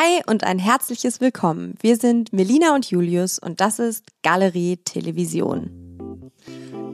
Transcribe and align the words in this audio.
Hi 0.00 0.22
und 0.28 0.44
ein 0.44 0.60
herzliches 0.60 1.20
Willkommen. 1.20 1.74
Wir 1.80 1.96
sind 1.96 2.32
Melina 2.32 2.72
und 2.72 2.88
Julius 2.88 3.40
und 3.40 3.60
das 3.60 3.80
ist 3.80 4.04
Galerie 4.22 4.76
Television. 4.76 6.30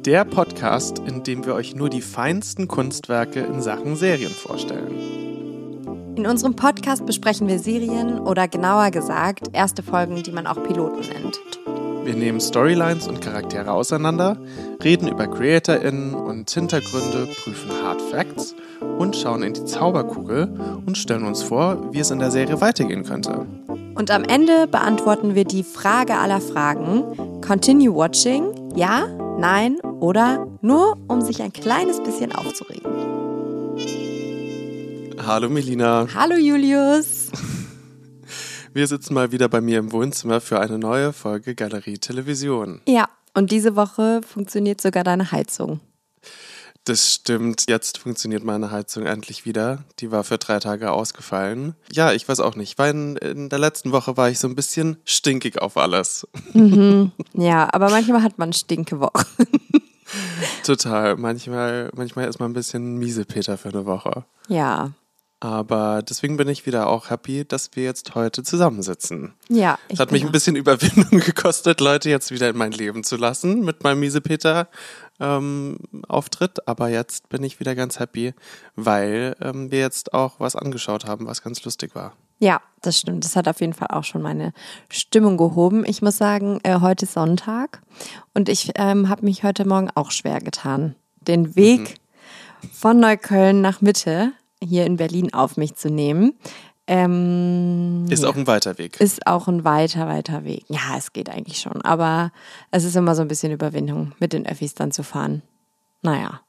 Der 0.07 0.25
Podcast, 0.25 1.01
in 1.01 1.23
dem 1.23 1.45
wir 1.45 1.55
euch 1.55 1.75
nur 1.75 1.91
die 1.91 2.01
feinsten 2.01 2.67
Kunstwerke 2.67 3.41
in 3.41 3.61
Sachen 3.61 3.97
Serien 3.97 4.31
vorstellen. 4.31 6.15
In 6.17 6.27
unserem 6.27 6.57
Podcast 6.57 7.05
besprechen 7.05 7.47
wir 7.47 7.59
Serien 7.59 8.21
oder 8.21 8.49
genauer 8.49 8.91
gesagt 8.91 9.49
erste 9.53 9.83
Folgen, 9.83 10.23
die 10.23 10.33
man 10.33 10.47
auch 10.47 10.63
Piloten 10.63 11.01
nennt. 11.01 11.39
Wir 12.05 12.15
nehmen 12.15 12.39
Storylines 12.39 13.09
und 13.09 13.23
Charaktere 13.23 13.73
auseinander, 13.73 14.37
reden 14.83 15.09
über 15.09 15.27
CreatorInnen 15.27 16.15
und 16.15 16.51
Hintergründe, 16.51 17.27
prüfen 17.43 17.71
Hard 17.83 18.03
Facts 18.03 18.55
und 18.99 19.17
schauen 19.17 19.43
in 19.43 19.55
die 19.55 19.65
Zauberkugel 19.65 20.55
und 20.85 20.99
stellen 20.99 21.25
uns 21.25 21.43
vor, 21.43 21.95
wie 21.95 22.01
es 22.01 22.11
in 22.11 22.19
der 22.19 22.31
Serie 22.31 22.61
weitergehen 22.61 23.05
könnte. 23.05 23.47
Und 23.95 24.11
am 24.11 24.25
Ende 24.25 24.67
beantworten 24.67 25.35
wir 25.35 25.45
die 25.45 25.63
Frage 25.63 26.17
aller 26.17 26.43
Fragen: 26.43 27.41
Continue 27.41 27.95
watching? 27.95 28.51
Ja, 28.77 29.07
nein 29.39 29.79
oder 30.01 30.47
nur, 30.61 30.99
um 31.09 31.23
sich 31.23 31.43
ein 31.43 31.55
kleines 31.55 32.03
bisschen 32.03 32.33
aufzuregen. 32.33 32.85
Hallo 35.27 35.49
Melina. 35.49 36.07
Hallo 36.15 36.37
Julius. 36.37 37.31
Wir 38.75 38.89
sitzen 38.89 39.15
mal 39.15 39.31
wieder 39.31 39.49
bei 39.49 39.61
mir 39.61 39.79
im 39.79 39.93
Wohnzimmer 39.93 40.41
für 40.41 40.59
eine 40.59 40.81
neue 40.81 41.13
Folge 41.13 41.55
Galerie 41.55 41.99
Television. 41.99 42.81
Ja, 42.89 43.09
und 43.33 43.53
diese 43.53 43.77
Woche 43.77 44.21
funktioniert 44.27 44.81
sogar 44.81 45.05
deine 45.05 45.31
Heizung. 45.31 45.79
Das 46.83 47.15
stimmt. 47.15 47.67
Jetzt 47.69 47.99
funktioniert 47.99 48.43
meine 48.43 48.73
Heizung 48.73 49.07
endlich 49.07 49.45
wieder. 49.45 49.85
Die 50.01 50.11
war 50.11 50.25
für 50.25 50.39
drei 50.39 50.59
Tage 50.59 50.91
ausgefallen. 50.91 51.77
Ja, 51.93 52.13
ich 52.13 52.29
weiß 52.29 52.41
auch 52.41 52.57
nicht. 52.57 52.77
Weil 52.77 52.91
in, 52.91 53.17
in 53.19 53.49
der 53.49 53.61
letzten 53.61 53.93
Woche 53.93 54.17
war 54.17 54.29
ich 54.29 54.41
so 54.41 54.49
ein 54.49 54.57
bisschen 54.57 54.97
stinkig 55.05 55.63
auf 55.63 55.77
alles. 55.77 56.27
Mhm. 56.53 57.13
Ja, 57.33 57.73
aber 57.73 57.91
manchmal 57.91 58.25
hat 58.25 58.39
man 58.39 58.53
stinke 58.53 58.99
Wochen. 58.99 59.47
Total. 60.65 61.17
Manchmal, 61.17 61.93
manchmal 61.95 62.29
ist 62.29 62.41
man 62.41 62.51
ein 62.51 62.55
bisschen 62.55 62.99
Miesepeter 62.99 63.57
für 63.57 63.69
eine 63.69 63.87
Woche. 63.87 64.25
Ja. 64.49 64.91
Aber 65.45 66.01
deswegen 66.01 66.39
bin 66.39 66.49
ich 66.49 66.65
wieder 66.65 66.87
auch 66.87 67.11
happy, 67.11 67.45
dass 67.45 67.69
wir 67.75 67.85
jetzt 67.85 68.15
heute 68.15 68.43
zusammensitzen. 68.43 69.35
Ja. 69.51 69.79
Es 69.89 69.99
hat 69.99 70.11
mich 70.11 70.25
ein 70.25 70.33
bisschen 70.33 70.57
Überwindung 70.57 71.21
gekostet, 71.21 71.83
Leute 71.83 72.09
jetzt 72.09 72.31
wieder 72.31 72.49
in 72.49 72.57
mein 72.57 72.73
Leben 72.73 73.05
zu 73.05 73.17
lassen 73.17 73.63
mit 73.63 73.85
meinem 73.85 74.01
Miesepeter 74.01 74.69
ähm, 75.21 75.81
Auftritt. 76.09 76.67
Aber 76.67 76.89
jetzt 76.89 77.29
bin 77.29 77.45
ich 77.45 77.61
wieder 77.61 77.75
ganz 77.75 77.99
happy, 77.99 78.33
weil 78.75 79.37
ähm, 79.43 79.71
wir 79.71 79.81
jetzt 79.81 80.15
auch 80.15 80.41
was 80.41 80.57
angeschaut 80.57 81.05
haben, 81.05 81.27
was 81.27 81.43
ganz 81.43 81.63
lustig 81.63 81.95
war. 81.95 82.15
Ja, 82.39 82.63
das 82.81 82.99
stimmt. 82.99 83.27
Das 83.27 83.37
hat 83.37 83.47
auf 83.47 83.61
jeden 83.61 83.75
Fall 83.75 83.89
auch 83.89 84.05
schon 84.05 84.23
meine 84.23 84.55
Stimmung 84.89 85.37
gehoben. 85.37 85.85
Ich 85.85 86.01
muss 86.01 86.17
sagen, 86.17 86.59
äh, 86.63 86.81
heute 86.81 87.05
ist 87.05 87.13
Sonntag 87.13 87.83
und 88.33 88.49
ich 88.49 88.73
ähm, 88.77 89.11
habe 89.11 89.27
mich 89.27 89.45
heute 89.45 89.69
Morgen 89.69 89.91
auch 89.95 90.11
schwer 90.11 90.41
getan, 90.41 90.95
den 91.21 91.55
Weg 91.55 92.01
mhm. 92.63 92.69
von 92.71 92.99
Neukölln 92.99 93.61
nach 93.61 93.83
Mitte 93.83 94.33
hier 94.67 94.87
in 94.87 94.97
Berlin 94.97 95.33
auf 95.33 95.57
mich 95.57 95.75
zu 95.75 95.91
nehmen. 95.91 96.35
Ähm, 96.87 98.07
ist 98.11 98.25
auch 98.25 98.37
ein 98.37 98.47
weiter 98.47 98.77
Weg. 98.77 99.01
Ist 99.01 99.27
auch 99.27 99.49
ein 99.49 99.65
weiter, 99.65 100.07
weiter 100.07 100.45
Weg. 100.45 100.65
Ja, 100.69 100.97
es 100.99 101.13
geht 101.13 101.31
eigentlich 101.31 101.59
schon. 101.59 101.81
Aber 101.83 102.31
es 102.71 102.85
ist 102.85 102.95
immer 102.95 103.15
so 103.15 103.23
ein 103.23 103.29
bisschen 103.29 103.53
Überwindung, 103.53 104.13
mit 104.19 104.33
den 104.33 104.47
Öffis 104.47 104.75
dann 104.75 104.93
zu 104.93 105.03
fahren. 105.03 105.43
Naja. 106.03 106.43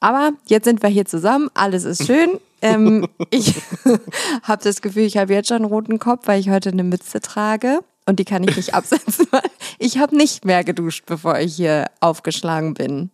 Aber 0.00 0.32
jetzt 0.46 0.64
sind 0.64 0.82
wir 0.82 0.90
hier 0.90 1.04
zusammen, 1.04 1.48
alles 1.54 1.84
ist 1.84 2.06
schön. 2.06 2.38
ähm, 2.62 3.08
ich 3.30 3.54
habe 4.42 4.62
das 4.62 4.82
Gefühl, 4.82 5.04
ich 5.04 5.16
habe 5.16 5.32
jetzt 5.32 5.48
schon 5.48 5.58
einen 5.58 5.66
roten 5.66 5.98
Kopf, 5.98 6.26
weil 6.26 6.40
ich 6.40 6.50
heute 6.50 6.70
eine 6.70 6.84
Mütze 6.84 7.20
trage. 7.20 7.80
Und 8.06 8.18
die 8.18 8.24
kann 8.24 8.42
ich 8.42 8.56
nicht 8.56 8.74
absetzen, 8.74 9.26
weil 9.30 9.42
ich 9.78 9.98
habe 9.98 10.16
nicht 10.16 10.44
mehr 10.44 10.64
geduscht, 10.64 11.04
bevor 11.06 11.38
ich 11.38 11.54
hier 11.54 11.86
aufgeschlagen 12.00 12.74
bin. 12.74 13.10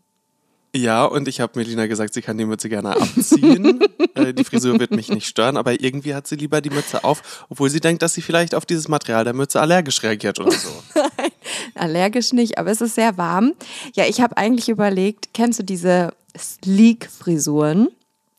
Ja, 0.76 1.04
und 1.04 1.28
ich 1.28 1.40
habe 1.40 1.52
Melina 1.56 1.86
gesagt, 1.86 2.14
sie 2.14 2.20
kann 2.20 2.36
die 2.36 2.44
Mütze 2.44 2.68
gerne 2.68 2.96
abziehen. 2.96 3.80
äh, 4.16 4.34
die 4.34 4.42
Frisur 4.42 4.80
wird 4.80 4.90
mich 4.90 5.08
nicht 5.08 5.26
stören, 5.26 5.56
aber 5.56 5.80
irgendwie 5.80 6.16
hat 6.16 6.26
sie 6.26 6.34
lieber 6.34 6.60
die 6.60 6.70
Mütze 6.70 7.04
auf, 7.04 7.46
obwohl 7.48 7.70
sie 7.70 7.78
denkt, 7.78 8.02
dass 8.02 8.14
sie 8.14 8.22
vielleicht 8.22 8.56
auf 8.56 8.66
dieses 8.66 8.88
Material 8.88 9.22
der 9.22 9.34
Mütze 9.34 9.60
allergisch 9.60 10.02
reagiert 10.02 10.40
oder 10.40 10.50
so. 10.50 10.70
Nein, 10.96 11.30
allergisch 11.76 12.32
nicht, 12.32 12.58
aber 12.58 12.72
es 12.72 12.80
ist 12.80 12.96
sehr 12.96 13.16
warm. 13.16 13.52
Ja, 13.94 14.06
ich 14.06 14.20
habe 14.20 14.36
eigentlich 14.36 14.68
überlegt, 14.68 15.28
kennst 15.32 15.60
du 15.60 15.62
diese 15.62 16.12
Sleek-Frisuren? 16.36 17.88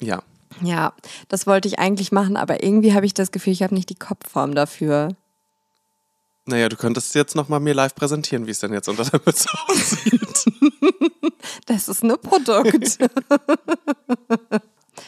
Ja. 0.02 0.22
Ja, 0.62 0.94
das 1.30 1.48
wollte 1.48 1.70
ich 1.70 1.80
eigentlich 1.80 2.12
machen, 2.12 2.36
aber 2.36 2.64
irgendwie 2.64 2.94
habe 2.94 3.06
ich 3.06 3.14
das 3.14 3.32
Gefühl, 3.32 3.54
ich 3.54 3.64
habe 3.64 3.74
nicht 3.74 3.90
die 3.90 3.96
Kopfform 3.96 4.56
dafür. 4.56 5.16
Naja, 6.48 6.70
du 6.70 6.76
könntest 6.76 7.16
jetzt 7.16 7.36
nochmal 7.36 7.60
mir 7.60 7.74
live 7.74 7.96
präsentieren, 7.96 8.46
wie 8.46 8.52
es 8.52 8.60
denn 8.60 8.72
jetzt 8.72 8.88
unter 8.88 9.04
der 9.04 9.20
Mütze 9.26 9.50
aussieht. 9.68 10.46
Das 11.68 11.88
ist 11.88 12.04
ein 12.04 12.16
Produkt. 12.22 12.98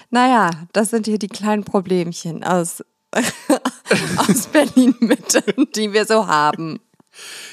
naja, 0.10 0.52
das 0.74 0.92
sind 0.92 1.08
hier 1.08 1.18
die 1.18 1.28
kleinen 1.28 1.64
Problemchen 1.64 2.44
aus, 2.44 2.84
aus 4.18 4.48
Berlin-Mitte, 4.48 5.44
die 5.76 5.94
wir 5.94 6.06
so 6.06 6.28
haben. 6.28 6.80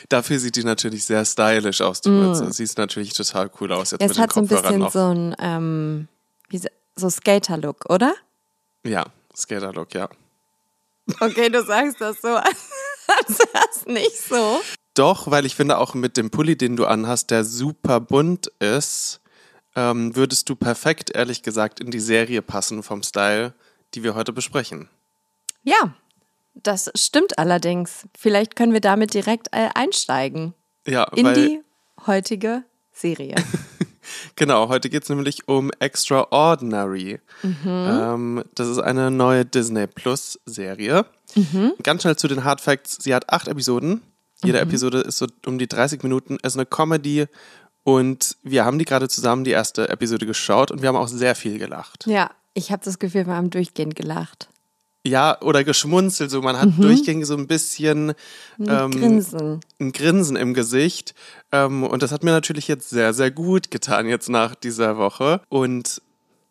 Dafür 0.09 0.39
sieht 0.39 0.57
die 0.57 0.65
natürlich 0.65 1.05
sehr 1.05 1.25
stylisch 1.25 1.81
aus, 1.81 2.01
die 2.03 2.11
mm. 2.11 2.27
Mütze. 2.27 2.53
Sie 2.53 2.65
ist 2.65 2.77
natürlich 2.77 3.15
total 3.15 3.51
cool 3.61 3.73
aus. 3.73 3.93
Jetzt 3.93 4.03
es 4.03 4.09
mit 4.11 4.19
hat 4.19 4.33
so 4.33 4.41
ein 4.41 4.49
bisschen 4.49 4.79
noch. 4.79 4.93
so 4.93 5.15
ein 5.15 5.35
ähm, 5.39 6.09
so 6.97 7.09
Skater-Look, 7.09 7.87
oder? 7.89 8.15
Ja, 8.85 9.07
Skater-Look, 9.35 9.95
ja. 9.95 10.09
Okay, 11.21 11.49
du 11.51 11.63
sagst 11.65 12.01
das 12.01 12.21
so, 12.21 12.29
wäre 13.29 13.65
es 13.71 13.87
nicht 13.87 14.19
so. 14.19 14.61
Doch, 14.95 15.31
weil 15.31 15.45
ich 15.45 15.57
finde, 15.57 15.79
auch 15.79 15.95
mit 15.95 16.17
dem 16.17 16.31
Pulli, 16.31 16.57
den 16.57 16.77
du 16.77 16.87
anhast, 16.87 17.31
der 17.31 17.45
super 17.45 18.01
bunt 18.01 18.47
ist, 18.61 19.21
ähm, 19.75 20.15
würdest 20.15 20.49
du 20.49 20.55
perfekt, 20.55 21.11
ehrlich 21.15 21.43
gesagt, 21.43 21.81
in 21.81 21.91
die 21.91 22.01
Serie 22.01 22.43
passen 22.43 22.83
vom 22.83 23.03
Style, 23.03 23.55
die 23.95 24.03
wir 24.05 24.15
heute 24.15 24.33
besprechen. 24.33 24.89
Ja, 25.65 25.95
das 26.55 26.91
stimmt 26.95 27.39
allerdings. 27.39 28.07
Vielleicht 28.17 28.55
können 28.55 28.73
wir 28.73 28.81
damit 28.81 29.15
direkt 29.15 29.49
äh, 29.51 29.69
einsteigen. 29.75 30.55
Ja, 30.87 31.05
in 31.15 31.35
die 31.35 31.61
heutige 32.07 32.63
Serie. 32.93 33.35
genau, 34.37 34.69
heute 34.69 34.91
geht 34.91 35.05
es 35.05 35.09
nämlich 35.09 35.49
um 35.49 35.71
Extraordinary. 35.79 37.21
Mhm. 37.43 37.55
Ähm, 37.65 38.45
das 38.55 38.69
ist 38.69 38.79
eine 38.79 39.11
neue 39.11 39.45
Disney 39.45 39.87
Plus 39.87 40.39
Serie. 40.47 41.07
Mhm. 41.35 41.73
Ganz 41.83 42.03
schnell 42.03 42.17
zu 42.17 42.29
den 42.29 42.45
Hard 42.45 42.61
Facts. 42.61 42.99
Sie 43.01 43.15
hat 43.15 43.31
acht 43.31 43.49
Episoden. 43.49 44.03
Jede 44.45 44.59
mhm. 44.59 44.69
Episode 44.69 44.99
ist 45.01 45.19
so 45.19 45.27
um 45.47 45.59
die 45.59 45.67
30 45.67 46.03
Minuten, 46.03 46.39
ist 46.43 46.57
eine 46.57 46.67
Comedy 46.67 47.27
und 47.83 48.37
wir 48.43 48.65
haben 48.65 48.79
die 48.79 48.85
gerade 48.85 49.09
zusammen 49.09 49.45
die 49.45 49.51
erste 49.51 49.89
Episode 49.89 50.27
geschaut 50.27 50.71
und 50.71 50.83
wir 50.83 50.89
haben 50.89 50.97
auch 50.97 51.09
sehr 51.09 51.35
viel 51.35 51.59
gelacht. 51.59 52.07
Ja, 52.07 52.31
ich 52.55 52.73
habe 52.73 52.83
das 52.85 52.99
Gefühl, 52.99 53.27
wir 53.27 53.35
haben 53.35 53.51
durchgehend 53.51 53.95
gelacht. 53.95 54.49
Ja, 55.07 55.39
oder 55.43 55.65
geschmunzelt, 55.65 56.31
so 56.31 56.41
man 56.41 56.59
hat 56.59 56.79
mhm. 56.79 56.81
durchgängig 56.81 57.27
so 57.27 57.37
ein 57.37 57.47
bisschen 57.47 58.15
ein 58.59 58.69
ähm, 58.69 58.91
Grinsen. 58.91 59.61
ein 59.79 59.93
Grinsen 59.93 60.37
im 60.37 60.55
Gesicht. 60.55 61.15
Ähm, 61.53 61.83
und 61.85 62.03
das 62.03 62.11
hat 62.11 62.25
mir 62.25 62.31
natürlich 62.31 62.69
jetzt 62.69 62.89
sehr, 62.89 63.13
sehr 63.13 63.31
gut 63.31 63.71
getan, 63.71 64.09
jetzt 64.09 64.31
nach 64.31 64.55
dieser 64.55 64.97
Woche. 64.97 65.43
Und 65.51 66.01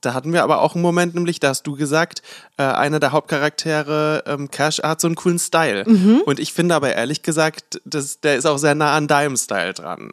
da 0.01 0.13
hatten 0.13 0.33
wir 0.33 0.43
aber 0.43 0.61
auch 0.61 0.75
einen 0.75 0.83
Moment, 0.83 1.15
nämlich, 1.15 1.39
da 1.39 1.49
hast 1.49 1.63
du 1.63 1.75
gesagt, 1.75 2.21
äh, 2.57 2.63
einer 2.63 2.99
der 2.99 3.11
Hauptcharaktere, 3.11 4.23
ähm, 4.27 4.51
Cash, 4.51 4.79
hat 4.83 5.01
so 5.01 5.07
einen 5.07 5.15
coolen 5.15 5.39
Style. 5.39 5.85
Mhm. 5.87 6.21
Und 6.25 6.39
ich 6.39 6.53
finde 6.53 6.75
aber 6.75 6.93
ehrlich 6.93 7.23
gesagt, 7.23 7.81
das, 7.85 8.19
der 8.19 8.35
ist 8.35 8.45
auch 8.45 8.57
sehr 8.57 8.75
nah 8.75 8.95
an 8.95 9.07
deinem 9.07 9.37
Style 9.37 9.73
dran. 9.73 10.11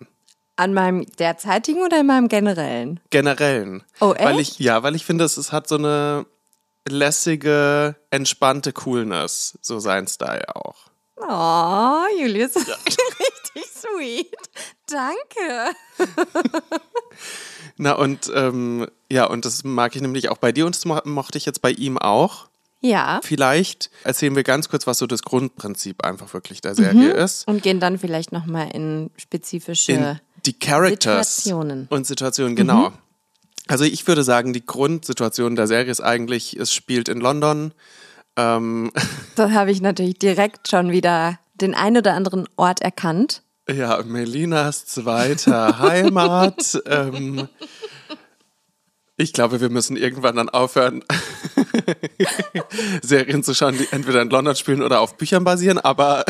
An 0.56 0.74
meinem 0.74 1.04
derzeitigen 1.18 1.82
oder 1.82 2.00
in 2.00 2.06
meinem 2.06 2.28
generellen? 2.28 3.00
Generellen. 3.10 3.82
Oh, 4.00 4.12
echt? 4.12 4.24
Weil 4.24 4.40
ich, 4.40 4.58
ja, 4.58 4.82
weil 4.82 4.94
ich 4.94 5.04
finde, 5.04 5.24
es, 5.24 5.36
es 5.36 5.52
hat 5.52 5.68
so 5.68 5.76
eine 5.76 6.26
lässige, 6.90 7.96
entspannte 8.10 8.72
Coolness, 8.72 9.58
so 9.62 9.78
sein 9.78 10.06
Style 10.06 10.54
auch. 10.54 10.90
Oh, 11.16 12.20
Julius, 12.20 12.54
ja. 12.54 12.60
richtig 12.86 13.70
sweet. 13.70 14.36
Danke. 14.86 15.74
Na 17.76 17.92
und 17.92 18.30
ähm, 18.34 18.86
ja, 19.10 19.24
und 19.26 19.44
das 19.44 19.64
mag 19.64 19.94
ich 19.96 20.02
nämlich 20.02 20.28
auch 20.28 20.38
bei 20.38 20.52
dir 20.52 20.66
und 20.66 20.74
das 20.74 20.84
mochte 20.84 21.38
ich 21.38 21.46
jetzt 21.46 21.62
bei 21.62 21.70
ihm 21.70 21.98
auch. 21.98 22.48
Ja. 22.80 23.20
Vielleicht 23.22 23.90
erzählen 24.04 24.34
wir 24.34 24.42
ganz 24.42 24.68
kurz, 24.68 24.86
was 24.86 24.98
so 24.98 25.06
das 25.06 25.22
Grundprinzip 25.22 26.02
einfach 26.04 26.32
wirklich 26.32 26.62
der 26.62 26.74
Serie 26.74 27.14
mhm. 27.14 27.20
ist. 27.20 27.46
Und 27.46 27.62
gehen 27.62 27.78
dann 27.78 27.98
vielleicht 27.98 28.32
nochmal 28.32 28.70
in 28.72 29.10
spezifische 29.16 29.92
in 29.92 30.20
die 30.46 30.58
Characters 30.58 31.36
Situationen. 31.36 31.86
Und 31.90 32.06
Situationen, 32.06 32.56
genau. 32.56 32.90
Mhm. 32.90 32.98
Also 33.70 33.84
ich 33.84 34.04
würde 34.08 34.24
sagen, 34.24 34.52
die 34.52 34.66
Grundsituation 34.66 35.54
der 35.54 35.68
Serie 35.68 35.92
ist 35.92 36.00
eigentlich, 36.00 36.56
es 36.56 36.74
spielt 36.74 37.08
in 37.08 37.20
London. 37.20 37.72
Ähm, 38.36 38.90
da 39.36 39.52
habe 39.52 39.70
ich 39.70 39.80
natürlich 39.80 40.18
direkt 40.18 40.68
schon 40.68 40.90
wieder 40.90 41.38
den 41.54 41.76
ein 41.76 41.96
oder 41.96 42.14
anderen 42.14 42.48
Ort 42.56 42.82
erkannt. 42.82 43.42
Ja, 43.70 44.02
Melinas 44.02 44.86
zweite 44.86 45.78
Heimat. 45.78 46.82
ähm, 46.86 47.46
ich 49.16 49.32
glaube, 49.32 49.60
wir 49.60 49.70
müssen 49.70 49.96
irgendwann 49.96 50.34
dann 50.34 50.48
aufhören, 50.48 51.04
Serien 53.02 53.44
zu 53.44 53.54
schauen, 53.54 53.78
die 53.78 53.86
entweder 53.92 54.20
in 54.20 54.30
London 54.30 54.56
spielen 54.56 54.82
oder 54.82 55.00
auf 55.00 55.16
Büchern 55.16 55.44
basieren, 55.44 55.78
aber. 55.78 56.24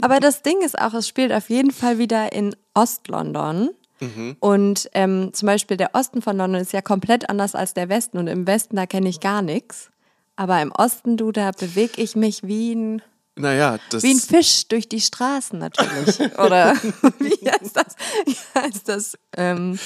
aber 0.00 0.18
das 0.20 0.40
Ding 0.40 0.62
ist 0.64 0.78
auch, 0.78 0.94
es 0.94 1.06
spielt 1.06 1.30
auf 1.30 1.50
jeden 1.50 1.72
Fall 1.72 1.98
wieder 1.98 2.32
in 2.32 2.56
Ost-London. 2.72 3.68
Mhm. 4.00 4.36
Und 4.40 4.88
ähm, 4.94 5.30
zum 5.32 5.46
Beispiel 5.46 5.76
der 5.76 5.94
Osten 5.94 6.22
von 6.22 6.36
London 6.36 6.60
ist 6.60 6.72
ja 6.72 6.82
komplett 6.82 7.28
anders 7.28 7.54
als 7.54 7.74
der 7.74 7.88
Westen. 7.88 8.18
Und 8.18 8.26
im 8.26 8.46
Westen, 8.46 8.76
da 8.76 8.86
kenne 8.86 9.08
ich 9.08 9.20
gar 9.20 9.42
nichts. 9.42 9.90
Aber 10.36 10.62
im 10.62 10.70
Osten, 10.72 11.16
du, 11.16 11.32
da 11.32 11.50
bewege 11.50 12.00
ich 12.00 12.14
mich 12.14 12.44
wie 12.44 12.74
ein, 12.74 13.02
naja, 13.34 13.78
das 13.90 14.02
wie 14.02 14.12
ein 14.12 14.20
Fisch 14.20 14.68
durch 14.68 14.88
die 14.88 15.00
Straßen 15.00 15.58
natürlich. 15.58 16.20
Oder 16.38 16.74
wie 17.18 17.50
heißt 17.50 17.76
das? 17.76 17.96
Wie 18.24 18.36
heißt 18.54 18.88
das? 18.88 19.18
Ähm, 19.36 19.78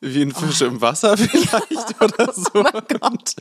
wie 0.00 0.22
ein 0.22 0.32
Fisch 0.32 0.62
oh. 0.62 0.66
im 0.66 0.80
Wasser 0.80 1.16
vielleicht 1.16 2.02
oder 2.02 2.32
so. 2.32 2.50
Oh 2.54 2.62
mein 2.64 2.82
Gott. 3.00 3.36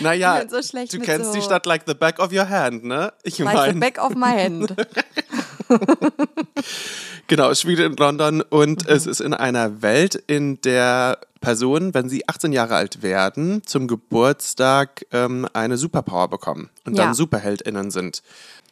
Naja, 0.00 0.42
so 0.48 0.58
du 0.58 0.98
kennst 0.98 1.26
so 1.26 1.34
die 1.34 1.42
Stadt 1.42 1.66
like 1.66 1.84
the 1.86 1.94
back 1.94 2.18
of 2.18 2.32
your 2.32 2.48
hand, 2.48 2.82
ne? 2.82 3.12
Ich 3.22 3.38
like 3.38 3.54
mein. 3.54 3.74
the 3.74 3.78
back 3.78 3.98
of 4.02 4.16
my 4.16 4.32
hand. 4.32 4.74
Genau, 7.30 7.48
es 7.48 7.60
spielt 7.62 7.78
in 7.78 7.96
London 7.96 8.42
und 8.42 8.84
mhm. 8.84 8.94
es 8.94 9.06
ist 9.06 9.20
in 9.20 9.32
einer 9.32 9.80
Welt, 9.80 10.16
in 10.26 10.60
der 10.60 11.18
Personen, 11.40 11.94
wenn 11.94 12.10
sie 12.10 12.28
18 12.28 12.52
Jahre 12.52 12.74
alt 12.74 13.02
werden, 13.02 13.62
zum 13.64 13.86
Geburtstag 13.86 15.06
ähm, 15.12 15.48
eine 15.54 15.78
Superpower 15.78 16.28
bekommen 16.28 16.68
und 16.84 16.98
ja. 16.98 17.04
dann 17.04 17.14
SuperheldInnen 17.14 17.90
sind. 17.90 18.22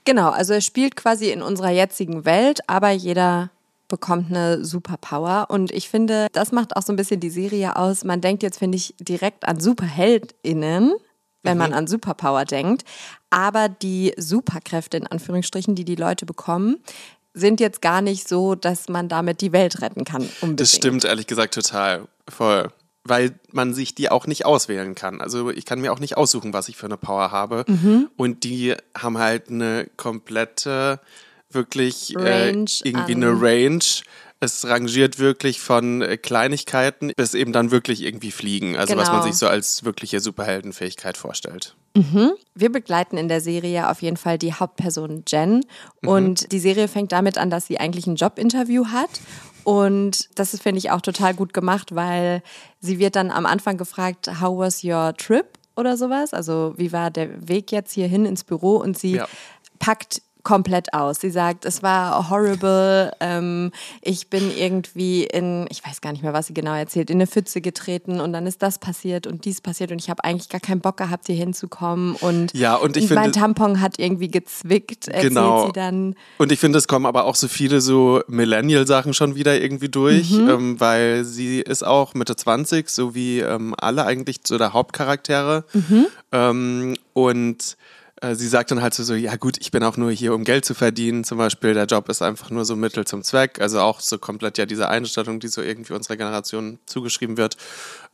Genau, 0.04 0.28
also 0.30 0.52
es 0.54 0.66
spielt 0.66 0.96
quasi 0.96 1.30
in 1.30 1.40
unserer 1.40 1.70
jetzigen 1.70 2.24
Welt, 2.26 2.60
aber 2.66 2.90
jeder 2.90 3.50
bekommt 3.88 4.30
eine 4.30 4.64
Superpower. 4.64 5.46
Und 5.48 5.70
ich 5.70 5.88
finde, 5.88 6.26
das 6.32 6.52
macht 6.52 6.76
auch 6.76 6.82
so 6.82 6.92
ein 6.92 6.96
bisschen 6.96 7.20
die 7.20 7.30
Serie 7.30 7.76
aus. 7.76 8.04
Man 8.04 8.20
denkt 8.20 8.42
jetzt, 8.42 8.58
finde 8.58 8.76
ich, 8.76 8.94
direkt 9.00 9.48
an 9.48 9.60
SuperheldInnen, 9.60 10.94
wenn 11.42 11.52
mhm. 11.54 11.58
man 11.58 11.72
an 11.72 11.86
Superpower 11.86 12.44
denkt. 12.44 12.84
Aber 13.30 13.68
die 13.68 14.12
Superkräfte, 14.16 14.96
in 14.96 15.06
Anführungsstrichen, 15.06 15.74
die 15.74 15.84
die 15.84 15.94
Leute 15.94 16.26
bekommen, 16.26 16.78
sind 17.34 17.60
jetzt 17.60 17.82
gar 17.82 18.00
nicht 18.02 18.28
so, 18.28 18.54
dass 18.54 18.88
man 18.88 19.08
damit 19.08 19.40
die 19.40 19.52
Welt 19.52 19.80
retten 19.80 20.04
kann. 20.04 20.22
Unbedingt. 20.40 20.60
Das 20.60 20.74
stimmt 20.74 21.04
ehrlich 21.04 21.26
gesagt 21.26 21.54
total. 21.54 22.08
Voll. 22.28 22.70
Weil 23.04 23.38
man 23.52 23.74
sich 23.74 23.94
die 23.94 24.10
auch 24.10 24.26
nicht 24.26 24.44
auswählen 24.44 24.94
kann. 24.94 25.20
Also 25.20 25.50
ich 25.50 25.64
kann 25.64 25.80
mir 25.80 25.92
auch 25.92 26.00
nicht 26.00 26.16
aussuchen, 26.16 26.52
was 26.52 26.68
ich 26.68 26.76
für 26.76 26.86
eine 26.86 26.96
Power 26.96 27.30
habe. 27.30 27.64
Mhm. 27.66 28.10
Und 28.16 28.44
die 28.44 28.74
haben 28.96 29.18
halt 29.18 29.48
eine 29.50 29.88
komplette 29.96 31.00
wirklich 31.50 32.14
äh, 32.16 32.50
irgendwie 32.50 33.14
eine 33.14 33.40
Range. 33.40 33.84
Es 34.40 34.64
rangiert 34.66 35.18
wirklich 35.18 35.60
von 35.60 36.00
äh, 36.02 36.16
Kleinigkeiten 36.16 37.12
bis 37.16 37.34
eben 37.34 37.52
dann 37.52 37.70
wirklich 37.70 38.02
irgendwie 38.02 38.30
fliegen. 38.30 38.76
Also 38.76 38.92
genau. 38.92 39.02
was 39.02 39.08
man 39.08 39.20
genau. 39.20 39.32
sich 39.32 39.38
so 39.38 39.48
als 39.48 39.84
wirkliche 39.84 40.20
Superheldenfähigkeit 40.20 41.16
vorstellt. 41.16 41.74
Mhm. 41.96 42.32
Wir 42.54 42.70
begleiten 42.70 43.16
in 43.16 43.28
der 43.28 43.40
Serie 43.40 43.90
auf 43.90 44.02
jeden 44.02 44.16
Fall 44.16 44.38
die 44.38 44.54
Hauptperson 44.54 45.24
Jen. 45.26 45.64
Mhm. 46.02 46.08
Und 46.08 46.52
die 46.52 46.60
Serie 46.60 46.86
fängt 46.86 47.12
damit 47.12 47.38
an, 47.38 47.50
dass 47.50 47.66
sie 47.66 47.80
eigentlich 47.80 48.06
ein 48.06 48.16
Jobinterview 48.16 48.86
hat. 48.86 49.10
Und 49.64 50.30
das 50.38 50.54
ist, 50.54 50.62
finde 50.62 50.78
ich, 50.78 50.90
auch 50.90 51.00
total 51.00 51.34
gut 51.34 51.52
gemacht, 51.52 51.94
weil 51.94 52.42
sie 52.80 52.98
wird 52.98 53.16
dann 53.16 53.30
am 53.30 53.44
Anfang 53.44 53.76
gefragt, 53.76 54.28
how 54.40 54.58
was 54.58 54.84
your 54.84 55.14
trip? 55.16 55.46
Oder 55.76 55.96
sowas. 55.96 56.32
Also 56.32 56.74
wie 56.76 56.92
war 56.92 57.10
der 57.10 57.48
Weg 57.48 57.70
jetzt 57.70 57.92
hierhin 57.92 58.24
ins 58.24 58.44
Büro? 58.44 58.76
Und 58.76 58.98
sie 58.98 59.16
ja. 59.16 59.28
packt 59.78 60.22
komplett 60.42 60.94
aus. 60.94 61.20
Sie 61.20 61.30
sagt, 61.30 61.64
es 61.64 61.82
war 61.82 62.30
horrible, 62.30 63.12
ähm, 63.20 63.70
ich 64.02 64.28
bin 64.28 64.50
irgendwie 64.56 65.24
in, 65.24 65.66
ich 65.70 65.84
weiß 65.84 66.00
gar 66.00 66.12
nicht 66.12 66.22
mehr, 66.22 66.32
was 66.32 66.46
sie 66.46 66.54
genau 66.54 66.74
erzählt, 66.74 67.10
in 67.10 67.16
eine 67.16 67.26
Pfütze 67.26 67.60
getreten 67.60 68.20
und 68.20 68.32
dann 68.32 68.46
ist 68.46 68.62
das 68.62 68.78
passiert 68.78 69.26
und 69.26 69.44
dies 69.44 69.60
passiert 69.60 69.90
und 69.90 70.00
ich 70.00 70.10
habe 70.10 70.24
eigentlich 70.24 70.48
gar 70.48 70.60
keinen 70.60 70.80
Bock 70.80 70.96
gehabt, 70.96 71.26
hier 71.26 71.36
hinzukommen 71.36 72.14
und, 72.16 72.54
ja, 72.54 72.76
und 72.76 72.96
ich 72.96 73.10
mein 73.10 73.24
finde, 73.24 73.40
Tampon 73.40 73.80
hat 73.80 73.98
irgendwie 73.98 74.30
gezwickt, 74.30 75.08
erzählt 75.08 75.34
genau. 75.34 75.66
sie 75.66 75.72
dann. 75.72 76.14
Und 76.38 76.52
ich 76.52 76.58
finde, 76.58 76.78
es 76.78 76.88
kommen 76.88 77.06
aber 77.06 77.24
auch 77.24 77.34
so 77.34 77.48
viele 77.48 77.80
so 77.80 78.22
Millennial-Sachen 78.28 79.14
schon 79.14 79.34
wieder 79.34 79.60
irgendwie 79.60 79.88
durch, 79.88 80.30
mhm. 80.30 80.48
ähm, 80.48 80.80
weil 80.80 81.24
sie 81.24 81.60
ist 81.60 81.84
auch 81.84 82.14
Mitte 82.14 82.36
20, 82.36 82.88
so 82.88 83.14
wie 83.14 83.40
ähm, 83.40 83.74
alle 83.78 84.04
eigentlich 84.04 84.40
so 84.44 84.58
der 84.58 84.72
Hauptcharaktere. 84.72 85.64
Mhm. 85.72 86.06
Ähm, 86.32 86.96
und 87.12 87.76
äh, 88.20 88.34
sie 88.34 88.48
sagt 88.48 88.70
dann 88.70 88.82
halt 88.82 88.94
so, 88.94 89.02
so, 89.02 89.14
ja 89.14 89.36
gut, 89.36 89.56
ich 89.60 89.70
bin 89.70 89.82
auch 89.82 89.96
nur 89.96 90.10
hier, 90.10 90.34
um 90.34 90.44
Geld 90.44 90.64
zu 90.64 90.74
verdienen. 90.74 91.24
Zum 91.24 91.38
Beispiel, 91.38 91.74
der 91.74 91.86
Job 91.86 92.08
ist 92.08 92.22
einfach 92.22 92.50
nur 92.50 92.64
so 92.64 92.76
Mittel 92.76 93.06
zum 93.06 93.22
Zweck. 93.22 93.60
Also 93.60 93.80
auch 93.80 94.00
so 94.00 94.18
komplett 94.18 94.58
ja 94.58 94.66
diese 94.66 94.88
Einstellung, 94.88 95.40
die 95.40 95.48
so 95.48 95.62
irgendwie 95.62 95.92
unserer 95.92 96.16
Generation 96.16 96.78
zugeschrieben 96.86 97.36
wird. 97.36 97.56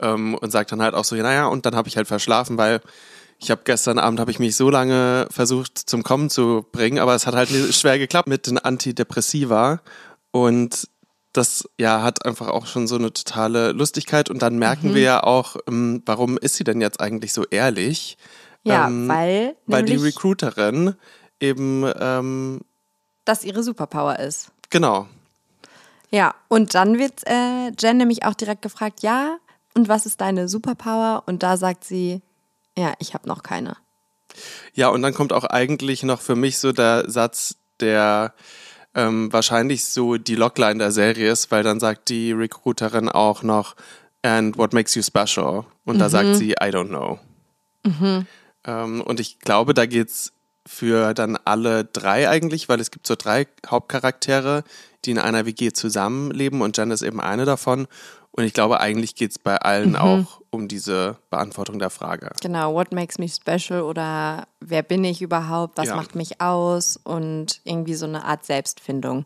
Ähm, 0.01 0.35
und 0.35 0.51
sagt 0.51 0.73
dann 0.73 0.83
halt 0.83 0.95
auch 0.95 1.05
so, 1.05 1.17
ja, 1.17 1.23
naja, 1.23 1.47
und 1.47 1.67
dann 1.67 1.75
habe 1.75 1.89
ich 1.89 1.97
halt 1.97 2.09
verschlafen, 2.09 2.59
weil 2.59 2.81
ich 3.39 3.51
habe 3.51 3.63
gestern 3.65 3.99
Abend 3.99 4.21
habe 4.21 4.31
ich 4.31 4.39
mich 4.39 4.57
so 4.57 4.71
lange 4.71 5.27
versucht 5.31 5.79
zum 5.79 6.03
Kommen 6.03 6.31
zu 6.31 6.65
bringen, 6.73 6.99
aber 6.99 7.15
es 7.15 7.27
hat 7.27 7.35
halt 7.35 7.51
schwer 7.75 7.99
geklappt 7.99 8.29
mit 8.29 8.47
den 8.47 8.59
Antidepressiva. 8.59 9.81
Und 10.31 10.89
das 11.33 11.69
ja 11.79 12.03
hat 12.03 12.25
einfach 12.25 12.49
auch 12.49 12.67
schon 12.67 12.87
so 12.87 12.95
eine 12.95 13.13
totale 13.13 13.73
Lustigkeit. 13.73 14.31
Und 14.31 14.43
dann 14.43 14.59
merken 14.59 14.91
mhm. 14.91 14.95
wir 14.95 15.03
ja 15.03 15.23
auch, 15.23 15.57
ähm, 15.69 16.03
warum 16.07 16.39
ist 16.39 16.57
sie 16.57 16.65
denn 16.65 16.81
jetzt 16.81 17.01
eigentlich 17.01 17.33
so 17.33 17.45
ehrlich? 17.51 18.17
Ja, 18.65 18.89
ähm, 18.89 19.09
weil. 19.09 19.57
Weil 19.67 19.85
die 19.85 19.97
Recruiterin 19.97 20.95
eben. 21.41 21.91
Ähm, 21.99 22.61
das 23.25 23.45
ihre 23.45 23.63
Superpower 23.63 24.19
ist. 24.19 24.51
Genau. 24.71 25.07
Ja, 26.11 26.35
und 26.49 26.75
dann 26.75 26.99
wird 26.99 27.27
äh, 27.27 27.71
Jen 27.79 27.97
nämlich 27.97 28.25
auch 28.25 28.35
direkt 28.35 28.63
gefragt: 28.63 29.03
Ja, 29.03 29.39
und 29.75 29.89
was 29.89 30.07
ist 30.07 30.21
deine 30.21 30.49
Superpower? 30.49 31.23
Und 31.27 31.43
da 31.43 31.57
sagt 31.57 31.85
sie: 31.85 32.23
Ja, 32.77 32.95
ich 32.99 33.15
habe 33.15 33.29
noch 33.29 33.43
keine. 33.43 33.77
Ja, 34.75 34.89
und 34.89 35.03
dann 35.03 35.15
kommt 35.15 35.33
auch 35.33 35.45
eigentlich 35.45 36.03
noch 36.03 36.21
für 36.21 36.35
mich 36.35 36.59
so 36.59 36.73
der 36.73 37.09
Satz, 37.09 37.57
der 37.81 38.35
ähm, 38.95 39.33
wahrscheinlich 39.33 39.85
so 39.87 40.17
die 40.17 40.37
Logline 40.37 40.79
der 40.79 40.93
Serie 40.93 41.31
ist, 41.31 41.51
weil 41.51 41.63
dann 41.63 41.81
sagt 41.81 42.09
die 42.09 42.33
Recruiterin 42.33 43.09
auch 43.09 43.43
noch, 43.43 43.75
and 44.23 44.57
what 44.57 44.73
makes 44.73 44.95
you 44.95 45.03
special? 45.03 45.65
Und 45.85 45.97
mhm. 45.97 46.01
da 46.01 46.09
sagt 46.09 46.29
mhm. 46.29 46.35
sie, 46.35 46.51
I 46.53 46.71
don't 46.71 46.89
know. 46.89 47.19
Mhm. 47.85 48.27
Ähm, 48.67 49.01
und 49.01 49.21
ich 49.21 49.39
glaube, 49.41 49.75
da 49.75 49.87
geht's 49.87 50.33
für 50.67 51.15
dann 51.15 51.39
alle 51.45 51.85
drei 51.85 52.29
eigentlich, 52.29 52.69
weil 52.69 52.81
es 52.81 52.91
gibt 52.91 53.07
so 53.07 53.15
drei 53.17 53.47
Hauptcharaktere, 53.67 54.65
die 55.05 55.11
in 55.11 55.19
einer 55.19 55.47
WG 55.47 55.73
zusammenleben 55.73 56.63
und 56.63 56.77
Jen 56.77 56.91
ist 56.91 57.03
eben 57.03 57.21
eine 57.21 57.45
davon. 57.45 57.87
Und 58.37 58.45
ich 58.45 58.53
glaube, 58.53 58.81
eigentlich 58.81 59.15
geht 59.15 59.31
es 59.31 59.39
bei 59.39 59.57
allen 59.59 59.91
mhm. 59.91 59.97
auch 59.97 60.41
um 60.51 60.67
diese 60.67 61.19
Beantwortung 61.31 61.79
der 61.79 61.91
Frage. 61.91 62.31
Genau, 62.41 62.75
what 62.75 62.93
makes 62.93 63.19
me 63.19 63.29
special 63.29 63.83
oder 63.83 64.49
wer 64.61 64.83
bin 64.83 65.05
ich 65.05 65.23
überhaupt, 65.23 65.79
was 65.79 65.89
ja. 65.89 65.97
macht 65.97 66.15
mich 66.15 66.41
aus 66.41 66.99
und 67.05 67.61
irgendwie 67.65 67.95
so 67.95 68.07
eine 68.07 68.25
Art 68.25 68.45
Selbstfindung. 68.45 69.25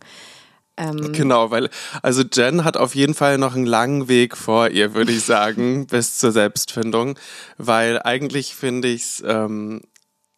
Ähm 0.79 1.13
genau, 1.13 1.51
weil, 1.51 1.69
also 2.03 2.23
Jen 2.23 2.65
hat 2.65 2.77
auf 2.77 2.95
jeden 2.95 3.15
Fall 3.15 3.39
noch 3.39 3.55
einen 3.55 3.67
langen 3.67 4.09
Weg 4.09 4.37
vor 4.37 4.69
ihr, 4.69 4.95
würde 4.95 5.13
ich 5.13 5.25
sagen, 5.25 5.87
bis 5.91 6.19
zur 6.19 6.33
Selbstfindung, 6.33 7.19
weil 7.57 8.01
eigentlich 8.03 8.55
finde 8.55 8.89
ich 8.89 9.03
es 9.03 9.25
ähm, 9.27 9.83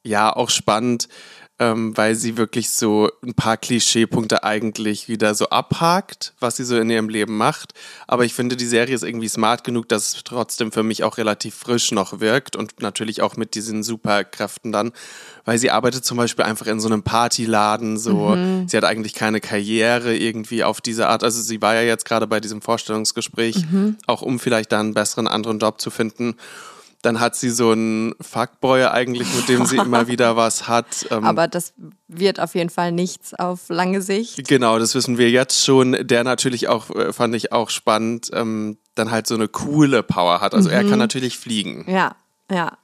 ja 0.03 0.35
auch 0.35 0.51
spannend, 0.51 1.09
ähm, 1.61 1.95
weil 1.95 2.15
sie 2.15 2.39
wirklich 2.39 2.71
so 2.71 3.11
ein 3.23 3.35
paar 3.35 3.59
Klischeepunkte 3.59 4.43
eigentlich 4.45 5.09
wieder 5.09 5.35
so 5.35 5.51
abhakt, 5.51 6.33
was 6.41 6.57
sie 6.57 6.65
so 6.65 6.79
in 6.79 6.89
ihrem 6.89 7.11
Leben 7.11 7.37
macht. 7.37 7.75
Aber 8.09 8.25
ich 8.25 8.33
finde, 8.33 8.57
die 8.57 8.67
Serie 8.67 8.95
ist 8.95 9.05
irgendwie 9.05 9.29
smart 9.29 9.63
genug, 9.63 9.87
dass 9.91 10.15
es 10.15 10.25
trotzdem 10.25 10.73
für 10.73 10.83
mich 10.83 11.05
auch 11.05 11.19
relativ 11.19 11.55
frisch 11.55 11.93
noch 11.93 12.21
wirkt 12.21 12.57
und 12.57 12.81
natürlich 12.81 13.21
auch 13.21 13.37
mit 13.37 13.55
diesen 13.55 13.83
Superkräften 13.83 14.73
dann, 14.73 14.93
weil 15.45 15.59
sie 15.59 15.71
arbeitet 15.71 16.03
zum 16.03 16.17
Beispiel 16.17 16.47
einfach 16.47 16.67
in 16.67 16.81
so 16.81 16.89
einem 16.89 17.03
Partyladen, 17.03 17.99
so, 17.99 18.31
mhm. 18.31 18.67
sie 18.67 18.79
hat 18.79 18.85
eigentlich 18.85 19.13
keine 19.13 19.41
Karriere 19.41 20.17
irgendwie 20.17 20.65
auf 20.65 20.81
diese 20.81 21.09
Art. 21.09 21.23
Also 21.23 21.43
sie 21.43 21.61
war 21.61 21.75
ja 21.75 21.83
jetzt 21.83 22.07
gerade 22.07 22.27
bei 22.27 22.41
diesem 22.41 22.63
Vorstellungsgespräch, 22.63 23.67
mhm. 23.71 23.99
auch 24.07 24.23
um 24.23 24.41
vielleicht 24.41 24.73
da 24.73 24.81
einen 24.81 24.95
besseren 24.95 25.29
anderen 25.29 25.59
Job 25.59 25.79
zu 25.79 25.91
finden. 25.91 26.37
Dann 27.03 27.19
hat 27.21 27.35
sie 27.35 27.51
so 27.51 27.71
einen 27.71 28.15
Fuckboy 28.21 28.85
eigentlich, 28.85 29.35
mit 29.35 29.49
dem 29.49 29.65
sie 29.65 29.77
immer 29.85 30.07
wieder 30.07 30.37
was 30.37 30.69
hat. 30.69 31.07
Ähm, 31.11 31.25
Aber 31.25 31.49
das 31.49 31.73
wird 32.09 32.41
auf 32.41 32.55
jeden 32.55 32.71
Fall 32.71 32.93
nichts 32.93 33.33
auf 33.35 33.69
lange 33.69 34.03
Sicht. 34.03 34.47
Genau, 34.49 34.79
das 34.79 34.95
wissen 34.95 35.17
wir 35.17 35.31
jetzt 35.31 35.65
schon. 35.65 35.97
Der 36.07 36.25
natürlich 36.25 36.69
auch, 36.69 36.91
äh, 36.91 37.13
fand 37.13 37.35
ich 37.35 37.53
auch 37.53 37.71
spannend, 37.71 38.31
ähm, 38.33 38.79
dann 38.95 39.11
halt 39.11 39.27
so 39.27 39.35
eine 39.35 39.49
coole 39.49 40.03
Power 40.03 40.41
hat. 40.41 40.55
Also 40.55 40.69
mhm. 40.69 40.75
er 40.75 40.81
kann 40.83 40.93
mhm. 40.93 40.99
natürlich 40.99 41.39
fliegen. 41.39 41.85
Ja, 41.89 42.17
ja. 42.51 42.77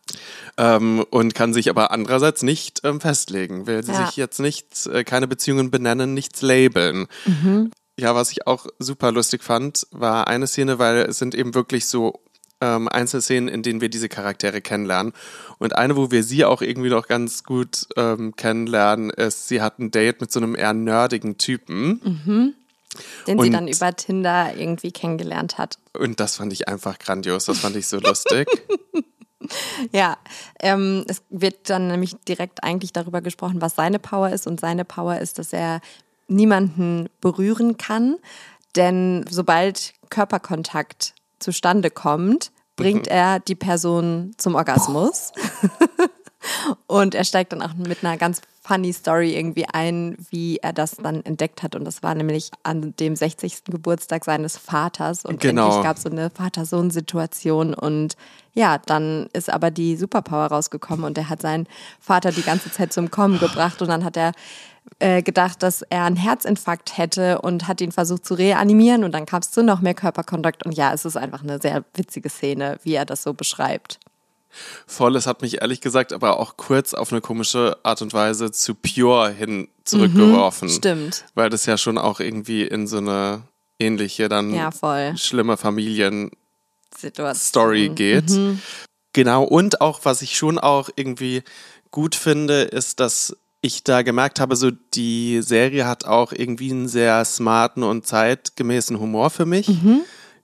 Ähm, 0.56 1.04
und 1.11 1.35
kann 1.35 1.52
sich 1.52 1.68
aber 1.68 1.90
andererseits 1.90 2.42
nicht 2.42 2.80
ähm, 2.85 3.00
festlegen, 3.00 3.66
will 3.66 3.82
ja. 3.87 4.06
sich 4.06 4.16
jetzt 4.16 4.38
nicht, 4.40 4.87
äh, 4.87 5.04
keine 5.04 5.26
Beziehungen 5.26 5.70
benennen, 5.70 6.14
nichts 6.14 6.40
labeln. 6.40 7.06
Mhm. 7.26 7.70
Ja, 7.99 8.14
was 8.14 8.30
ich 8.30 8.46
auch 8.46 8.66
super 8.78 9.11
lustig 9.11 9.42
fand, 9.42 9.87
war 9.90 10.28
eine 10.28 10.46
Szene, 10.46 10.78
weil 10.78 10.99
es 10.99 11.18
sind 11.18 11.35
eben 11.35 11.54
wirklich 11.54 11.87
so 11.87 12.20
ähm, 12.60 12.88
Einzelszenen, 12.88 13.48
in 13.48 13.62
denen 13.62 13.80
wir 13.80 13.88
diese 13.88 14.08
Charaktere 14.08 14.60
kennenlernen. 14.60 15.12
Und 15.58 15.76
eine, 15.76 15.96
wo 15.96 16.10
wir 16.10 16.22
sie 16.22 16.44
auch 16.44 16.62
irgendwie 16.62 16.90
noch 16.90 17.08
ganz 17.08 17.44
gut 17.44 17.86
ähm, 17.96 18.34
kennenlernen, 18.36 19.10
ist, 19.10 19.48
sie 19.48 19.60
hat 19.60 19.78
ein 19.78 19.90
Date 19.90 20.20
mit 20.20 20.32
so 20.32 20.40
einem 20.40 20.54
eher 20.54 20.72
nerdigen 20.72 21.38
Typen. 21.38 22.00
Mhm. 22.02 22.54
Den 23.26 23.38
und, 23.38 23.44
sie 23.44 23.50
dann 23.50 23.68
über 23.68 23.94
Tinder 23.94 24.54
irgendwie 24.56 24.90
kennengelernt 24.90 25.58
hat. 25.58 25.78
Und 25.98 26.18
das 26.18 26.36
fand 26.36 26.52
ich 26.52 26.68
einfach 26.68 26.98
grandios, 26.98 27.44
das 27.44 27.58
fand 27.58 27.76
ich 27.76 27.86
so 27.86 27.98
lustig. 27.98 28.48
ja, 29.92 30.16
ähm, 30.60 31.04
es 31.08 31.22
wird 31.28 31.68
dann 31.68 31.88
nämlich 31.88 32.16
direkt 32.26 32.64
eigentlich 32.64 32.92
darüber 32.92 33.20
gesprochen, 33.20 33.60
was 33.60 33.75
seine 33.75 33.98
Power 33.98 34.30
ist. 34.30 34.46
Und 34.46 34.60
seine 34.60 34.84
Power 34.84 35.18
ist, 35.18 35.38
dass 35.38 35.52
er 35.52 35.80
niemanden 36.28 37.08
berühren 37.20 37.76
kann. 37.76 38.16
Denn 38.76 39.25
sobald 39.28 39.94
Körperkontakt 40.10 41.14
zustande 41.38 41.90
kommt, 41.90 42.52
bringt 42.76 43.07
mhm. 43.07 43.12
er 43.12 43.40
die 43.40 43.55
Person 43.55 44.33
zum 44.37 44.55
Orgasmus. 44.55 45.33
Und 46.87 47.14
er 47.14 47.25
steigt 47.25 47.52
dann 47.52 47.62
auch 47.62 47.75
mit 47.75 48.05
einer 48.05 48.16
ganz 48.16 48.40
funny 48.62 48.93
Story 48.93 49.37
irgendwie 49.37 49.66
ein, 49.73 50.16
wie 50.31 50.59
er 50.59 50.73
das 50.73 50.97
dann 50.97 51.25
entdeckt 51.25 51.62
hat. 51.62 51.75
Und 51.75 51.85
das 51.85 52.02
war 52.02 52.14
nämlich 52.14 52.50
an 52.62 52.95
dem 52.97 53.16
60. 53.16 53.64
Geburtstag 53.64 54.25
seines 54.25 54.57
Vaters. 54.57 55.25
Und 55.25 55.40
genau. 55.40 55.66
endlich 55.66 55.85
gab 55.85 55.97
es 55.97 56.02
so 56.02 56.11
eine 56.11 56.31
Vater-Sohn-Situation. 56.31 57.75
Und 57.75 58.16
ja, 58.55 58.78
dann 58.78 59.28
ist 59.33 59.50
aber 59.50 59.71
die 59.71 59.97
Superpower 59.97 60.47
rausgekommen 60.47 61.05
und 61.05 61.19
er 61.19 61.28
hat 61.28 61.43
seinen 61.43 61.66
Vater 62.00 62.33
die 62.33 62.43
ganze 62.43 62.71
Zeit 62.71 62.93
zum 62.93 63.11
Kommen 63.11 63.38
gebracht. 63.38 63.83
Und 63.83 63.88
dann 63.88 64.05
hat 64.05 64.16
er 64.16 64.33
äh, 64.98 65.22
gedacht, 65.22 65.62
dass 65.62 65.82
er 65.82 66.04
einen 66.04 66.16
Herzinfarkt 66.16 66.96
hätte 66.96 67.40
und 67.42 67.68
hat 67.68 67.80
ihn 67.80 67.92
versucht 67.92 68.24
zu 68.24 68.34
reanimieren. 68.34 69.04
Und 69.04 69.12
dann 69.12 69.26
kam 69.26 69.40
es 69.40 69.50
zu 69.50 69.62
noch 69.62 69.80
mehr 69.80 69.94
Körperkontakt. 69.94 70.64
Und 70.64 70.72
ja, 70.72 70.92
es 70.92 71.04
ist 71.04 71.16
einfach 71.16 71.42
eine 71.42 71.60
sehr 71.60 71.84
witzige 71.94 72.30
Szene, 72.30 72.78
wie 72.82 72.94
er 72.94 73.04
das 73.04 73.22
so 73.22 73.34
beschreibt. 73.34 73.98
Voll, 74.86 75.16
es 75.16 75.26
hat 75.26 75.42
mich 75.42 75.60
ehrlich 75.60 75.82
gesagt 75.82 76.14
aber 76.14 76.40
auch 76.40 76.56
kurz 76.56 76.94
auf 76.94 77.12
eine 77.12 77.20
komische 77.20 77.76
Art 77.82 78.00
und 78.00 78.14
Weise 78.14 78.52
zu 78.52 78.74
Pure 78.74 79.30
hin 79.30 79.68
zurückgeworfen. 79.84 80.68
Mhm, 80.68 80.72
stimmt. 80.72 81.26
Weil 81.34 81.50
das 81.50 81.66
ja 81.66 81.76
schon 81.76 81.98
auch 81.98 82.20
irgendwie 82.20 82.62
in 82.62 82.86
so 82.86 82.96
eine 82.98 83.42
ähnliche, 83.78 84.30
dann 84.30 84.54
ja, 84.54 84.70
schlimme 85.16 85.58
Familien-Story 85.58 87.90
geht. 87.90 88.30
Mhm. 88.30 88.62
Genau, 89.12 89.44
und 89.44 89.80
auch, 89.80 90.00
was 90.04 90.22
ich 90.22 90.36
schon 90.36 90.58
auch 90.58 90.90
irgendwie 90.96 91.44
gut 91.90 92.14
finde, 92.14 92.62
ist, 92.62 93.00
dass 93.00 93.36
ich 93.66 93.85
da 93.85 94.02
gemerkt 94.02 94.40
habe, 94.40 94.56
so 94.56 94.70
die 94.70 95.42
Serie 95.42 95.87
hat 95.87 96.04
auch 96.04 96.32
irgendwie 96.32 96.70
einen 96.70 96.88
sehr 96.88 97.25
smarten 97.25 97.82
und 97.82 98.06
zeitgemäßen 98.06 98.99
Humor 98.99 99.30
für 99.30 99.46
mich, 99.46 99.68
mhm. 99.68 100.02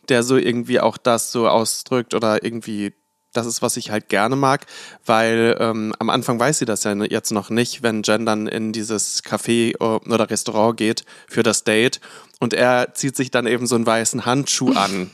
der 0.09 0.23
so 0.23 0.37
irgendwie 0.37 0.81
auch 0.81 0.97
das 0.97 1.33
so 1.33 1.49
ausdrückt 1.49 2.15
oder 2.15 2.45
irgendwie 2.45 2.95
das 3.33 3.47
ist, 3.47 3.63
was 3.63 3.79
ich 3.79 3.91
halt 3.91 4.09
gerne 4.09 4.37
mag, 4.37 4.67
weil 5.07 5.57
ähm, 5.59 5.95
am 5.99 6.11
Anfang 6.11 6.39
weiß 6.39 6.59
sie 6.59 6.65
das 6.67 6.85
ja 6.85 6.93
jetzt 6.93 7.31
noch 7.31 7.49
nicht, 7.49 7.83
wenn 7.83 8.03
Jen 8.03 8.27
dann 8.27 8.47
in 8.47 8.73
dieses 8.73 9.25
Café 9.25 9.73
äh, 9.73 9.77
oder 9.79 10.29
Restaurant 10.29 10.77
geht 10.77 11.05
für 11.29 11.43
das 11.43 11.65
Date 11.65 12.01
und 12.41 12.53
er 12.53 12.93
zieht 12.95 13.17
sich 13.17 13.31
dann 13.31 13.47
eben 13.47 13.67
so 13.67 13.75
einen 13.75 13.87
weißen 13.87 14.27
Handschuh 14.27 14.73
an. 14.75 15.11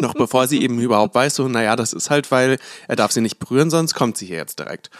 noch 0.00 0.14
bevor 0.14 0.46
sie 0.48 0.62
eben 0.62 0.80
überhaupt 0.80 1.14
weiß, 1.14 1.36
so, 1.36 1.48
naja, 1.48 1.76
das 1.76 1.92
ist 1.92 2.10
halt, 2.10 2.30
weil 2.30 2.58
er 2.88 2.96
darf 2.96 3.12
sie 3.12 3.20
nicht 3.20 3.38
berühren, 3.38 3.70
sonst 3.70 3.94
kommt 3.94 4.16
sie 4.16 4.26
hier 4.26 4.36
jetzt 4.36 4.58
direkt. 4.58 4.90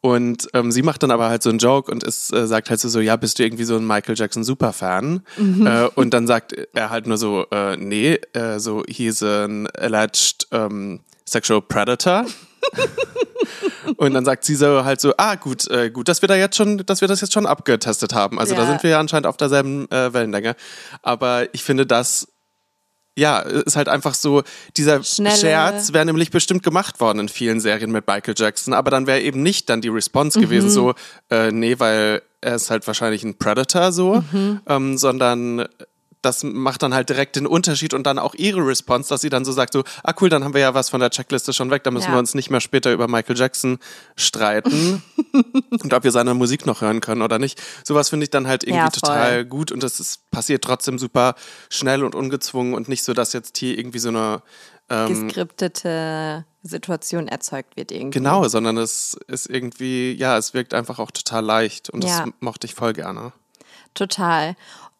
Und 0.00 0.48
ähm, 0.54 0.70
sie 0.70 0.82
macht 0.82 1.02
dann 1.02 1.10
aber 1.10 1.28
halt 1.28 1.42
so 1.42 1.50
einen 1.50 1.58
Joke 1.58 1.90
und 1.90 2.04
ist, 2.04 2.32
äh, 2.32 2.46
sagt 2.46 2.70
halt 2.70 2.78
so, 2.78 2.88
so, 2.88 3.00
ja, 3.00 3.16
bist 3.16 3.38
du 3.38 3.44
irgendwie 3.44 3.64
so 3.64 3.76
ein 3.76 3.86
Michael 3.86 4.16
Jackson 4.16 4.44
Superfan? 4.44 5.22
Mhm. 5.36 5.66
Äh, 5.66 5.86
und 5.94 6.14
dann 6.14 6.26
sagt 6.28 6.54
er 6.72 6.90
halt 6.90 7.08
nur 7.08 7.18
so, 7.18 7.46
äh, 7.50 7.76
nee, 7.76 8.14
äh, 8.32 8.60
so, 8.60 8.84
he's 8.88 9.22
an 9.22 9.66
alleged 9.76 10.46
ähm, 10.52 11.00
Sexual 11.26 11.62
Predator. 11.62 12.26
und 13.96 14.14
dann 14.14 14.24
sagt 14.24 14.44
sie 14.44 14.54
so 14.54 14.84
halt 14.84 15.00
so, 15.00 15.14
ah 15.16 15.34
gut, 15.34 15.68
äh, 15.68 15.90
gut, 15.90 16.08
dass 16.08 16.22
wir 16.22 16.28
da 16.28 16.36
jetzt 16.36 16.56
schon, 16.56 16.78
dass 16.78 17.00
wir 17.00 17.08
das 17.08 17.20
jetzt 17.20 17.32
schon 17.32 17.46
abgetestet 17.46 18.14
haben. 18.14 18.38
Also 18.38 18.54
ja. 18.54 18.60
da 18.60 18.66
sind 18.66 18.82
wir 18.84 18.90
ja 18.90 19.00
anscheinend 19.00 19.26
auf 19.26 19.36
derselben 19.36 19.90
äh, 19.90 20.12
Wellenlänge. 20.12 20.54
Aber 21.02 21.52
ich 21.52 21.64
finde 21.64 21.86
das 21.86 22.28
ja, 23.18 23.40
ist 23.40 23.76
halt 23.76 23.88
einfach 23.88 24.14
so, 24.14 24.42
dieser 24.76 25.02
Schnelle. 25.02 25.36
Scherz 25.36 25.92
wäre 25.92 26.06
nämlich 26.06 26.30
bestimmt 26.30 26.62
gemacht 26.62 27.00
worden 27.00 27.18
in 27.18 27.28
vielen 27.28 27.60
Serien 27.60 27.90
mit 27.90 28.06
Michael 28.06 28.34
Jackson, 28.36 28.72
aber 28.72 28.90
dann 28.90 29.06
wäre 29.06 29.20
eben 29.20 29.42
nicht 29.42 29.68
dann 29.68 29.80
die 29.80 29.88
Response 29.88 30.38
mhm. 30.38 30.42
gewesen, 30.44 30.70
so, 30.70 30.94
äh, 31.30 31.50
nee, 31.50 31.78
weil 31.78 32.22
er 32.40 32.54
ist 32.54 32.70
halt 32.70 32.86
wahrscheinlich 32.86 33.24
ein 33.24 33.36
Predator 33.36 33.90
so, 33.90 34.22
mhm. 34.30 34.60
ähm, 34.66 34.96
sondern 34.96 35.66
das 36.28 36.44
macht 36.44 36.82
dann 36.82 36.94
halt 36.94 37.08
direkt 37.08 37.36
den 37.36 37.46
Unterschied 37.46 37.94
und 37.94 38.06
dann 38.06 38.18
auch 38.18 38.34
ihre 38.34 38.64
Response, 38.66 39.08
dass 39.08 39.22
sie 39.22 39.30
dann 39.30 39.44
so 39.44 39.52
sagt, 39.52 39.72
so, 39.72 39.82
ah 40.02 40.12
cool, 40.20 40.28
dann 40.28 40.44
haben 40.44 40.54
wir 40.54 40.60
ja 40.60 40.74
was 40.74 40.90
von 40.90 41.00
der 41.00 41.10
Checkliste 41.10 41.52
schon 41.52 41.70
weg, 41.70 41.84
da 41.84 41.90
müssen 41.90 42.08
ja. 42.08 42.12
wir 42.12 42.18
uns 42.18 42.34
nicht 42.34 42.50
mehr 42.50 42.60
später 42.60 42.92
über 42.92 43.08
Michael 43.08 43.36
Jackson 43.36 43.78
streiten 44.16 45.02
und 45.82 45.92
ob 45.92 46.04
wir 46.04 46.12
seine 46.12 46.34
Musik 46.34 46.66
noch 46.66 46.82
hören 46.82 47.00
können 47.00 47.22
oder 47.22 47.38
nicht. 47.38 47.60
Sowas 47.82 48.10
finde 48.10 48.24
ich 48.24 48.30
dann 48.30 48.46
halt 48.46 48.62
irgendwie 48.64 48.84
ja, 48.84 48.90
total 48.90 49.44
gut 49.44 49.72
und 49.72 49.82
das 49.82 50.00
ist, 50.00 50.30
passiert 50.30 50.62
trotzdem 50.62 50.98
super 50.98 51.34
schnell 51.70 52.04
und 52.04 52.14
ungezwungen 52.14 52.74
und 52.74 52.88
nicht 52.88 53.02
so, 53.02 53.14
dass 53.14 53.32
jetzt 53.32 53.56
hier 53.56 53.78
irgendwie 53.78 53.98
so 53.98 54.10
eine 54.10 54.42
ähm, 54.90 55.26
geskriptete 55.26 56.44
Situation 56.62 57.28
erzeugt 57.28 57.76
wird 57.76 57.90
irgendwie. 57.90 58.18
Genau, 58.18 58.46
sondern 58.48 58.76
es 58.76 59.18
ist 59.28 59.48
irgendwie, 59.48 60.12
ja, 60.12 60.36
es 60.36 60.54
wirkt 60.54 60.74
einfach 60.74 60.98
auch 60.98 61.10
total 61.10 61.44
leicht 61.44 61.90
und 61.90 62.04
ja. 62.04 62.24
das 62.24 62.32
mochte 62.40 62.66
ich 62.66 62.74
voll 62.74 62.92
gerne. 62.92 63.32
Total. 63.94 64.56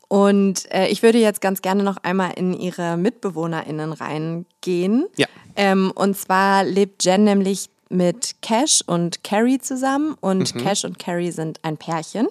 Und 0.09 0.71
äh, 0.73 0.89
ich 0.89 1.03
würde 1.03 1.19
jetzt 1.19 1.41
ganz 1.41 1.61
gerne 1.61 1.83
noch 1.83 1.99
einmal 1.99 2.33
in 2.33 2.55
ihre 2.55 2.97
MitbewohnerInnen 2.97 3.93
reingehen. 3.93 5.07
Ja. 5.17 5.27
Ähm, 5.55 5.93
und 5.95 6.17
zwar 6.17 6.65
lebt 6.65 7.05
Jen 7.05 7.25
nämlich 7.25 7.69
mit 7.91 8.37
Cash 8.43 8.83
und 8.87 9.23
Carrie 9.23 9.59
zusammen 9.59 10.17
und 10.21 10.55
mhm. 10.55 10.61
Cash 10.61 10.85
und 10.85 10.99
Carrie 10.99 11.31
sind 11.31 11.61
ein 11.63 11.77
Pärchen. 11.77 12.27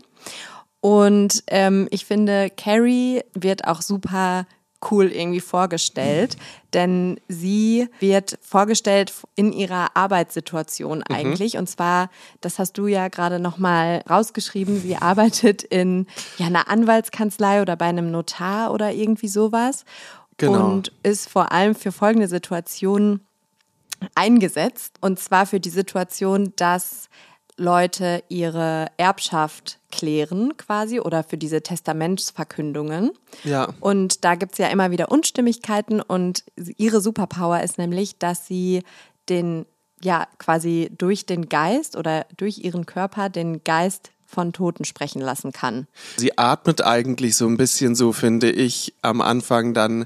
Und 0.81 1.43
ähm, 1.47 1.87
ich 1.91 2.05
finde, 2.05 2.49
Carrie 2.49 3.21
wird 3.33 3.67
auch 3.67 3.81
super 3.81 4.45
cool 4.91 5.11
irgendwie 5.11 5.39
vorgestellt, 5.39 6.37
denn 6.73 7.19
sie 7.27 7.87
wird 7.99 8.37
vorgestellt 8.41 9.11
in 9.35 9.51
ihrer 9.51 9.95
Arbeitssituation 9.95 10.99
mhm. 10.99 11.15
eigentlich 11.15 11.53
mhm. 11.53 11.61
und 11.61 11.67
zwar, 11.67 12.09
das 12.41 12.59
hast 12.59 12.77
du 12.77 12.87
ja 12.87 13.07
gerade 13.07 13.39
noch 13.39 13.57
mal 13.57 14.03
rausgeschrieben, 14.09 14.79
sie 14.79 14.95
arbeitet 14.95 15.63
in 15.63 16.07
ja 16.37 16.45
einer 16.45 16.69
Anwaltskanzlei 16.69 17.61
oder 17.61 17.75
bei 17.75 17.85
einem 17.85 18.11
Notar 18.11 18.71
oder 18.71 18.91
irgendwie 18.93 19.27
sowas 19.27 19.83
genau. 20.37 20.65
und 20.65 20.91
ist 21.03 21.29
vor 21.29 21.51
allem 21.51 21.73
für 21.73 21.91
folgende 21.91 22.27
Situationen 22.27 23.25
eingesetzt 24.13 24.97
und 25.01 25.19
zwar 25.19 25.47
für 25.47 25.59
die 25.59 25.69
Situation, 25.69 26.53
dass 26.55 27.09
Leute 27.57 28.23
ihre 28.29 28.87
Erbschaft 28.97 29.79
klären 29.91 30.55
quasi 30.57 30.99
oder 30.99 31.23
für 31.23 31.37
diese 31.37 31.61
Testamentsverkündungen. 31.61 33.11
Ja. 33.43 33.73
Und 33.79 34.23
da 34.23 34.35
gibt 34.35 34.53
es 34.53 34.57
ja 34.59 34.67
immer 34.67 34.91
wieder 34.91 35.11
Unstimmigkeiten 35.11 35.99
und 36.01 36.43
ihre 36.77 37.01
Superpower 37.01 37.61
ist 37.61 37.77
nämlich, 37.77 38.17
dass 38.19 38.45
sie 38.45 38.83
den, 39.27 39.65
ja, 40.03 40.27
quasi 40.37 40.91
durch 40.97 41.25
den 41.25 41.49
Geist 41.49 41.97
oder 41.97 42.25
durch 42.37 42.59
ihren 42.59 42.85
Körper 42.85 43.29
den 43.29 43.63
Geist 43.63 44.11
von 44.27 44.53
Toten 44.53 44.85
sprechen 44.85 45.21
lassen 45.21 45.51
kann. 45.51 45.87
Sie 46.17 46.37
atmet 46.37 46.83
eigentlich 46.83 47.35
so 47.35 47.47
ein 47.47 47.57
bisschen 47.57 47.95
so, 47.95 48.11
finde 48.11 48.51
ich, 48.51 48.93
am 49.01 49.21
Anfang 49.21 49.73
dann 49.73 50.05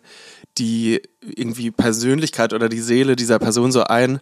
die 0.57 1.01
irgendwie 1.21 1.71
Persönlichkeit 1.71 2.53
oder 2.53 2.69
die 2.69 2.81
Seele 2.81 3.15
dieser 3.15 3.39
Person 3.39 3.71
so 3.71 3.83
ein 3.83 4.19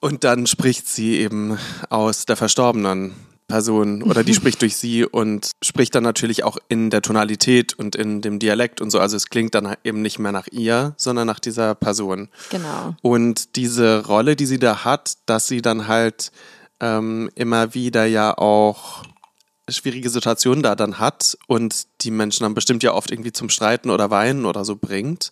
und 0.00 0.24
dann 0.24 0.46
spricht 0.46 0.88
sie 0.88 1.16
eben 1.18 1.58
aus 1.88 2.26
der 2.26 2.36
verstorbenen 2.36 3.14
Person 3.46 4.02
oder 4.02 4.24
die 4.24 4.34
spricht 4.42 4.60
durch 4.62 4.76
sie 4.76 5.04
und 5.04 5.50
spricht 5.62 5.94
dann 5.94 6.02
natürlich 6.02 6.42
auch 6.42 6.58
in 6.68 6.90
der 6.90 7.02
Tonalität 7.02 7.74
und 7.74 7.94
in 7.94 8.20
dem 8.20 8.38
Dialekt 8.38 8.80
und 8.80 8.90
so. 8.90 8.98
Also 8.98 9.16
es 9.16 9.26
klingt 9.26 9.54
dann 9.54 9.76
eben 9.84 10.02
nicht 10.02 10.18
mehr 10.18 10.32
nach 10.32 10.48
ihr, 10.50 10.94
sondern 10.96 11.26
nach 11.26 11.38
dieser 11.38 11.74
Person. 11.74 12.28
Genau. 12.50 12.96
Und 13.02 13.56
diese 13.56 14.06
Rolle, 14.06 14.36
die 14.36 14.46
sie 14.46 14.58
da 14.58 14.84
hat, 14.84 15.18
dass 15.26 15.46
sie 15.46 15.62
dann 15.62 15.86
halt 15.86 16.32
ähm, 16.82 17.30
immer 17.34 17.72
wieder 17.72 18.04
ja 18.04 18.36
auch 18.36 19.04
schwierige 19.70 20.10
Situationen 20.10 20.62
da 20.62 20.74
dann 20.74 20.98
hat 20.98 21.38
und 21.46 21.86
die 22.02 22.10
Menschen 22.10 22.42
dann 22.42 22.52
bestimmt 22.52 22.82
ja 22.82 22.92
oft 22.92 23.10
irgendwie 23.10 23.32
zum 23.32 23.48
Streiten 23.48 23.88
oder 23.88 24.10
Weinen 24.10 24.44
oder 24.44 24.66
so 24.66 24.76
bringt 24.76 25.30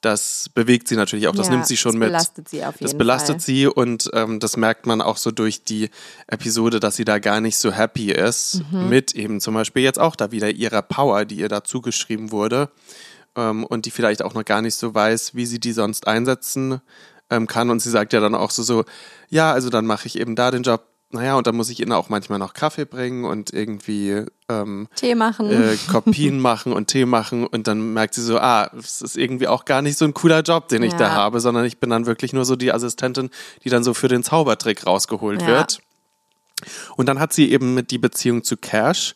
das 0.00 0.48
bewegt 0.54 0.86
sie 0.86 0.94
natürlich 0.94 1.26
auch, 1.26 1.34
das 1.34 1.46
ja, 1.46 1.54
nimmt 1.54 1.66
sie 1.66 1.76
schon 1.76 1.98
mit. 1.98 2.12
Das 2.12 2.26
belastet 2.30 2.48
sie 2.48 2.64
auf 2.64 2.74
jeden 2.74 2.84
Das 2.84 2.96
belastet 2.96 3.36
Fall. 3.36 3.40
sie 3.40 3.66
und 3.66 4.10
ähm, 4.12 4.38
das 4.38 4.56
merkt 4.56 4.86
man 4.86 5.00
auch 5.00 5.16
so 5.16 5.30
durch 5.30 5.64
die 5.64 5.90
Episode, 6.28 6.78
dass 6.78 6.96
sie 6.96 7.04
da 7.04 7.18
gar 7.18 7.40
nicht 7.40 7.58
so 7.58 7.72
happy 7.72 8.12
ist 8.12 8.62
mhm. 8.70 8.88
mit 8.88 9.14
eben 9.14 9.40
zum 9.40 9.54
Beispiel 9.54 9.82
jetzt 9.82 9.98
auch 9.98 10.14
da 10.14 10.30
wieder 10.30 10.50
ihrer 10.50 10.82
Power, 10.82 11.24
die 11.24 11.36
ihr 11.36 11.48
da 11.48 11.64
zugeschrieben 11.64 12.30
wurde 12.30 12.70
ähm, 13.34 13.64
und 13.64 13.86
die 13.86 13.90
vielleicht 13.90 14.22
auch 14.22 14.34
noch 14.34 14.44
gar 14.44 14.62
nicht 14.62 14.76
so 14.76 14.94
weiß, 14.94 15.34
wie 15.34 15.46
sie 15.46 15.58
die 15.58 15.72
sonst 15.72 16.06
einsetzen 16.06 16.80
ähm, 17.30 17.46
kann 17.46 17.70
und 17.70 17.80
sie 17.80 17.90
sagt 17.90 18.12
ja 18.12 18.20
dann 18.20 18.34
auch 18.34 18.50
so, 18.50 18.62
so, 18.62 18.84
ja, 19.28 19.52
also 19.52 19.70
dann 19.70 19.86
mache 19.86 20.06
ich 20.06 20.18
eben 20.18 20.36
da 20.36 20.50
den 20.50 20.62
Job, 20.62 20.84
naja, 21.10 21.36
und 21.36 21.46
dann 21.46 21.56
muss 21.56 21.70
ich 21.70 21.80
ihnen 21.80 21.92
auch 21.92 22.10
manchmal 22.10 22.38
noch 22.38 22.52
Kaffee 22.52 22.84
bringen 22.84 23.24
und 23.24 23.54
irgendwie 23.54 24.24
ähm, 24.50 24.88
Tee 24.94 25.14
machen. 25.14 25.50
Äh, 25.50 25.76
Kopien 25.90 26.38
machen 26.40 26.74
und 26.74 26.88
Tee 26.88 27.06
machen. 27.06 27.46
Und 27.46 27.66
dann 27.66 27.94
merkt 27.94 28.12
sie 28.12 28.22
so, 28.22 28.38
ah, 28.38 28.70
es 28.78 29.00
ist 29.00 29.16
irgendwie 29.16 29.48
auch 29.48 29.64
gar 29.64 29.80
nicht 29.80 29.96
so 29.96 30.04
ein 30.04 30.12
cooler 30.12 30.42
Job, 30.42 30.68
den 30.68 30.82
ich 30.82 30.92
ja. 30.92 30.98
da 30.98 31.10
habe, 31.12 31.40
sondern 31.40 31.64
ich 31.64 31.78
bin 31.78 31.88
dann 31.88 32.04
wirklich 32.04 32.34
nur 32.34 32.44
so 32.44 32.56
die 32.56 32.72
Assistentin, 32.72 33.30
die 33.64 33.70
dann 33.70 33.84
so 33.84 33.94
für 33.94 34.08
den 34.08 34.22
Zaubertrick 34.22 34.86
rausgeholt 34.86 35.40
ja. 35.40 35.48
wird. 35.48 35.80
Und 36.96 37.06
dann 37.06 37.18
hat 37.20 37.32
sie 37.32 37.50
eben 37.52 37.72
mit 37.72 37.90
die 37.90 37.98
Beziehung 37.98 38.44
zu 38.44 38.58
Cash. 38.58 39.14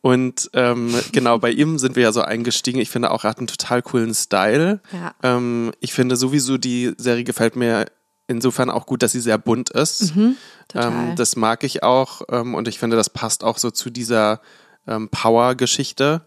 Und 0.00 0.48
ähm, 0.54 0.94
genau, 1.12 1.38
bei 1.38 1.50
ihm 1.50 1.78
sind 1.78 1.96
wir 1.96 2.04
ja 2.04 2.12
so 2.12 2.20
eingestiegen. 2.22 2.78
Ich 2.80 2.90
finde 2.90 3.10
auch, 3.10 3.24
er 3.24 3.30
hat 3.30 3.38
einen 3.38 3.48
total 3.48 3.82
coolen 3.82 4.14
Style. 4.14 4.80
Ja. 4.92 5.14
Ähm, 5.22 5.72
ich 5.80 5.92
finde 5.92 6.16
sowieso, 6.16 6.56
die 6.56 6.94
Serie 6.98 7.24
gefällt 7.24 7.56
mir 7.56 7.86
insofern 8.28 8.70
auch 8.70 8.86
gut, 8.86 9.02
dass 9.02 9.12
sie 9.12 9.20
sehr 9.20 9.38
bunt 9.38 9.70
ist. 9.70 10.14
Mhm. 10.14 10.36
Ähm, 10.74 11.14
das 11.16 11.34
mag 11.34 11.64
ich 11.64 11.82
auch 11.82 12.22
ähm, 12.30 12.54
und 12.54 12.68
ich 12.68 12.78
finde, 12.78 12.96
das 12.96 13.10
passt 13.10 13.42
auch 13.42 13.58
so 13.58 13.70
zu 13.70 13.90
dieser 13.90 14.40
ähm, 14.86 15.08
Power-Geschichte. 15.08 16.22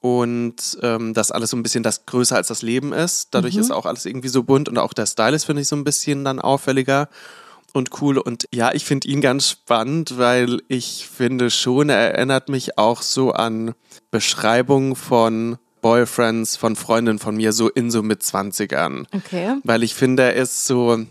Und 0.00 0.76
ähm, 0.82 1.14
dass 1.14 1.30
alles 1.32 1.48
so 1.50 1.56
ein 1.56 1.62
bisschen 1.62 1.82
das 1.82 2.04
größer 2.04 2.36
als 2.36 2.48
das 2.48 2.60
Leben 2.60 2.92
ist. 2.92 3.28
Dadurch 3.30 3.54
Mhm. 3.54 3.60
ist 3.62 3.70
auch 3.70 3.86
alles 3.86 4.04
irgendwie 4.04 4.28
so 4.28 4.42
bunt 4.42 4.68
und 4.68 4.76
auch 4.76 4.92
der 4.92 5.06
Style 5.06 5.34
ist, 5.34 5.44
finde 5.44 5.62
ich, 5.62 5.68
so 5.68 5.76
ein 5.76 5.84
bisschen 5.84 6.24
dann 6.24 6.40
auffälliger 6.40 7.08
und 7.74 8.00
cool. 8.00 8.16
Und 8.16 8.48
ja, 8.54 8.72
ich 8.72 8.84
finde 8.84 9.08
ihn 9.08 9.20
ganz 9.20 9.50
spannend, 9.50 10.16
weil 10.16 10.62
ich 10.68 11.06
finde 11.06 11.50
schon, 11.50 11.90
er 11.90 12.14
erinnert 12.14 12.48
mich 12.48 12.78
auch 12.78 13.02
so 13.02 13.32
an 13.32 13.74
Beschreibungen 14.10 14.96
von 14.96 15.58
Boyfriends, 15.82 16.56
von 16.56 16.76
Freundinnen 16.76 17.18
von 17.18 17.36
mir, 17.36 17.52
so 17.52 17.68
in 17.68 17.90
so 17.90 18.02
mit 18.02 18.22
20ern. 18.22 19.04
Okay. 19.12 19.56
Weil 19.64 19.82
ich 19.82 19.94
finde, 19.94 20.22
er 20.22 20.34
ist 20.34 20.64
so, 20.64 21.04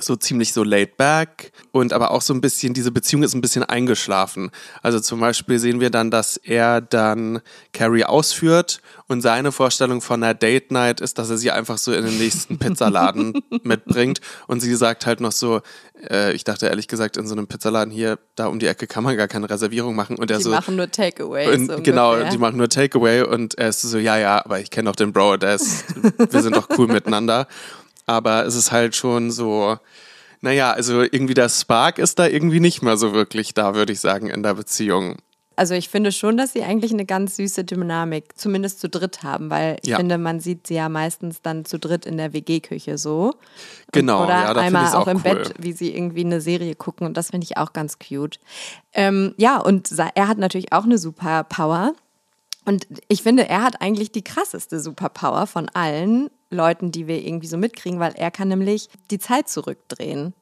so 0.00 0.16
ziemlich 0.16 0.52
so 0.52 0.62
laid 0.64 0.96
back 0.96 1.52
und 1.72 1.92
aber 1.92 2.10
auch 2.10 2.22
so 2.22 2.34
ein 2.34 2.40
bisschen, 2.40 2.74
diese 2.74 2.90
Beziehung 2.92 3.22
ist 3.22 3.34
ein 3.34 3.40
bisschen 3.40 3.62
eingeschlafen. 3.64 4.50
Also 4.82 5.00
zum 5.00 5.20
Beispiel 5.20 5.58
sehen 5.58 5.80
wir 5.80 5.90
dann, 5.90 6.10
dass 6.10 6.36
er 6.36 6.80
dann 6.80 7.40
Carrie 7.72 8.04
ausführt 8.04 8.80
und 9.06 9.20
seine 9.22 9.52
Vorstellung 9.52 10.00
von 10.00 10.22
einer 10.22 10.34
Date 10.34 10.70
Night 10.70 11.00
ist, 11.00 11.18
dass 11.18 11.30
er 11.30 11.38
sie 11.38 11.50
einfach 11.50 11.78
so 11.78 11.92
in 11.92 12.04
den 12.04 12.18
nächsten 12.18 12.58
Pizzaladen 12.58 13.34
mitbringt 13.62 14.20
und 14.46 14.60
sie 14.60 14.74
sagt 14.74 15.06
halt 15.06 15.20
noch 15.20 15.32
so, 15.32 15.60
äh, 16.10 16.32
ich 16.32 16.44
dachte 16.44 16.66
ehrlich 16.66 16.88
gesagt, 16.88 17.16
in 17.16 17.26
so 17.26 17.34
einem 17.34 17.46
Pizzaladen 17.46 17.92
hier, 17.92 18.18
da 18.36 18.46
um 18.46 18.58
die 18.58 18.66
Ecke 18.66 18.86
kann 18.86 19.04
man 19.04 19.16
gar 19.16 19.28
keine 19.28 19.48
Reservierung 19.50 19.94
machen 19.96 20.16
und 20.16 20.30
er 20.30 20.38
Die 20.38 20.44
so, 20.44 20.50
machen 20.50 20.76
nur 20.76 20.90
Takeaways. 20.90 21.56
und 21.56 21.66
so 21.70 21.82
genau, 21.82 22.12
ungefähr. 22.12 22.30
die 22.30 22.38
machen 22.38 22.56
nur 22.56 22.68
Takeaway 22.68 23.22
und 23.22 23.56
er 23.58 23.68
ist 23.70 23.82
so, 23.82 23.98
ja, 23.98 24.18
ja, 24.18 24.44
aber 24.44 24.60
ich 24.60 24.70
kenne 24.70 24.88
doch 24.88 24.96
den 24.96 25.12
Bro, 25.12 25.38
der 25.38 25.54
ist, 25.54 25.84
wir 26.32 26.42
sind 26.42 26.56
doch 26.56 26.68
cool 26.78 26.86
miteinander. 26.86 27.46
Aber 28.08 28.46
es 28.46 28.54
ist 28.54 28.72
halt 28.72 28.96
schon 28.96 29.30
so, 29.30 29.76
naja, 30.40 30.72
also 30.72 31.02
irgendwie 31.02 31.34
der 31.34 31.48
Spark 31.50 31.98
ist 31.98 32.18
da 32.18 32.26
irgendwie 32.26 32.58
nicht 32.60 32.82
mehr 32.82 32.96
so 32.96 33.12
wirklich 33.12 33.52
da, 33.54 33.74
würde 33.74 33.92
ich 33.92 34.00
sagen, 34.00 34.28
in 34.30 34.42
der 34.42 34.54
Beziehung. 34.54 35.16
Also 35.56 35.74
ich 35.74 35.88
finde 35.88 36.12
schon, 36.12 36.36
dass 36.36 36.52
sie 36.52 36.62
eigentlich 36.62 36.92
eine 36.92 37.04
ganz 37.04 37.34
süße 37.34 37.64
Dynamik, 37.64 38.38
zumindest 38.38 38.80
zu 38.80 38.88
dritt 38.88 39.24
haben, 39.24 39.50
weil 39.50 39.76
ich 39.82 39.88
Ja. 39.90 39.96
finde, 39.96 40.16
man 40.16 40.38
sieht 40.38 40.68
sie 40.68 40.74
ja 40.74 40.88
meistens 40.88 41.42
dann 41.42 41.64
zu 41.64 41.78
dritt 41.80 42.06
in 42.06 42.16
der 42.16 42.32
WG-Küche 42.32 42.96
so. 42.96 43.34
Genau, 43.90 44.22
Oder 44.22 44.42
ja, 44.42 44.54
da 44.54 44.60
einmal 44.60 44.94
auch, 44.94 45.02
auch 45.02 45.08
im 45.08 45.16
cool. 45.16 45.22
Bett, 45.24 45.54
wie 45.58 45.72
sie 45.72 45.92
irgendwie 45.92 46.24
eine 46.24 46.40
Serie 46.40 46.76
gucken 46.76 47.06
und 47.08 47.16
das 47.16 47.30
finde 47.30 47.44
ich 47.44 47.56
auch 47.56 47.72
ganz 47.72 47.98
cute. 47.98 48.38
Ähm, 48.92 49.34
ja, 49.36 49.58
und 49.58 49.90
er 50.14 50.28
hat 50.28 50.38
natürlich 50.38 50.72
auch 50.72 50.84
eine 50.84 50.96
Superpower. 50.96 51.92
Und 52.68 52.86
ich 53.08 53.22
finde, 53.22 53.48
er 53.48 53.62
hat 53.62 53.80
eigentlich 53.80 54.12
die 54.12 54.20
krasseste 54.22 54.78
Superpower 54.78 55.46
von 55.46 55.70
allen 55.70 56.28
Leuten, 56.50 56.92
die 56.92 57.06
wir 57.06 57.26
irgendwie 57.26 57.46
so 57.46 57.56
mitkriegen, 57.56 57.98
weil 57.98 58.12
er 58.14 58.30
kann 58.30 58.48
nämlich 58.48 58.90
die 59.10 59.18
Zeit 59.18 59.48
zurückdrehen. 59.48 60.34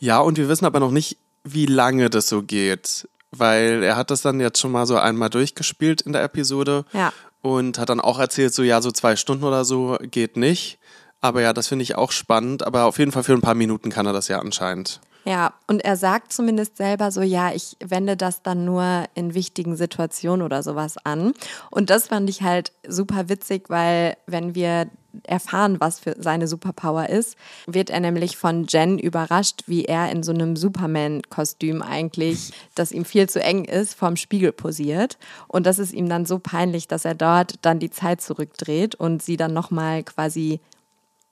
Ja, 0.00 0.18
und 0.18 0.38
wir 0.38 0.48
wissen 0.48 0.64
aber 0.64 0.80
noch 0.80 0.90
nicht, 0.90 1.18
wie 1.44 1.66
lange 1.66 2.10
das 2.10 2.28
so 2.28 2.42
geht, 2.42 3.08
weil 3.30 3.84
er 3.84 3.94
hat 3.94 4.10
das 4.10 4.22
dann 4.22 4.40
jetzt 4.40 4.58
schon 4.58 4.72
mal 4.72 4.86
so 4.88 4.96
einmal 4.96 5.30
durchgespielt 5.30 6.00
in 6.00 6.12
der 6.14 6.24
Episode 6.24 6.84
Ja. 6.92 7.12
und 7.42 7.78
hat 7.78 7.90
dann 7.90 8.00
auch 8.00 8.18
erzählt, 8.18 8.52
so 8.52 8.64
ja, 8.64 8.82
so 8.82 8.90
zwei 8.90 9.14
Stunden 9.14 9.44
oder 9.44 9.64
so 9.64 9.98
geht 10.00 10.36
nicht. 10.36 10.80
Aber 11.20 11.42
ja, 11.42 11.52
das 11.52 11.68
finde 11.68 11.84
ich 11.84 11.94
auch 11.94 12.10
spannend, 12.10 12.66
aber 12.66 12.86
auf 12.86 12.98
jeden 12.98 13.12
Fall 13.12 13.22
für 13.22 13.34
ein 13.34 13.40
paar 13.40 13.54
Minuten 13.54 13.90
kann 13.90 14.04
er 14.06 14.12
das 14.12 14.26
ja 14.26 14.40
anscheinend. 14.40 15.00
Ja, 15.24 15.52
und 15.66 15.84
er 15.84 15.96
sagt 15.96 16.32
zumindest 16.32 16.76
selber 16.76 17.10
so, 17.10 17.20
ja, 17.20 17.52
ich 17.52 17.76
wende 17.84 18.16
das 18.16 18.42
dann 18.42 18.64
nur 18.64 19.04
in 19.14 19.34
wichtigen 19.34 19.76
Situationen 19.76 20.44
oder 20.44 20.62
sowas 20.62 20.96
an. 21.04 21.34
Und 21.70 21.90
das 21.90 22.08
fand 22.08 22.30
ich 22.30 22.42
halt 22.42 22.72
super 22.88 23.28
witzig, 23.28 23.68
weil 23.68 24.16
wenn 24.26 24.54
wir 24.54 24.88
erfahren, 25.24 25.80
was 25.80 25.98
für 25.98 26.14
seine 26.18 26.46
Superpower 26.46 27.08
ist, 27.08 27.36
wird 27.66 27.90
er 27.90 28.00
nämlich 28.00 28.36
von 28.36 28.66
Jen 28.68 28.98
überrascht, 28.98 29.64
wie 29.66 29.84
er 29.84 30.10
in 30.10 30.22
so 30.22 30.32
einem 30.32 30.56
Superman-Kostüm 30.56 31.82
eigentlich, 31.82 32.52
das 32.74 32.92
ihm 32.92 33.04
viel 33.04 33.28
zu 33.28 33.42
eng 33.42 33.64
ist, 33.64 33.94
vorm 33.94 34.16
Spiegel 34.16 34.52
posiert. 34.52 35.18
Und 35.48 35.66
das 35.66 35.78
ist 35.78 35.92
ihm 35.92 36.08
dann 36.08 36.26
so 36.26 36.38
peinlich, 36.38 36.88
dass 36.88 37.04
er 37.04 37.14
dort 37.14 37.54
dann 37.62 37.80
die 37.80 37.90
Zeit 37.90 38.20
zurückdreht 38.20 38.94
und 38.94 39.22
sie 39.22 39.36
dann 39.36 39.52
nochmal 39.52 40.04
quasi 40.04 40.60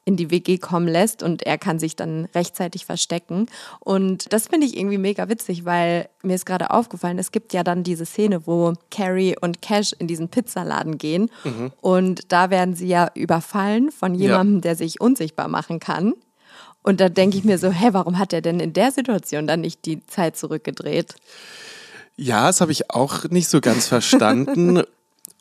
in 0.09 0.17
die 0.17 0.31
WG 0.31 0.57
kommen 0.57 0.89
lässt 0.89 1.23
und 1.23 1.43
er 1.43 1.59
kann 1.59 1.79
sich 1.79 1.95
dann 1.95 2.25
rechtzeitig 2.35 2.87
verstecken. 2.87 3.47
Und 3.79 4.33
das 4.33 4.49
finde 4.49 4.67
ich 4.67 4.75
irgendwie 4.75 4.97
mega 4.97 5.29
witzig, 5.29 5.67
weil 5.67 6.09
mir 6.23 6.35
ist 6.35 6.47
gerade 6.47 6.71
aufgefallen, 6.71 7.19
es 7.19 7.31
gibt 7.31 7.53
ja 7.53 7.63
dann 7.63 7.83
diese 7.85 8.07
Szene, 8.07 8.47
wo 8.47 8.73
Carrie 8.91 9.37
und 9.39 9.61
Cash 9.61 9.93
in 9.99 10.07
diesen 10.07 10.31
Pizzaladen 10.31 10.97
gehen 10.97 11.31
und 11.83 12.33
da 12.33 12.49
werden 12.49 12.75
sie 12.75 12.89
ja 12.89 13.11
überfallen 13.15 13.91
von 13.91 14.15
jemandem, 14.15 14.63
der 14.63 14.77
sich 14.77 14.99
unsichtbar 14.99 15.49
machen 15.49 15.79
kann. 15.79 16.15
Und 16.83 17.01
da 17.01 17.11
denke 17.11 17.37
ich 17.37 17.45
mir 17.45 17.59
so, 17.59 17.71
hä, 17.71 17.89
warum 17.93 18.19
hat 18.19 18.33
er 18.33 18.41
denn 18.41 18.61
in 18.61 18.73
der 18.73 18.93
Situation 18.93 19.47
dann 19.47 19.61
nicht 19.61 19.85
die 19.85 20.07
Zeit 20.07 20.39
zurückgedreht? 20.39 21.17
Ja, 22.17 22.47
das 22.47 22.63
habe 22.63 22.73
ich 22.73 22.91
auch 22.91 23.25
nicht 23.25 23.49
so 23.49 23.61
ganz 23.61 23.87
verstanden. 23.87 24.83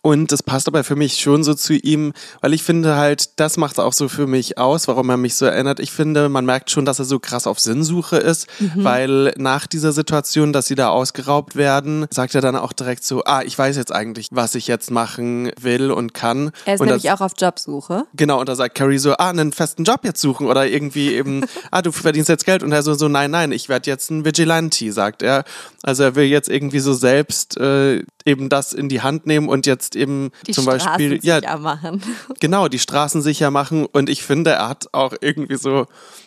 Und 0.08 0.32
das 0.32 0.42
passt 0.42 0.70
aber 0.70 0.86
für 0.86 0.96
mich 0.96 1.20
schon 1.20 1.44
so 1.44 1.54
zu 1.54 1.74
ihm, 1.74 2.14
weil 2.40 2.54
ich 2.54 2.64
finde 2.64 2.96
halt, 2.96 3.42
das 3.42 3.58
macht 3.58 3.78
auch 3.78 3.92
so 3.92 4.08
für 4.08 4.26
mich 4.26 4.58
aus, 4.58 4.88
warum 4.88 5.10
er 5.10 5.18
mich 5.18 5.36
so 5.36 5.46
erinnert. 5.46 5.82
Ich 5.82 5.92
finde, 5.92 6.30
man 6.30 6.46
merkt 6.46 6.72
schon, 6.72 6.86
dass 6.86 7.00
er 7.00 7.04
so 7.04 7.20
krass 7.20 7.46
auf 7.46 7.60
Sinnsuche 7.60 8.16
ist, 8.16 8.48
weil 8.76 9.34
nach 9.36 9.68
dieser 9.68 9.92
Situation, 9.92 10.54
dass 10.54 10.68
sie 10.68 10.76
da 10.76 10.92
ausgeraubt 10.92 11.58
werden, 11.58 12.06
sagt 12.10 12.36
er 12.36 12.42
dann 12.42 12.56
auch 12.56 12.72
direkt 12.72 13.04
so, 13.04 13.26
ah, 13.26 13.42
ich 13.44 13.60
weiß 13.60 13.76
jetzt 13.76 13.94
eigentlich, 13.94 14.30
was 14.32 14.56
ich 14.56 14.68
jetzt 14.68 14.92
machen 14.92 15.52
will 15.60 15.92
und 15.92 16.14
kann. 16.14 16.52
Er 16.64 16.76
ist 16.76 16.80
und 16.80 16.86
nämlich 16.86 17.04
das, 17.04 17.20
auch 17.20 17.26
auf 17.26 17.34
Jobsuche. 17.38 18.06
Genau, 18.16 18.40
und 18.40 18.48
da 18.48 18.56
sagt 18.56 18.76
Carrie 18.76 19.00
so, 19.00 19.12
ah, 19.18 19.30
einen 19.30 19.52
festen 19.52 19.84
Job 19.84 20.06
jetzt 20.06 20.22
suchen 20.22 20.48
oder 20.48 20.66
irgendwie 20.68 21.16
eben, 21.16 21.44
ah, 21.72 21.82
du 21.82 21.92
verdienst 21.92 22.30
jetzt 22.30 22.46
Geld 22.46 22.64
und 22.64 22.72
er 22.72 22.82
so, 22.82 22.94
so 22.94 23.10
nein, 23.10 23.32
nein, 23.32 23.52
ich 23.52 23.68
werde 23.68 23.90
jetzt 23.90 24.10
ein 24.10 24.24
Vigilante, 24.24 24.90
sagt 24.94 25.22
er. 25.22 25.44
Also 25.84 26.04
er 26.04 26.16
will 26.16 26.28
jetzt 26.28 26.48
irgendwie 26.48 26.80
so 26.80 26.94
selbst 26.94 27.58
äh, 27.58 28.04
eben 28.26 28.48
das 28.48 28.72
in 28.72 28.88
die 28.88 29.02
Hand 29.02 29.26
nehmen 29.26 29.50
und 29.50 29.66
jetzt 29.66 29.97
eben 29.98 30.32
Die 30.46 30.54
zum 30.54 30.64
Straßen 30.64 30.88
Beispiel, 30.88 31.20
ja, 31.24 31.40
sicher 31.40 31.58
machen. 31.58 32.02
genau, 32.40 32.68
die 32.68 32.80
Straßen 32.80 33.22
sicher 33.22 33.52
machen 33.52 33.86
und 33.86 34.10
ich 34.10 34.24
finde, 34.24 34.52
er 34.52 34.70
hat 34.70 34.88
auch 34.94 35.14
irgendwie 35.20 35.58
so, 35.58 35.86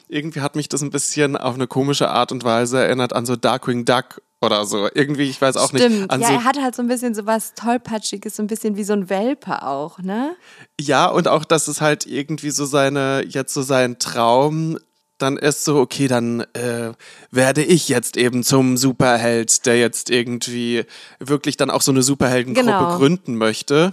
irgendwie 0.08 0.40
hat 0.40 0.56
mich 0.56 0.68
das 0.68 0.82
ein 0.82 0.90
bisschen 0.90 1.36
auf 1.36 1.54
eine 1.54 1.66
komische 1.66 2.10
Art 2.10 2.32
und 2.32 2.44
Weise 2.44 2.78
erinnert 2.78 3.12
an 3.12 3.26
so 3.26 3.36
Darkwing 3.36 3.84
Duck 3.84 4.20
oder 4.40 4.64
so. 4.64 4.88
Irgendwie, 4.94 5.24
ich 5.24 5.40
weiß 5.40 5.56
auch 5.56 5.68
Stimmt. 5.68 6.00
nicht. 6.00 6.10
An 6.10 6.20
ja, 6.20 6.28
so, 6.28 6.32
er 6.34 6.44
hat 6.44 6.60
halt 6.60 6.74
so 6.74 6.82
ein 6.82 6.88
bisschen 6.88 7.14
so 7.14 7.26
was 7.26 7.54
Tollpatschiges, 7.54 8.36
so 8.36 8.42
ein 8.42 8.46
bisschen 8.46 8.76
wie 8.76 8.84
so 8.84 8.94
ein 8.94 9.10
Welpe 9.10 9.62
auch, 9.62 9.98
ne? 9.98 10.34
Ja, 10.80 11.06
und 11.06 11.28
auch, 11.28 11.44
dass 11.44 11.68
es 11.68 11.80
halt 11.80 12.06
irgendwie 12.06 12.50
so 12.50 12.64
seine, 12.64 13.24
jetzt 13.28 13.52
so 13.52 13.62
sein 13.62 13.98
Traum 13.98 14.78
dann 15.22 15.36
ist 15.36 15.64
so, 15.64 15.76
okay, 15.78 16.08
dann 16.08 16.40
äh, 16.54 16.92
werde 17.30 17.62
ich 17.62 17.88
jetzt 17.88 18.16
eben 18.16 18.42
zum 18.42 18.76
Superheld, 18.76 19.66
der 19.66 19.78
jetzt 19.78 20.10
irgendwie 20.10 20.84
wirklich 21.18 21.56
dann 21.56 21.70
auch 21.70 21.82
so 21.82 21.92
eine 21.92 22.02
Superheldengruppe 22.02 22.66
Genau. 22.66 22.96
gründen 22.96 23.36
möchte. 23.36 23.92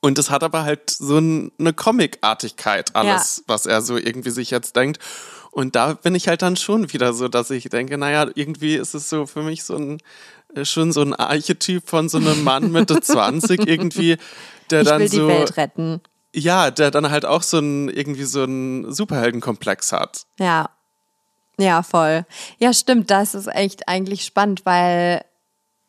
Und 0.00 0.18
es 0.18 0.28
hat 0.30 0.42
aber 0.42 0.64
halt 0.64 0.90
so 0.90 1.18
ein, 1.18 1.50
eine 1.58 1.72
Comic-Artigkeit, 1.72 2.94
alles, 2.94 3.42
was 3.46 3.64
er 3.66 3.80
so 3.80 3.96
irgendwie 3.96 4.30
sich 4.30 4.50
jetzt 4.50 4.76
denkt. 4.76 4.98
Und 5.50 5.76
da 5.76 5.94
bin 5.94 6.14
ich 6.14 6.28
halt 6.28 6.42
dann 6.42 6.56
schon 6.56 6.92
wieder 6.92 7.12
so, 7.14 7.28
dass 7.28 7.50
ich 7.50 7.68
denke, 7.70 7.96
naja, 7.96 8.28
irgendwie 8.34 8.74
ist 8.74 8.94
es 8.94 9.08
so 9.08 9.24
für 9.24 9.42
mich 9.42 9.64
so 9.64 9.76
ein, 9.76 9.98
äh, 10.54 10.64
schon 10.64 10.92
so 10.92 11.00
ein 11.00 11.14
Archetyp 11.14 11.88
von 11.88 12.08
so 12.08 12.18
einem 12.18 12.44
Mann 12.44 12.70
Mitte 12.72 13.00
20 13.02 13.66
irgendwie, 13.66 14.16
der 14.70 14.82
Ich 14.82 14.88
dann 14.88 15.00
will 15.00 15.08
die 15.08 15.16
so. 15.16 15.28
Welt 15.28 15.56
retten. 15.56 16.00
Ja, 16.34 16.70
der 16.70 16.90
dann 16.90 17.10
halt 17.10 17.24
auch 17.24 17.42
so 17.42 17.58
ein, 17.58 17.88
irgendwie 17.88 18.24
so 18.24 18.42
einen 18.42 18.92
Superheldenkomplex 18.92 19.92
hat. 19.92 20.22
Ja. 20.38 20.70
Ja, 21.58 21.84
voll. 21.84 22.26
Ja, 22.58 22.72
stimmt. 22.72 23.10
Das 23.10 23.34
ist 23.34 23.46
echt 23.46 23.88
eigentlich 23.88 24.24
spannend, 24.24 24.66
weil 24.66 25.24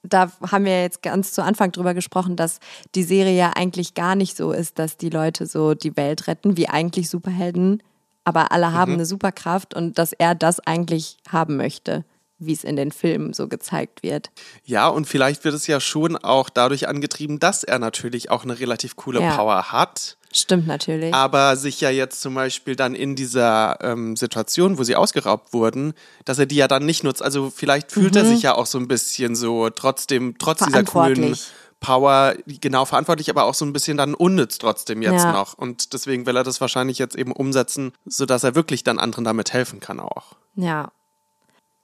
da 0.03 0.31
haben 0.51 0.65
wir 0.65 0.83
jetzt 0.83 1.01
ganz 1.01 1.33
zu 1.33 1.43
Anfang 1.43 1.71
drüber 1.71 1.95
gesprochen, 1.95 2.35
dass 2.35 2.59
die 2.93 3.03
Serie 3.03 3.35
ja 3.35 3.53
eigentlich 3.55 3.95
gar 3.95 4.13
nicht 4.13 4.37
so 4.37 4.51
ist, 4.51 4.77
dass 4.77 4.97
die 4.97 5.09
Leute 5.09 5.47
so 5.47 5.73
die 5.73 5.97
Welt 5.97 6.27
retten, 6.27 6.57
wie 6.57 6.69
eigentlich 6.69 7.09
Superhelden, 7.09 7.81
aber 8.23 8.51
alle 8.51 8.71
haben 8.71 8.93
eine 8.93 9.05
Superkraft 9.07 9.73
und 9.73 9.97
dass 9.97 10.13
er 10.13 10.35
das 10.35 10.59
eigentlich 10.59 11.17
haben 11.27 11.57
möchte, 11.57 12.05
wie 12.37 12.53
es 12.53 12.63
in 12.63 12.75
den 12.75 12.91
Filmen 12.91 13.33
so 13.33 13.47
gezeigt 13.47 14.03
wird. 14.03 14.29
Ja, 14.63 14.87
und 14.87 15.05
vielleicht 15.07 15.43
wird 15.43 15.55
es 15.55 15.65
ja 15.65 15.79
schon 15.79 16.17
auch 16.17 16.49
dadurch 16.49 16.87
angetrieben, 16.87 17.39
dass 17.39 17.63
er 17.63 17.79
natürlich 17.79 18.29
auch 18.29 18.43
eine 18.43 18.59
relativ 18.59 18.95
coole 18.95 19.21
Ja. 19.21 19.35
Power 19.35 19.71
hat. 19.71 20.17
Stimmt 20.35 20.67
natürlich. 20.67 21.13
Aber 21.13 21.55
sich 21.55 21.79
ja 21.81 21.89
jetzt 21.89 22.21
zum 22.21 22.35
Beispiel 22.35 22.75
dann 22.75 22.93
in 22.93 23.15
dieser 23.15 23.77
ähm, 23.81 24.15
Situation, 24.17 24.77
wo 24.77 24.83
sie 24.83 24.95
ausgeraubt 24.95 25.53
wurden, 25.53 25.93
dass 26.25 26.37
er 26.39 26.45
die 26.45 26.55
ja 26.57 26.67
dann 26.67 26.85
nicht 26.85 27.03
nutzt. 27.03 27.23
Also 27.23 27.49
vielleicht 27.49 27.91
fühlt 27.91 28.15
er 28.15 28.25
sich 28.25 28.41
ja 28.41 28.53
auch 28.55 28.65
so 28.65 28.77
ein 28.77 28.87
bisschen 28.87 29.35
so 29.35 29.69
trotzdem, 29.69 30.35
trotz 30.37 30.65
dieser 30.65 30.83
coolen 30.83 31.31
Mhm. 31.31 31.35
Power, 31.81 32.33
genau 32.47 32.85
verantwortlich, 32.85 33.29
aber 33.29 33.43
auch 33.43 33.53
so 33.53 33.63
ein 33.63 33.71
bisschen 33.73 33.95
dann 33.97 34.13
unnütz 34.15 34.57
trotzdem 34.57 35.01
jetzt 35.03 35.23
Ja. 35.23 35.31
noch. 35.33 35.53
Und 35.55 35.93
deswegen 35.93 36.25
will 36.25 36.35
er 36.35 36.43
das 36.43 36.59
wahrscheinlich 36.59 36.97
jetzt 36.97 37.15
eben 37.15 37.31
umsetzen, 37.31 37.91
sodass 38.05 38.43
er 38.43 38.55
wirklich 38.55 38.83
dann 38.83 38.97
anderen 38.97 39.23
damit 39.23 39.53
helfen 39.53 39.79
kann 39.81 39.99
auch. 39.99 40.33
Ja. 40.55 40.89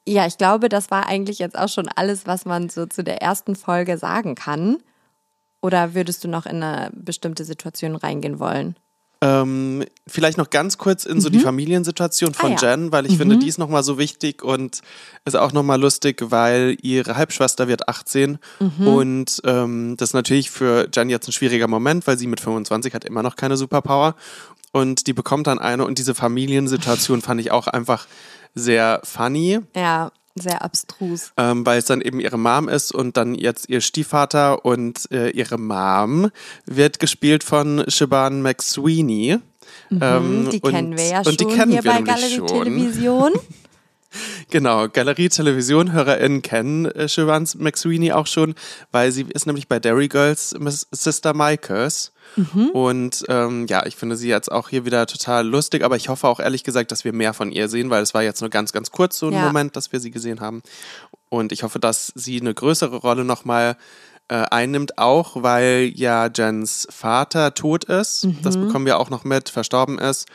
Ja, 0.08 0.26
ich 0.26 0.38
glaube, 0.40 0.70
das 0.70 0.90
war 0.90 1.06
eigentlich 1.06 1.38
jetzt 1.40 1.58
auch 1.58 1.70
schon 1.70 1.88
alles, 1.88 2.26
was 2.26 2.46
man 2.46 2.70
so 2.70 2.88
zu 2.88 3.04
der 3.04 3.22
ersten 3.22 3.56
Folge 3.56 3.98
sagen 4.00 4.34
kann. 4.34 4.78
Oder 5.62 5.94
würdest 5.94 6.24
du 6.24 6.28
noch 6.28 6.46
in 6.46 6.64
eine 6.64 6.90
bestimmte 6.94 7.46
Situation 7.46 7.96
reingehen 7.96 8.40
wollen? 8.40 8.76
Ähm, 9.24 9.86
vielleicht 10.08 10.40
noch 10.40 10.50
ganz 10.50 10.80
kurz 10.80 11.06
in 11.06 11.22
so 11.22 11.30
die 11.30 11.38
Familiensituation 11.40 12.34
von 12.34 12.52
Mhm. 12.54 12.58
Ah, 12.58 12.62
ja. 12.64 12.72
Jen, 12.72 12.92
weil 12.92 13.06
ich 13.06 13.18
finde, 13.18 13.38
die 13.38 13.48
ist 13.48 13.60
nochmal 13.60 13.84
so 13.84 14.00
wichtig 14.00 14.44
und 14.44 14.82
ist 15.26 15.36
auch 15.36 15.52
nochmal 15.54 15.80
lustig, 15.80 16.24
weil 16.32 16.76
ihre 16.82 17.16
Halbschwester 17.18 17.68
wird 17.68 17.88
18 17.88 18.40
Mhm. 18.60 18.88
und 18.88 19.42
ähm, 19.46 19.96
das 19.98 20.10
ist 20.10 20.14
natürlich 20.16 20.50
für 20.50 20.90
Jen 20.92 21.12
jetzt 21.12 21.28
ein 21.28 21.34
schwieriger 21.34 21.68
Moment, 21.68 22.08
weil 22.08 22.18
sie 22.18 22.26
mit 22.26 22.40
25 22.40 22.96
hat 22.96 23.06
immer 23.06 23.22
noch 23.22 23.36
keine 23.36 23.58
Superpower 23.58 24.16
und 24.72 25.06
die 25.06 25.14
bekommt 25.14 25.46
dann 25.46 25.60
eine 25.60 25.86
und 25.86 26.00
diese 26.00 26.16
Familiensituation 26.16 27.22
fand 27.22 27.42
ich 27.42 27.52
auch 27.52 27.68
einfach 27.68 28.08
sehr 28.56 29.02
funny. 29.04 29.60
Ja, 29.76 30.12
sehr 30.36 30.64
abstrus. 30.64 31.32
ähm, 31.38 31.66
weil 31.66 31.80
es 31.80 31.86
dann 31.86 32.02
eben 32.02 32.20
ihre 32.20 32.38
Mom 32.38 32.70
ist 32.70 32.92
und 32.94 33.18
dann 33.18 33.36
jetzt 33.36 33.70
ihr 33.70 33.82
Stiefvater 33.82 34.66
und 34.66 35.12
äh, 35.12 35.30
ihre 35.30 35.58
Mom 35.58 36.30
wird 36.66 37.00
gespielt 37.00 37.44
von 37.44 37.84
Shaban 37.88 38.42
McSweeney. 38.42 39.38
Ähm, 39.92 40.44
Mhm, 40.46 40.50
Die 40.50 40.60
und, 40.62 40.72
kennen 40.72 40.98
wir 40.98 41.06
ja 41.06 41.20
und 41.20 41.40
die 41.40 41.44
schon 41.44 41.54
kennen 41.54 41.72
hier 41.72 41.84
wir 41.84 41.92
bei 41.92 42.02
Galerie 42.02 42.36
schon. 42.38 42.48
Television. 42.48 43.32
Genau, 44.50 44.90
Galerie 44.90 45.30
Television 45.30 45.94
HörerInnen 45.94 46.42
kennen 46.42 46.86
äh, 46.86 47.08
Shaban 47.08 47.48
McSweeney 47.58 48.12
auch 48.12 48.28
schon, 48.28 48.56
weil 48.92 49.12
sie 49.12 49.24
ist 49.30 49.46
nämlich 49.48 49.68
bei 49.68 49.80
Dairy 49.80 50.08
Girls 50.10 50.54
Miss 50.60 50.88
Sister 50.92 51.34
Micahs. 51.34 52.12
Mhm. 52.36 52.70
Und 52.70 53.24
ähm, 53.30 53.66
ja, 53.68 53.86
ich 53.86 53.96
finde 53.96 54.16
sie 54.16 54.30
jetzt 54.30 54.52
auch 54.52 54.70
hier 54.70 54.86
wieder 54.86 55.06
total 55.08 55.48
lustig, 55.48 55.84
aber 55.84 55.96
ich 55.96 56.10
hoffe 56.10 56.28
auch 56.28 56.40
ehrlich 56.40 56.64
gesagt, 56.64 56.92
dass 56.92 57.04
wir 57.04 57.14
mehr 57.14 57.34
von 57.34 57.52
ihr 57.52 57.68
sehen, 57.70 57.90
weil 57.90 58.04
es 58.04 58.14
war 58.14 58.24
jetzt 58.24 58.42
nur 58.42 58.50
ganz, 58.50 58.72
ganz 58.74 58.92
kurz 58.92 59.18
so 59.18 59.28
ein 59.28 59.34
Ja. 59.34 59.46
Moment, 59.46 59.76
dass 59.76 59.92
wir 59.92 60.00
sie 60.00 60.12
gesehen 60.12 60.40
haben. 60.42 60.62
Und 61.30 61.52
ich 61.52 61.64
hoffe, 61.64 61.80
dass 61.80 62.12
sie 62.16 62.40
eine 62.42 62.54
größere 62.54 62.98
Rolle 62.98 63.24
nochmal 63.26 63.76
äh, 64.28 64.46
einnimmt, 64.50 64.98
auch 64.98 65.44
weil 65.44 65.92
ja 65.96 66.30
Jens 66.34 66.88
Vater 66.90 67.54
tot 67.54 67.84
ist. 67.86 68.26
Das 68.44 68.56
Mhm. 68.56 68.68
bekommen 68.68 68.86
wir 68.86 68.98
auch 68.98 69.10
noch 69.10 69.26
mit, 69.26 69.50
verstorben 69.50 70.00
ist. 70.00 70.26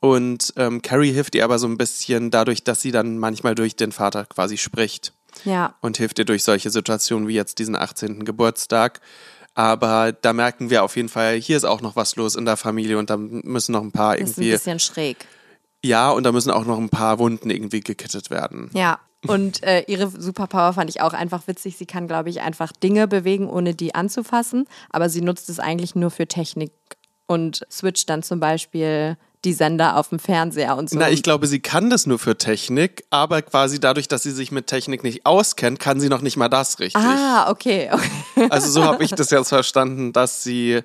Und 0.00 0.54
ähm, 0.56 0.80
Carrie 0.82 1.12
hilft 1.12 1.34
ihr 1.34 1.44
aber 1.44 1.58
so 1.58 1.66
ein 1.66 1.76
bisschen 1.76 2.30
dadurch, 2.30 2.64
dass 2.64 2.80
sie 2.80 2.90
dann 2.90 3.18
manchmal 3.18 3.54
durch 3.54 3.76
den 3.76 3.92
Vater 3.92 4.24
quasi 4.24 4.56
spricht 4.56 5.12
Ja, 5.44 5.74
und 5.82 5.98
hilft 5.98 6.18
ihr 6.18 6.24
durch 6.24 6.42
solche 6.42 6.70
Situationen 6.70 7.28
wie 7.28 7.34
jetzt 7.34 7.58
diesen 7.58 7.76
18. 7.76 8.24
Geburtstag. 8.24 9.00
Aber 9.54 10.12
da 10.12 10.32
merken 10.32 10.70
wir 10.70 10.84
auf 10.84 10.96
jeden 10.96 11.08
Fall, 11.08 11.34
hier 11.34 11.56
ist 11.56 11.64
auch 11.64 11.82
noch 11.82 11.96
was 11.96 12.16
los 12.16 12.34
in 12.34 12.44
der 12.46 12.56
Familie 12.56 12.98
und 12.98 13.10
da 13.10 13.16
müssen 13.18 13.72
noch 13.72 13.82
ein 13.82 13.92
paar 13.92 14.16
das 14.16 14.30
ist 14.30 14.38
ein 14.38 14.42
irgendwie, 14.42 14.52
bisschen 14.52 14.80
schräg. 14.80 15.26
ja, 15.84 16.10
und 16.10 16.22
da 16.22 16.32
müssen 16.32 16.50
auch 16.50 16.64
noch 16.64 16.78
ein 16.78 16.88
paar 16.88 17.18
Wunden 17.18 17.50
irgendwie 17.50 17.80
gekittet 17.80 18.30
werden. 18.30 18.70
Ja. 18.72 19.00
Und 19.26 19.62
äh, 19.64 19.82
ihre 19.86 20.08
Superpower 20.08 20.72
fand 20.72 20.88
ich 20.88 21.02
auch 21.02 21.12
einfach 21.12 21.46
witzig. 21.46 21.76
Sie 21.76 21.84
kann, 21.84 22.06
glaube 22.08 22.30
ich, 22.30 22.40
einfach 22.40 22.72
Dinge 22.72 23.06
bewegen, 23.06 23.50
ohne 23.50 23.74
die 23.74 23.94
anzufassen. 23.94 24.66
Aber 24.88 25.10
sie 25.10 25.20
nutzt 25.20 25.50
es 25.50 25.58
eigentlich 25.58 25.94
nur 25.94 26.10
für 26.10 26.26
Technik 26.26 26.72
und 27.26 27.66
switcht 27.70 28.08
dann 28.08 28.22
zum 28.22 28.40
Beispiel 28.40 29.18
die 29.44 29.52
Sender 29.52 29.96
auf 29.96 30.10
dem 30.10 30.18
Fernseher 30.18 30.76
und 30.76 30.90
so. 30.90 30.98
Na, 30.98 31.10
ich 31.10 31.22
glaube, 31.22 31.46
sie 31.46 31.60
kann 31.60 31.88
das 31.90 32.06
nur 32.06 32.18
für 32.18 32.36
Technik, 32.36 33.04
aber 33.10 33.40
quasi 33.42 33.80
dadurch, 33.80 34.06
dass 34.08 34.22
sie 34.22 34.32
sich 34.32 34.52
mit 34.52 34.66
Technik 34.66 35.02
nicht 35.02 35.24
auskennt, 35.24 35.80
kann 35.80 35.98
sie 36.00 36.08
noch 36.08 36.20
nicht 36.20 36.36
mal 36.36 36.48
das 36.48 36.78
richtig. 36.78 37.02
ah, 37.02 37.50
okay. 37.50 37.90
okay. 37.92 38.46
Also 38.50 38.70
so 38.70 38.84
habe 38.84 39.02
ich 39.04 39.10
das 39.10 39.30
jetzt 39.30 39.48
verstanden, 39.48 40.12
dass 40.12 40.42
sie 40.42 40.80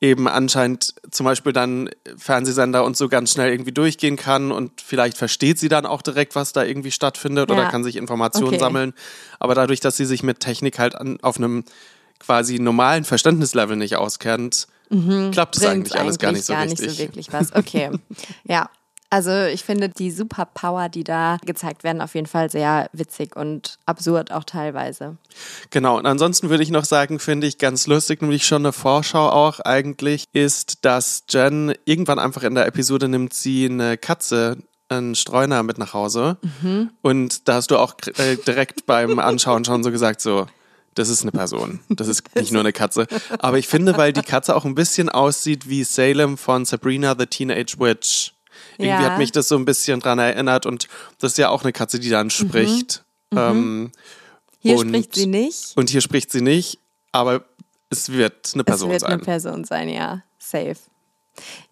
eben 0.00 0.28
anscheinend 0.28 0.94
zum 1.10 1.24
Beispiel 1.24 1.52
dann 1.54 1.88
Fernsehsender 2.18 2.84
und 2.84 2.94
so 2.96 3.08
ganz 3.08 3.32
schnell 3.32 3.50
irgendwie 3.50 3.72
durchgehen 3.72 4.16
kann 4.16 4.52
und 4.52 4.82
vielleicht 4.82 5.16
versteht 5.16 5.58
sie 5.58 5.68
dann 5.68 5.86
auch 5.86 6.02
direkt, 6.02 6.34
was 6.34 6.52
da 6.52 6.62
irgendwie 6.62 6.90
stattfindet 6.90 7.50
oder 7.50 7.62
Ja. 7.62 7.70
kann 7.70 7.84
sich 7.84 7.96
Informationen 7.96 8.48
Okay. 8.48 8.58
sammeln. 8.58 8.92
Aber 9.38 9.54
dadurch, 9.54 9.80
dass 9.80 9.96
sie 9.96 10.04
sich 10.04 10.22
mit 10.22 10.40
Technik 10.40 10.78
halt 10.78 10.94
an, 10.94 11.18
auf 11.22 11.38
einem 11.38 11.64
quasi 12.18 12.58
normalen 12.58 13.04
Verständnislevel 13.04 13.76
nicht 13.76 13.96
auskennt, 13.96 14.66
klappt 15.32 15.56
es 15.56 15.64
eigentlich 15.64 15.98
alles 15.98 16.18
gar 16.18 16.32
nicht 16.32 16.44
so 16.44 16.52
gar 16.52 16.64
richtig. 16.64 16.80
nicht 16.80 16.96
so 16.96 17.02
wirklich 17.02 17.32
was. 17.32 17.54
Okay. 17.54 17.90
ja. 18.44 18.68
Also 19.10 19.44
ich 19.44 19.62
finde 19.62 19.90
die 19.90 20.10
Superpower, 20.10 20.88
die 20.88 21.04
da 21.04 21.38
gezeigt 21.46 21.84
werden, 21.84 22.00
auf 22.00 22.16
jeden 22.16 22.26
Fall 22.26 22.50
sehr 22.50 22.88
witzig 22.92 23.36
und 23.36 23.78
absurd 23.86 24.32
auch 24.32 24.42
teilweise. 24.42 25.18
Genau, 25.70 25.98
und 25.98 26.06
ansonsten 26.06 26.50
würde 26.50 26.64
ich 26.64 26.70
noch 26.70 26.84
sagen, 26.84 27.20
finde 27.20 27.46
ich 27.46 27.58
ganz 27.58 27.86
lustig, 27.86 28.22
nämlich 28.22 28.44
schon 28.44 28.62
eine 28.62 28.72
Vorschau 28.72 29.28
auch 29.28 29.60
eigentlich, 29.60 30.24
ist, 30.32 30.84
dass 30.84 31.22
Jen 31.30 31.74
irgendwann 31.84 32.18
einfach 32.18 32.42
in 32.42 32.56
der 32.56 32.66
Episode 32.66 33.06
nimmt 33.06 33.34
sie 33.34 33.66
eine 33.66 33.96
Katze, 33.98 34.56
einen 34.88 35.14
Streuner 35.14 35.62
mit 35.62 35.78
nach 35.78 35.94
Hause. 35.94 36.38
Und 37.02 37.48
da 37.48 37.54
hast 37.54 37.70
du 37.70 37.78
auch 37.78 37.94
äh, 38.16 38.34
direkt 38.36 38.84
beim 38.86 39.20
Anschauen 39.20 39.64
schon 39.64 39.84
so 39.84 39.92
gesagt, 39.92 40.20
so, 40.22 40.46
das 40.94 41.08
ist 41.08 41.22
eine 41.22 41.32
Person. 41.32 41.80
Das 41.88 42.08
ist 42.08 42.22
nicht 42.36 42.52
nur 42.52 42.60
eine 42.60 42.72
Katze. 42.72 43.06
Aber 43.38 43.58
ich 43.58 43.66
finde, 43.68 43.96
weil 43.96 44.12
die 44.12 44.22
Katze 44.22 44.54
auch 44.56 44.64
ein 44.64 44.74
bisschen 44.74 45.08
aussieht 45.08 45.68
wie 45.68 45.84
Salem 45.84 46.36
von 46.38 46.64
Sabrina 46.64 47.14
the 47.18 47.26
Teenage 47.26 47.76
Witch. 47.78 48.34
Irgendwie 48.78 49.02
Ja. 49.02 49.10
hat 49.10 49.18
mich 49.18 49.32
das 49.32 49.48
so 49.48 49.56
ein 49.56 49.64
bisschen 49.64 50.00
dran 50.00 50.18
erinnert 50.18 50.66
und 50.66 50.88
das 51.18 51.32
ist 51.32 51.38
ja 51.38 51.48
auch 51.50 51.62
eine 51.62 51.72
Katze, 51.72 51.98
die 52.00 52.08
dann 52.10 52.30
spricht. 52.30 53.04
Ähm, 53.32 53.90
Hier 54.60 54.76
Und- 54.78 54.88
spricht 54.88 55.14
sie 55.14 55.26
nicht. 55.26 55.76
und 55.76 55.90
hier 55.90 56.00
spricht 56.00 56.30
sie 56.32 56.40
nicht, 56.40 56.78
aber 57.12 57.44
es 57.90 58.10
wird 58.10 58.52
eine 58.54 58.64
Person 58.64 58.88
es 58.90 58.92
wird 58.94 59.00
sein. 59.02 59.12
eine 59.12 59.22
Person 59.22 59.64
sein, 59.64 59.88
ja. 59.88 60.22
Safe. 60.38 60.76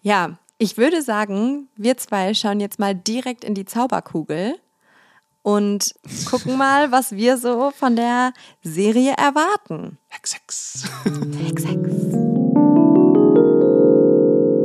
Ja, 0.01 0.37
ich 0.57 0.77
würde 0.77 1.01
sagen, 1.01 1.67
wir 1.75 1.97
zwei 1.97 2.33
schauen 2.33 2.59
jetzt 2.59 2.79
mal 2.79 2.93
direkt 2.95 3.43
in 3.43 3.55
die 3.55 3.65
Zauberkugel 3.65 4.55
und 5.43 5.93
gucken 6.29 6.57
mal, 6.57 6.91
was 6.91 7.11
wir 7.11 7.37
so 7.37 7.71
von 7.77 7.95
der 7.95 8.33
Serie 8.63 9.13
erwarten. 9.17 9.97
Hex, 10.09 10.33
Hex. 10.33 10.83
Hex, 11.45 11.65
Hex. 11.65 11.89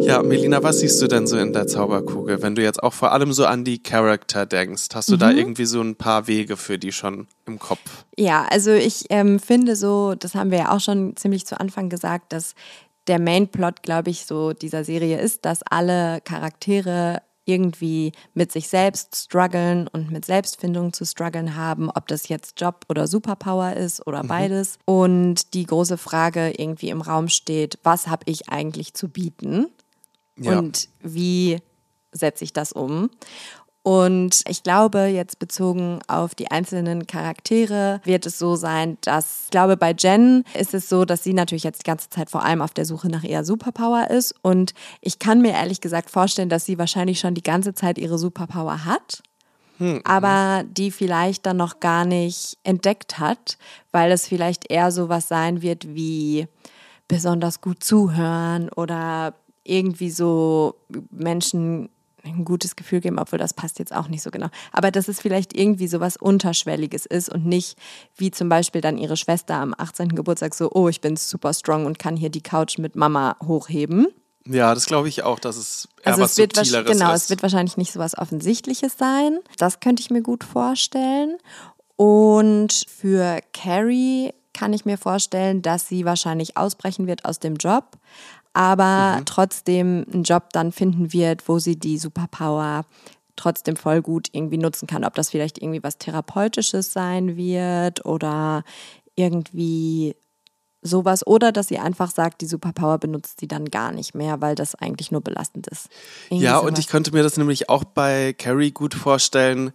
Ja, 0.00 0.22
Melina, 0.22 0.62
was 0.62 0.78
siehst 0.78 1.02
du 1.02 1.06
denn 1.06 1.26
so 1.26 1.36
in 1.36 1.52
der 1.52 1.66
Zauberkugel, 1.66 2.40
wenn 2.40 2.54
du 2.54 2.62
jetzt 2.62 2.82
auch 2.82 2.94
vor 2.94 3.12
allem 3.12 3.32
so 3.34 3.44
an 3.44 3.64
die 3.64 3.82
Charakter 3.82 4.46
denkst? 4.46 4.86
Hast 4.94 5.10
du 5.10 5.16
da 5.18 5.30
Mhm. 5.30 5.38
irgendwie 5.38 5.66
so 5.66 5.82
ein 5.82 5.96
paar 5.96 6.26
Wege 6.28 6.56
für 6.56 6.78
die 6.78 6.92
schon 6.92 7.26
im 7.46 7.58
Kopf? 7.58 7.80
Ja, 8.16 8.46
also 8.48 8.70
ich 8.72 9.06
ähm, 9.10 9.38
finde 9.38 9.76
so, 9.76 10.14
das 10.14 10.34
haben 10.34 10.50
wir 10.50 10.58
ja 10.58 10.70
auch 10.74 10.80
schon 10.80 11.14
ziemlich 11.16 11.46
zu 11.46 11.60
Anfang 11.60 11.90
gesagt, 11.90 12.32
dass 12.32 12.54
der 13.06 13.18
Mainplot, 13.18 13.82
glaube 13.82 14.08
ich, 14.10 14.24
so 14.24 14.52
dieser 14.54 14.84
Serie 14.84 15.20
ist, 15.20 15.44
dass 15.44 15.60
alle 15.68 16.20
Charaktere 16.22 17.20
irgendwie 17.48 18.12
mit 18.34 18.52
sich 18.52 18.68
selbst 18.68 19.16
strugglen 19.16 19.88
und 19.88 20.10
mit 20.10 20.24
Selbstfindung 20.24 20.92
zu 20.92 21.06
strugglen 21.06 21.56
haben, 21.56 21.90
ob 21.90 22.06
das 22.06 22.28
jetzt 22.28 22.60
Job 22.60 22.84
oder 22.88 23.06
Superpower 23.06 23.72
ist 23.74 24.06
oder 24.06 24.22
beides. 24.22 24.78
Und 24.84 25.54
die 25.54 25.64
große 25.64 25.96
Frage 25.98 26.52
irgendwie 26.56 26.90
im 26.90 27.00
Raum 27.00 27.28
steht, 27.28 27.78
was 27.82 28.06
habe 28.06 28.24
ich 28.26 28.48
eigentlich 28.48 28.94
zu 28.94 29.08
bieten? 29.08 29.68
Ja. 30.40 30.58
und 30.58 30.88
wie 31.00 31.58
setze 32.12 32.44
ich 32.44 32.52
das 32.52 32.72
um? 32.72 33.10
Und 33.82 34.42
ich 34.48 34.62
glaube, 34.62 35.06
jetzt 35.06 35.38
bezogen 35.38 36.00
auf 36.08 36.34
die 36.34 36.50
einzelnen 36.50 37.06
Charaktere 37.06 38.00
wird 38.04 38.26
es 38.26 38.38
so 38.38 38.56
sein, 38.56 38.98
dass, 39.00 39.44
ich 39.44 39.50
glaube, 39.50 39.76
bei 39.76 39.94
Jen 39.96 40.44
ist 40.54 40.74
es 40.74 40.88
so, 40.88 41.04
dass 41.04 41.22
sie 41.24 41.32
natürlich 41.32 41.64
jetzt 41.64 41.82
die 41.82 41.90
ganze 41.90 42.10
Zeit 42.10 42.28
vor 42.28 42.44
allem 42.44 42.60
auf 42.60 42.74
der 42.74 42.84
Suche 42.84 43.08
nach 43.08 43.22
ihrer 43.22 43.44
Superpower 43.44 44.10
ist. 44.10 44.34
Und 44.42 44.74
ich 45.00 45.18
kann 45.18 45.40
mir 45.40 45.52
ehrlich 45.52 45.80
gesagt 45.80 46.10
vorstellen, 46.10 46.48
dass 46.50 46.66
sie 46.66 46.78
wahrscheinlich 46.78 47.20
schon 47.20 47.34
die 47.34 47.42
ganze 47.42 47.72
Zeit 47.72 47.98
ihre 47.98 48.18
Superpower 48.18 48.84
hat. 48.84 49.22
Aber 50.04 50.64
die 50.68 50.90
vielleicht 50.90 51.46
dann 51.46 51.56
noch 51.56 51.78
gar 51.78 52.04
nicht 52.04 52.58
entdeckt 52.64 53.20
hat, 53.20 53.58
weil 53.92 54.10
es 54.10 54.26
vielleicht 54.26 54.70
eher 54.72 54.90
so 54.90 55.08
was 55.08 55.28
sein 55.28 55.62
wird 55.62 55.94
wie 55.94 56.48
besonders 57.06 57.60
gut 57.60 57.84
zuhören 57.84 58.70
oder 58.70 59.34
irgendwie 59.62 60.10
so 60.10 60.74
Menschen 61.10 61.90
ein 62.36 62.44
gutes 62.44 62.76
Gefühl 62.76 63.00
geben, 63.00 63.18
obwohl 63.18 63.38
das 63.38 63.54
passt 63.54 63.78
jetzt 63.78 63.94
auch 63.94 64.08
nicht 64.08 64.22
so 64.22 64.30
genau. 64.30 64.48
Aber 64.72 64.90
dass 64.90 65.08
es 65.08 65.20
vielleicht 65.20 65.56
irgendwie 65.56 65.88
so 65.88 66.00
was 66.00 66.16
Unterschwelliges 66.16 67.06
ist 67.06 67.28
und 67.28 67.46
nicht 67.46 67.78
wie 68.16 68.30
zum 68.30 68.48
Beispiel 68.48 68.80
dann 68.80 68.98
ihre 68.98 69.16
Schwester 69.16 69.56
am 69.56 69.74
18. 69.76 70.10
Geburtstag 70.10 70.54
so, 70.54 70.70
oh, 70.72 70.88
ich 70.88 71.00
bin 71.00 71.16
super 71.16 71.52
strong 71.52 71.86
und 71.86 71.98
kann 71.98 72.16
hier 72.16 72.30
die 72.30 72.42
Couch 72.42 72.78
mit 72.78 72.96
Mama 72.96 73.36
hochheben. 73.46 74.08
Ja, 74.46 74.74
das 74.74 74.86
glaube 74.86 75.08
ich 75.08 75.22
auch, 75.24 75.38
dass 75.38 75.56
es 75.56 75.88
eher 76.00 76.12
Also 76.12 76.22
was 76.22 76.32
es 76.32 76.38
wird, 76.38 76.56
Subtileres 76.56 76.90
genau, 76.90 77.12
ist. 77.12 77.24
es 77.24 77.30
wird 77.30 77.42
wahrscheinlich 77.42 77.76
nicht 77.76 77.92
so 77.92 78.00
was 78.00 78.16
Offensichtliches 78.16 78.96
sein. 78.96 79.38
Das 79.58 79.80
könnte 79.80 80.00
ich 80.00 80.10
mir 80.10 80.22
gut 80.22 80.42
vorstellen. 80.42 81.36
Und 81.96 82.84
für 82.88 83.40
Carrie 83.52 84.32
kann 84.54 84.72
ich 84.72 84.84
mir 84.84 84.98
vorstellen, 84.98 85.62
dass 85.62 85.86
sie 85.86 86.04
wahrscheinlich 86.04 86.56
ausbrechen 86.56 87.06
wird 87.06 87.24
aus 87.24 87.38
dem 87.38 87.56
Job, 87.56 87.98
aber 88.58 89.22
trotzdem 89.24 90.04
einen 90.12 90.24
Job 90.24 90.52
dann 90.52 90.72
finden 90.72 91.12
wird, 91.12 91.48
wo 91.48 91.60
sie 91.60 91.76
die 91.76 91.96
Superpower 91.96 92.84
trotzdem 93.36 93.76
voll 93.76 94.02
gut 94.02 94.26
irgendwie 94.32 94.58
nutzen 94.58 94.88
kann. 94.88 95.04
Ob 95.04 95.14
das 95.14 95.30
vielleicht 95.30 95.58
irgendwie 95.58 95.84
was 95.84 95.98
Therapeutisches 95.98 96.92
sein 96.92 97.36
wird 97.36 98.04
oder 98.04 98.64
irgendwie 99.14 100.16
sowas 100.82 101.24
oder 101.24 101.52
dass 101.52 101.68
sie 101.68 101.78
einfach 101.78 102.10
sagt, 102.10 102.40
die 102.40 102.46
Superpower 102.46 102.98
benutzt 102.98 103.38
sie 103.38 103.46
dann 103.46 103.66
gar 103.66 103.92
nicht 103.92 104.16
mehr, 104.16 104.40
weil 104.40 104.56
das 104.56 104.74
eigentlich 104.74 105.12
nur 105.12 105.20
belastend 105.20 105.68
ist. 105.68 105.88
Irgendwie 106.26 106.46
Ja, 106.46 106.58
und 106.58 106.80
ich 106.80 106.88
könnte 106.88 107.12
mir 107.12 107.22
das 107.22 107.36
nämlich 107.36 107.68
auch 107.68 107.84
bei 107.84 108.32
Carrie 108.32 108.72
gut 108.72 108.94
vorstellen, 108.94 109.70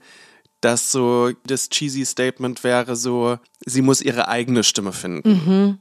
dass 0.59 0.91
so 0.91 1.31
das 1.45 1.69
cheesy 1.69 2.05
Statement 2.05 2.65
wäre 2.65 2.97
so, 2.97 3.37
sie 3.65 3.81
muss 3.81 4.01
ihre 4.01 4.27
eigene 4.27 4.65
Stimme 4.65 4.91
finden. 4.91 5.29
Mhm. 5.29 5.77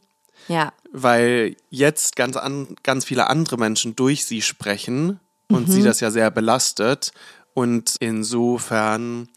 Ja. 0.46 0.72
Weil 0.92 1.56
jetzt 1.70 2.16
ganz, 2.16 2.36
an, 2.36 2.76
ganz 2.82 3.04
viele 3.04 3.28
andere 3.28 3.56
Menschen 3.56 3.96
durch 3.96 4.24
sie 4.24 4.42
sprechen 4.42 5.18
und 5.48 5.70
sie 5.70 5.82
das 5.82 6.00
ja 6.00 6.10
sehr 6.10 6.30
belastet. 6.30 7.12
Und 7.54 7.96
insofern, 8.00 9.28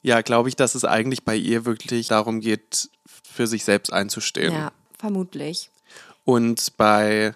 ja, 0.00 0.22
glaube 0.22 0.48
ich, 0.48 0.56
dass 0.56 0.74
es 0.74 0.84
eigentlich 0.84 1.24
bei 1.24 1.36
ihr 1.36 1.64
wirklich 1.64 2.08
darum 2.08 2.40
geht, 2.40 2.88
für 3.22 3.46
sich 3.46 3.64
selbst 3.64 3.92
einzustehen. 3.92 4.52
Ja, 4.52 4.72
vermutlich. 4.98 5.70
Und 6.24 6.76
bei 6.76 7.34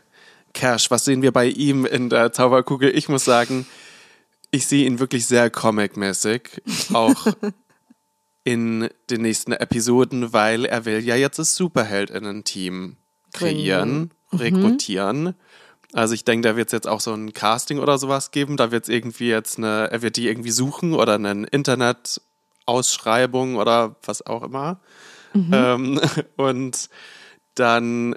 Cash, 0.52 0.90
was 0.90 1.04
sehen 1.04 1.22
wir 1.22 1.32
bei 1.32 1.46
ihm 1.46 1.86
in 1.86 2.08
der 2.08 2.32
Zauberkugel? 2.32 2.96
Ich 2.96 3.08
muss 3.08 3.24
sagen, 3.24 3.66
ich 4.50 4.66
sehe 4.66 4.86
ihn 4.86 4.98
wirklich 4.98 5.26
sehr 5.26 5.50
comic-mäßig, 5.50 6.62
auch 6.92 7.26
in 8.44 8.88
den 9.10 9.22
nächsten 9.22 9.52
Episoden, 9.52 10.32
weil 10.32 10.64
er 10.64 10.84
will 10.84 11.00
ja 11.00 11.16
jetzt 11.16 11.38
das 11.38 11.56
Superheldinnen-Team 11.56 12.96
kreieren, 13.38 14.10
rekrutieren. 14.32 15.34
Also 15.92 16.14
ich 16.14 16.24
denke, 16.24 16.48
da 16.48 16.56
wird 16.56 16.68
es 16.68 16.72
jetzt 16.72 16.88
auch 16.88 17.00
so 17.00 17.14
ein 17.14 17.32
Casting 17.32 17.78
oder 17.78 17.98
sowas 17.98 18.30
geben. 18.30 18.56
Da 18.56 18.70
wird 18.70 18.84
es 18.84 18.88
irgendwie 18.88 19.28
jetzt 19.28 19.58
eine, 19.58 19.90
er 19.90 20.02
wird 20.02 20.16
die 20.16 20.28
irgendwie 20.28 20.50
suchen 20.50 20.94
oder 20.94 21.14
eine 21.14 21.46
Internetausschreibung 21.46 23.56
oder 23.56 23.96
was 24.04 24.24
auch 24.26 24.42
immer. 24.42 24.80
Ähm, 25.34 26.00
und 26.36 26.88
dann, 27.54 28.16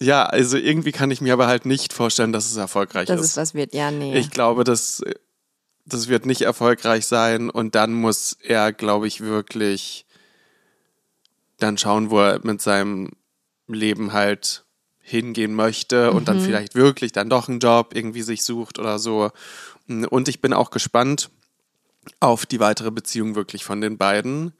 ja, 0.00 0.26
also 0.26 0.56
irgendwie 0.56 0.92
kann 0.92 1.10
ich 1.10 1.20
mir 1.20 1.32
aber 1.32 1.46
halt 1.46 1.66
nicht 1.66 1.92
vorstellen, 1.92 2.32
dass 2.32 2.50
es 2.50 2.56
erfolgreich 2.56 3.06
Das 3.06 3.20
ist. 3.20 3.28
ist 3.28 3.36
was 3.36 3.54
wird, 3.54 3.74
ja, 3.74 3.90
nee. 3.90 4.16
Ich 4.18 4.30
glaube, 4.30 4.64
das, 4.64 5.02
das 5.86 6.08
wird 6.08 6.26
nicht 6.26 6.42
erfolgreich 6.42 7.06
sein 7.06 7.50
und 7.50 7.74
dann 7.74 7.94
muss 7.94 8.36
er, 8.42 8.72
glaube 8.72 9.06
ich, 9.06 9.20
wirklich 9.20 10.04
dann 11.58 11.78
schauen, 11.78 12.10
wo 12.10 12.20
er 12.20 12.40
mit 12.44 12.60
seinem 12.60 13.10
Leben 13.74 14.12
halt 14.12 14.64
hingehen 15.00 15.54
möchte 15.54 16.12
und 16.12 16.26
dann 16.28 16.40
vielleicht 16.40 16.74
wirklich 16.74 17.12
dann 17.12 17.30
doch 17.30 17.48
einen 17.48 17.60
Job 17.60 17.92
irgendwie 17.94 18.22
sich 18.22 18.42
sucht 18.42 18.78
oder 18.78 18.98
so. 18.98 19.30
Und 19.86 20.28
ich 20.28 20.40
bin 20.40 20.52
auch 20.52 20.70
gespannt 20.70 21.30
auf 22.18 22.44
die 22.46 22.60
weitere 22.60 22.90
Beziehung 22.90 23.34
wirklich 23.36 23.64
von 23.64 23.80
den 23.80 23.98
beiden, 23.98 24.52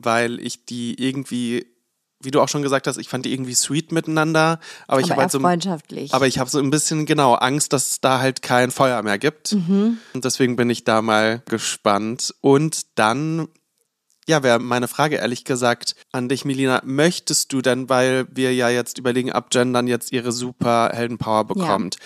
weil 0.00 0.40
ich 0.40 0.64
die 0.64 1.00
irgendwie, 1.00 1.66
wie 2.20 2.32
du 2.32 2.40
auch 2.40 2.48
schon 2.48 2.62
gesagt 2.62 2.88
hast, 2.88 2.96
ich 2.96 3.08
fand 3.08 3.26
die 3.26 3.32
irgendwie 3.32 3.54
sweet 3.54 3.92
miteinander, 3.92 4.58
aber, 4.88 5.00
ich 5.00 5.06
aber 5.06 5.10
habe 5.10 5.20
eher 5.20 5.22
halt 5.22 5.32
so 5.32 5.40
freundschaftlich. 5.40 6.14
aber 6.14 6.26
ich 6.26 6.40
habe 6.40 6.50
so 6.50 6.58
ein 6.58 6.70
bisschen 6.70 7.06
genau 7.06 7.34
Angst, 7.34 7.72
dass 7.72 7.90
es 7.92 8.00
da 8.00 8.18
halt 8.18 8.42
kein 8.42 8.72
Feuer 8.72 9.02
mehr 9.02 9.18
gibt. 9.18 9.52
Und 9.52 10.24
deswegen 10.24 10.56
bin 10.56 10.68
ich 10.68 10.82
da 10.82 11.00
mal 11.00 11.42
gespannt. 11.48 12.34
Und 12.40 12.98
dann, 12.98 13.46
ja, 14.28 14.42
wäre 14.42 14.58
meine 14.58 14.88
Frage 14.88 15.16
ehrlich 15.16 15.44
gesagt 15.44 15.94
an 16.12 16.28
dich, 16.28 16.44
Melina. 16.44 16.82
Möchtest 16.84 17.52
du 17.52 17.62
denn, 17.62 17.88
weil 17.88 18.26
wir 18.30 18.54
ja 18.54 18.68
jetzt 18.68 18.98
überlegen, 18.98 19.32
ab 19.32 19.50
Gendern 19.50 19.86
jetzt 19.86 20.12
ihre 20.12 20.32
Superheldenpower 20.32 21.44
bekommt? 21.44 21.96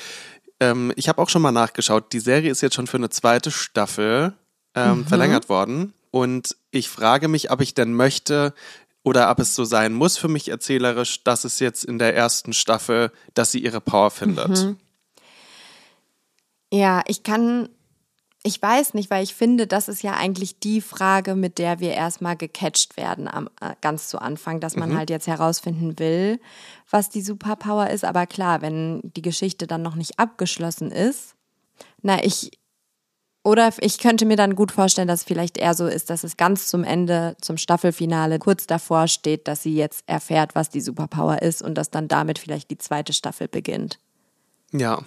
Ähm, 0.60 0.92
ich 0.96 1.08
habe 1.08 1.20
auch 1.22 1.28
schon 1.28 1.42
mal 1.42 1.52
nachgeschaut. 1.52 2.12
Die 2.12 2.20
Serie 2.20 2.50
ist 2.50 2.60
jetzt 2.60 2.74
schon 2.74 2.86
für 2.86 2.98
eine 2.98 3.08
zweite 3.08 3.50
Staffel 3.50 4.34
ähm, 4.74 5.06
verlängert 5.06 5.48
worden. 5.48 5.94
Und 6.10 6.56
ich 6.70 6.88
frage 6.88 7.28
mich, 7.28 7.50
ob 7.50 7.60
ich 7.60 7.74
denn 7.74 7.94
möchte, 7.94 8.52
oder 9.02 9.30
ob 9.30 9.38
es 9.38 9.54
so 9.54 9.64
sein 9.64 9.94
muss 9.94 10.18
für 10.18 10.28
mich 10.28 10.48
erzählerisch, 10.48 11.24
dass 11.24 11.44
es 11.44 11.58
jetzt 11.58 11.84
in 11.84 11.98
der 11.98 12.14
ersten 12.14 12.52
Staffel, 12.52 13.10
dass 13.34 13.50
sie 13.52 13.60
ihre 13.60 13.80
Power 13.80 14.10
findet. 14.10 14.76
Ja, 16.72 17.02
ich 17.06 17.22
kann, 17.22 17.68
ich 18.42 18.60
weiß 18.60 18.94
nicht, 18.94 19.10
weil 19.10 19.22
ich 19.22 19.34
finde, 19.34 19.66
das 19.66 19.88
ist 19.88 20.02
ja 20.02 20.14
eigentlich 20.14 20.58
die 20.58 20.80
Frage, 20.80 21.34
mit 21.34 21.58
der 21.58 21.78
wir 21.78 21.92
erstmal 21.92 22.36
gecatcht 22.36 22.96
werden 22.96 23.28
am, 23.28 23.48
äh, 23.60 23.74
ganz 23.82 24.08
zu 24.08 24.18
Anfang, 24.18 24.60
dass 24.60 24.76
man 24.76 24.96
halt 24.96 25.10
jetzt 25.10 25.26
herausfinden 25.26 25.98
will, 25.98 26.40
was 26.88 27.10
die 27.10 27.20
Superpower 27.20 27.90
ist. 27.90 28.04
Aber 28.04 28.26
klar, 28.26 28.62
wenn 28.62 29.02
die 29.02 29.20
Geschichte 29.20 29.66
dann 29.66 29.82
noch 29.82 29.94
nicht 29.94 30.18
abgeschlossen 30.18 30.90
ist, 30.90 31.34
na, 32.00 32.24
ich, 32.24 32.52
oder 33.44 33.72
ich 33.80 33.98
könnte 33.98 34.24
mir 34.24 34.36
dann 34.36 34.54
gut 34.54 34.72
vorstellen, 34.72 35.08
dass 35.08 35.20
es 35.20 35.26
vielleicht 35.26 35.58
eher 35.58 35.74
so 35.74 35.86
ist, 35.86 36.08
dass 36.08 36.24
es 36.24 36.38
ganz 36.38 36.66
zum 36.68 36.82
Ende, 36.82 37.36
zum 37.42 37.58
Staffelfinale, 37.58 38.38
kurz 38.38 38.66
davor 38.66 39.06
steht, 39.06 39.48
dass 39.48 39.62
sie 39.62 39.76
jetzt 39.76 40.02
erfährt, 40.06 40.54
was 40.54 40.70
die 40.70 40.80
Superpower 40.80 41.42
ist 41.42 41.60
und 41.60 41.74
dass 41.74 41.90
dann 41.90 42.08
damit 42.08 42.38
vielleicht 42.38 42.70
die 42.70 42.78
zweite 42.78 43.12
Staffel 43.12 43.48
beginnt. 43.48 43.98
Ja. 44.72 45.02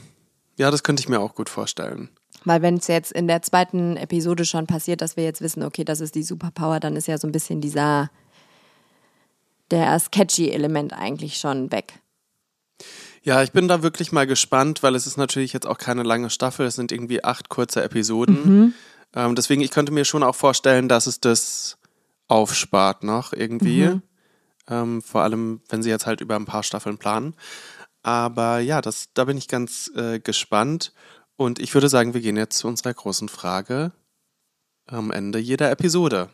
Ja, 0.56 0.70
das 0.70 0.84
könnte 0.84 1.02
ich 1.02 1.10
mir 1.10 1.20
auch 1.20 1.34
gut 1.34 1.50
vorstellen. 1.50 2.10
Weil 2.46 2.62
wenn 2.62 2.76
es 2.76 2.88
jetzt 2.88 3.12
in 3.12 3.28
der 3.28 3.42
zweiten 3.42 3.98
Episode 3.98 4.46
schon 4.46 4.68
passiert, 4.68 5.02
dass 5.02 5.16
wir 5.18 5.24
jetzt 5.24 5.42
wissen, 5.42 5.64
okay, 5.64 5.84
das 5.84 6.02
ist 6.02 6.16
die 6.16 6.24
Superpower, 6.24 6.80
dann 6.80 6.96
ist 6.96 7.08
ja 7.08 7.18
so 7.18 7.28
ein 7.28 7.32
bisschen 7.32 7.62
dieser 7.62 8.10
der 9.72 9.98
sketchy 10.00 10.52
Element 10.52 10.94
eigentlich 10.94 11.38
schon 11.38 11.72
weg. 11.72 12.00
Ja, 13.24 13.42
ich 13.42 13.54
bin 13.54 13.68
da 13.68 13.82
wirklich 13.82 14.12
mal 14.12 14.28
gespannt, 14.28 14.84
weil 14.84 14.96
es 14.96 15.08
ist 15.08 15.18
natürlich 15.18 15.54
jetzt 15.54 15.66
auch 15.66 15.78
keine 15.78 16.04
lange 16.04 16.30
Staffel, 16.30 16.66
es 16.66 16.76
sind 16.76 16.92
irgendwie 16.92 17.24
acht 17.24 17.48
kurze 17.50 17.82
Episoden. 17.82 18.74
Ähm, 19.16 19.36
deswegen, 19.36 19.62
ich 19.62 19.72
könnte 19.72 19.92
mir 19.92 20.06
schon 20.06 20.24
auch 20.24 20.36
vorstellen, 20.36 20.90
dass 20.90 21.08
es 21.08 21.20
das 21.22 21.78
aufspart 22.28 23.04
noch 23.04 23.32
irgendwie. 23.32 24.00
Ähm, 24.68 25.02
vor 25.02 25.22
allem, 25.22 25.62
wenn 25.70 25.84
sie 25.84 25.90
jetzt 25.90 26.06
halt 26.06 26.22
über 26.22 26.36
ein 26.36 26.46
paar 26.46 26.64
Staffeln 26.64 26.98
planen. 26.98 27.36
Aber 28.02 28.60
ja, 28.60 28.82
das, 28.82 29.10
da 29.14 29.26
bin 29.26 29.38
ich 29.38 29.48
ganz 29.48 29.92
äh, 29.96 30.20
gespannt. 30.20 30.94
Und 31.36 31.60
ich 31.60 31.74
würde 31.74 31.90
sagen, 31.90 32.14
wir 32.14 32.22
gehen 32.22 32.38
jetzt 32.38 32.58
zu 32.58 32.68
unserer 32.68 32.94
großen 32.94 33.30
Frage 33.30 33.92
am 34.88 35.12
Ende 35.12 35.40
jeder 35.40 35.72
Episode. 35.72 36.30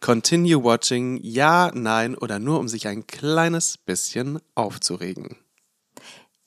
Continue 0.00 0.64
watching, 0.64 1.18
ja, 1.22 1.70
nein 1.74 2.16
oder 2.16 2.38
nur 2.38 2.58
um 2.58 2.68
sich 2.68 2.88
ein 2.88 3.06
kleines 3.06 3.76
bisschen 3.78 4.40
aufzuregen. 4.54 5.36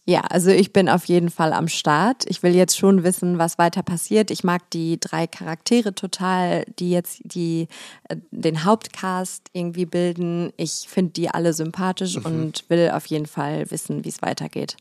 Ja, 0.05 0.19
also 0.21 0.49
ich 0.49 0.73
bin 0.73 0.89
auf 0.89 1.05
jeden 1.05 1.29
Fall 1.29 1.53
am 1.53 1.69
Start. 1.69 2.25
Ich 2.27 2.43
will 2.43 2.53
jetzt 2.53 2.77
schon 2.77 3.03
wissen, 3.03 3.37
was 3.37 3.57
weiter 3.57 3.83
passiert. 3.83 4.31
Ich 4.31 4.43
mag 4.43 4.69
die 4.71 4.99
drei 4.99 5.27
Charaktere 5.27 5.95
total, 5.95 6.65
die 6.77 6.91
jetzt 6.91 7.21
die 7.23 7.69
äh, 8.09 8.17
den 8.31 8.65
Hauptcast 8.65 9.49
irgendwie 9.53 9.85
bilden. 9.85 10.51
Ich 10.57 10.87
finde 10.89 11.13
die 11.13 11.29
alle 11.29 11.53
sympathisch 11.53 12.17
und 12.17 12.65
will 12.67 12.91
auf 12.91 13.05
jeden 13.05 13.27
Fall 13.27 13.71
wissen, 13.71 14.03
wie 14.03 14.09
es 14.09 14.21
weitergeht. 14.21 14.75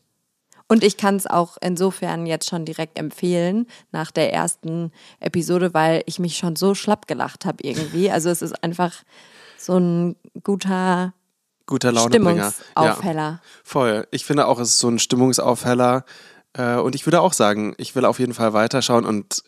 Und 0.73 0.83
ich 0.83 0.97
kann 0.97 1.17
es 1.17 1.27
auch 1.27 1.57
insofern 1.61 2.25
jetzt 2.25 2.49
schon 2.49 2.65
direkt 2.65 2.97
empfehlen 2.97 3.67
nach 3.91 4.09
der 4.09 4.33
ersten 4.33 4.91
Episode, 5.19 5.71
weil 5.75 6.01
ich 6.07 6.17
mich 6.17 6.35
schon 6.35 6.55
so 6.55 6.73
schlapp 6.73 7.07
gelacht 7.07 7.45
habe 7.45 7.57
irgendwie. 7.61 8.09
Also 8.09 8.31
es 8.31 8.41
ist 8.41 8.63
einfach 8.63 9.03
so 9.55 9.77
ein 9.77 10.15
guter 10.41 11.13
Guter 11.67 11.91
Launebringer. 11.91 12.51
Stimmungsaufheller. 12.51 13.39
Voll. 13.63 14.07
Ich 14.09 14.25
finde 14.25 14.47
auch, 14.47 14.59
es 14.59 14.69
ist 14.69 14.79
so 14.79 14.89
ein 14.89 14.97
Stimmungsaufheller. 14.97 16.05
Äh, 16.53 16.77
und 16.77 16.95
ich 16.95 17.05
würde 17.05 17.21
auch 17.21 17.33
sagen, 17.33 17.75
ich 17.77 17.95
will 17.95 18.05
auf 18.05 18.17
jeden 18.17 18.33
Fall 18.33 18.53
weiterschauen 18.53 19.05
und 19.05 19.43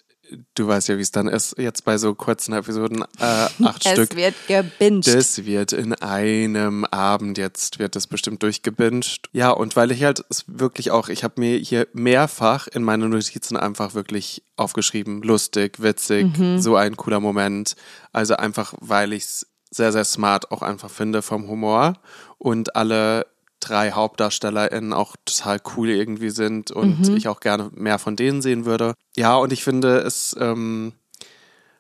du 0.56 0.68
weißt 0.68 0.88
ja, 0.90 0.98
wie 0.98 1.02
es 1.02 1.12
dann 1.12 1.28
ist, 1.28 1.58
jetzt 1.58 1.86
bei 1.86 1.98
so 1.98 2.14
kurzen 2.16 2.54
Episoden, 2.54 3.04
äh, 3.20 3.48
acht 3.64 3.86
Es 3.86 3.92
Stück. 3.92 4.16
wird 4.16 4.36
gebinged. 4.48 5.08
Das 5.08 5.46
wird 5.46 5.74
in 5.74 5.94
einem 5.94 6.86
Abend 6.86 7.38
jetzt, 7.38 7.80
wird 7.80 7.96
das 7.96 8.08
bestimmt 8.08 8.44
durchgebinged. 8.44 9.30
Ja, 9.34 9.52
und 9.52 9.76
weil 9.76 9.92
ich 9.92 10.04
halt 10.04 10.24
es 10.30 10.46
wirklich 10.48 10.92
auch, 10.92 11.10
ich 11.10 11.24
habe 11.24 11.40
mir 11.40 11.58
hier 11.58 11.88
mehrfach 11.94 12.68
in 12.68 12.84
meine 12.84 13.08
Notizen 13.08 13.58
einfach 13.58 13.94
wirklich 13.94 14.44
aufgeschrieben, 14.56 15.22
lustig, 15.22 15.82
witzig, 15.82 16.28
so 16.58 16.76
ein 16.76 16.96
cooler 16.98 17.20
Moment. 17.20 17.76
Also 18.12 18.36
einfach, 18.36 18.74
weil 18.80 19.14
ich 19.14 19.24
es 19.24 19.48
sehr, 19.72 19.92
sehr 19.92 20.06
smart 20.06 20.52
auch 20.52 20.62
einfach 20.62 20.90
finde 20.90 21.22
vom 21.22 21.48
Humor 21.48 21.94
und 22.38 22.76
alle 22.76 23.26
drei 23.68 23.92
HauptdarstellerInnen 23.92 24.94
auch 24.94 25.16
total 25.26 25.60
cool 25.76 25.90
irgendwie 25.90 26.30
sind 26.30 26.72
und 26.72 27.10
ich 27.10 27.28
auch 27.28 27.40
gerne 27.40 27.70
mehr 27.74 28.00
von 28.00 28.16
denen 28.16 28.42
sehen 28.42 28.66
würde. 28.66 28.94
Ja, 29.16 29.36
und 29.36 29.52
ich 29.52 29.64
finde, 29.64 29.98
es 30.00 30.36
ähm, 30.40 30.94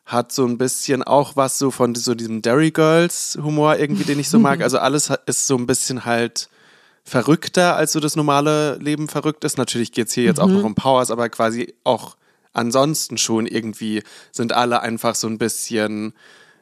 hat 0.05 0.31
so 0.31 0.45
ein 0.45 0.57
bisschen 0.57 1.03
auch 1.03 1.35
was 1.35 1.57
so 1.57 1.71
von 1.71 1.95
so 1.95 2.15
diesem 2.15 2.41
Derry 2.41 2.71
Girls 2.71 3.37
Humor 3.41 3.77
irgendwie, 3.77 4.03
den 4.03 4.19
ich 4.19 4.29
so 4.29 4.39
mag. 4.39 4.59
Also 4.65 4.79
alles 4.79 5.11
ist 5.25 5.47
so 5.47 5.57
ein 5.57 5.67
bisschen 5.67 6.05
halt 6.05 6.49
verrückter, 7.03 7.75
als 7.75 7.91
so 7.91 7.99
das 7.99 8.15
normale 8.15 8.77
Leben 8.77 9.07
verrückt 9.07 9.43
ist. 9.43 9.57
Natürlich 9.57 9.91
geht's 9.91 10.13
hier 10.13 10.23
jetzt 10.23 10.39
auch 10.39 10.47
noch 10.47 10.63
um 10.63 10.75
Powers, 10.75 11.11
aber 11.11 11.29
quasi 11.29 11.73
auch 11.83 12.17
ansonsten 12.53 13.17
schon 13.17 13.45
irgendwie 13.45 14.01
sind 14.31 14.53
alle 14.53 14.81
einfach 14.81 15.13
so 15.13 15.27
ein 15.27 15.37
bisschen 15.37 16.13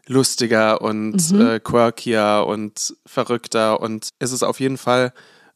lustiger 0.07 0.81
und 0.81 1.31
äh, 1.31 1.59
quirkier 1.59 2.45
und 2.47 2.95
verrückter 3.05 3.79
und 3.81 4.09
es 4.19 4.31
ist 4.31 4.43
auf 4.43 4.59
jeden 4.59 4.77
Fall 4.77 5.13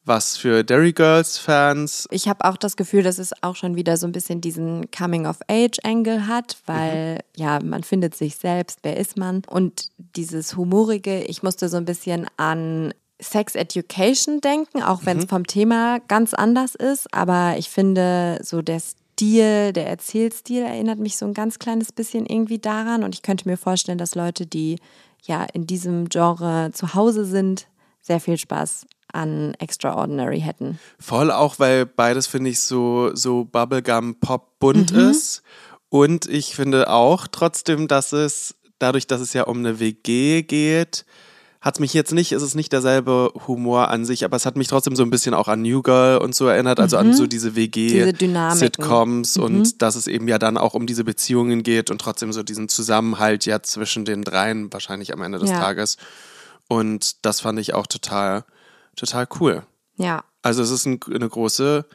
was 0.07 0.37
für 0.37 0.63
Derry 0.63 0.93
Girls 0.93 1.37
Fans. 1.37 2.07
Ich 2.11 2.27
habe 2.27 2.45
auch 2.45 2.57
das 2.57 2.77
Gefühl, 2.77 3.03
dass 3.03 3.19
es 3.19 3.31
auch 3.43 3.55
schon 3.55 3.75
wieder 3.75 3.97
so 3.97 4.07
ein 4.07 4.13
bisschen 4.13 4.41
diesen 4.41 4.89
Coming-of-Age-Angle 4.89 6.27
hat, 6.27 6.57
weil 6.65 7.19
ja, 7.35 7.59
man 7.61 7.83
findet 7.83 8.15
sich 8.15 8.37
selbst, 8.37 8.79
wer 8.83 8.97
ist 8.97 9.17
man? 9.17 9.41
Und 9.47 9.89
dieses 9.97 10.55
Humorige, 10.55 11.23
ich 11.23 11.43
musste 11.43 11.67
so 11.67 11.77
ein 11.77 11.85
bisschen 11.85 12.27
an 12.37 12.93
Sex 13.19 13.55
Education 13.55 14.41
denken, 14.41 14.81
auch 14.81 15.01
wenn 15.03 15.17
es 15.17 15.25
vom 15.25 15.45
Thema 15.45 15.99
ganz 16.07 16.33
anders 16.33 16.75
ist. 16.75 17.13
Aber 17.13 17.55
ich 17.57 17.69
finde, 17.69 18.39
so 18.43 18.61
der 18.61 18.79
Stil, 19.17 19.73
der 19.73 19.87
Erzählstil 19.87 20.61
erinnert 20.61 20.99
mich 20.99 21.17
so 21.17 21.25
ein 21.25 21.33
ganz 21.33 21.57
kleines 21.57 21.91
bisschen 21.91 22.27
irgendwie 22.27 22.59
daran. 22.59 23.03
Und 23.03 23.15
ich 23.15 23.23
könnte 23.23 23.49
mir 23.49 23.57
vorstellen, 23.57 23.97
dass 23.97 24.13
Leute, 24.13 24.45
die 24.45 24.77
ja 25.23 25.43
in 25.53 25.65
diesem 25.65 26.07
Genre 26.07 26.69
zu 26.71 26.93
Hause 26.93 27.25
sind, 27.25 27.67
sehr 27.99 28.19
viel 28.19 28.37
Spaß 28.37 28.85
an 29.11 29.55
Extraordinary 29.55 30.39
hätten. 30.41 30.77
Voll 30.99 31.31
auch, 31.31 31.57
weil 31.57 31.87
beides 31.87 32.27
finde 32.27 32.51
ich 32.51 32.59
so, 32.59 33.09
so 33.15 33.45
Bubblegum 33.45 34.19
Pop 34.19 34.59
bunt 34.59 34.91
Mhm. 34.93 35.09
ist. 35.09 35.41
Und 35.89 36.27
ich 36.27 36.55
finde 36.55 36.87
auch 36.91 37.25
trotzdem, 37.25 37.87
dass 37.87 38.13
es, 38.13 38.53
dadurch, 38.77 39.07
dass 39.07 39.19
es 39.19 39.33
ja 39.33 39.45
um 39.45 39.57
eine 39.57 39.79
WG 39.79 40.43
geht, 40.43 41.05
hat 41.67 41.81
mich 41.81 41.93
jetzt 41.93 42.13
nicht, 42.13 42.31
es 42.31 42.41
ist 42.43 42.55
nicht 42.55 42.71
derselbe 42.71 43.31
Humor 43.45 43.89
an 43.89 44.05
sich, 44.05 44.23
aber 44.23 44.37
es 44.37 44.45
hat 44.45 44.55
mich 44.55 44.69
trotzdem 44.69 44.95
so 44.95 45.03
ein 45.03 45.09
bisschen 45.09 45.33
auch 45.33 45.49
an 45.49 45.61
New 45.61 45.81
Girl 45.81 46.17
und 46.17 46.33
so 46.33 46.47
erinnert, 46.47 46.79
also 46.79 46.95
an 46.97 47.13
so 47.13 47.27
diese 47.27 47.49
Mhm. 47.51 47.71
Diese. 47.71 48.05
WG-Sitcoms 48.19 49.37
Mhm. 49.37 49.43
und 49.43 49.81
dass 49.81 49.95
es 49.95 50.07
eben 50.07 50.29
ja 50.29 50.39
dann 50.39 50.57
auch 50.57 50.73
um 50.73 50.87
diese 50.87 51.03
Beziehungen 51.03 51.63
geht 51.63 51.91
und 51.91 51.99
trotzdem 51.99 52.31
so 52.31 52.41
diesen 52.41 52.69
Zusammenhalt 52.69 53.45
ja 53.45 53.61
zwischen 53.61 54.05
den 54.05 54.23
dreien 54.23 54.71
wahrscheinlich 54.71 55.13
am 55.13 55.21
Ende 55.21 55.39
des 55.39 55.49
Ja. 55.49 55.59
Tages. 55.59 55.97
Und 56.69 57.25
das 57.25 57.41
fand 57.41 57.59
ich 57.59 57.73
auch 57.73 57.87
total, 57.87 58.45
total 58.95 59.27
cool. 59.39 59.63
Ja. 59.97 60.23
Also 60.41 60.63
es 60.63 60.71
ist 60.71 60.85
ein, 60.85 60.99
eine 61.13 61.27
große 61.27 61.85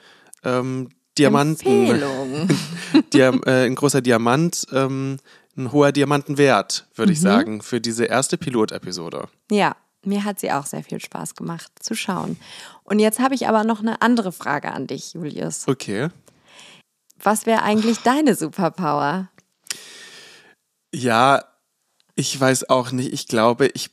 ähm, 0.45 0.91
Diamanten, 1.19 1.67
Empfehlung. 1.87 2.49
Diam, 3.13 3.43
äh, 3.47 3.65
ein 3.67 3.75
großer 3.75 4.01
Diamant, 4.03 4.67
ähm, 4.73 5.19
ein 5.57 5.73
hoher 5.73 5.93
Diamantenwert, 5.93 6.87
würde 6.95 7.11
Mhm. 7.11 7.15
ich 7.15 7.21
sagen, 7.21 7.63
für 7.63 7.81
diese 7.81 8.05
erste 8.07 8.39
Pilotepisode. 8.39 9.29
Ja, 9.51 9.77
mir 10.05 10.25
hat 10.25 10.41
sie 10.41 10.51
auch 10.53 10.67
sehr 10.67 10.83
viel 10.83 11.01
Spaß 11.01 11.35
gemacht 11.35 11.71
zu 11.81 11.95
schauen. 11.95 12.39
Und 12.85 12.99
jetzt 12.99 13.21
habe 13.21 13.35
ich 13.35 13.47
aber 13.49 13.63
noch 13.65 13.81
eine 13.81 14.03
andere 14.03 14.33
Frage 14.33 14.73
an 14.73 14.87
dich, 14.87 15.15
Julius. 15.15 15.69
Okay. 15.69 16.09
Was 17.23 17.47
wäre 17.47 17.63
eigentlich 17.63 17.99
deine 17.99 18.35
Superpower? 18.35 19.29
Ja, 20.95 21.45
ich 22.15 22.39
weiß 22.39 22.69
auch 22.69 22.91
nicht. 22.93 23.13
Ich 23.13 23.29
glaube, 23.29 23.69
ich, 23.69 23.91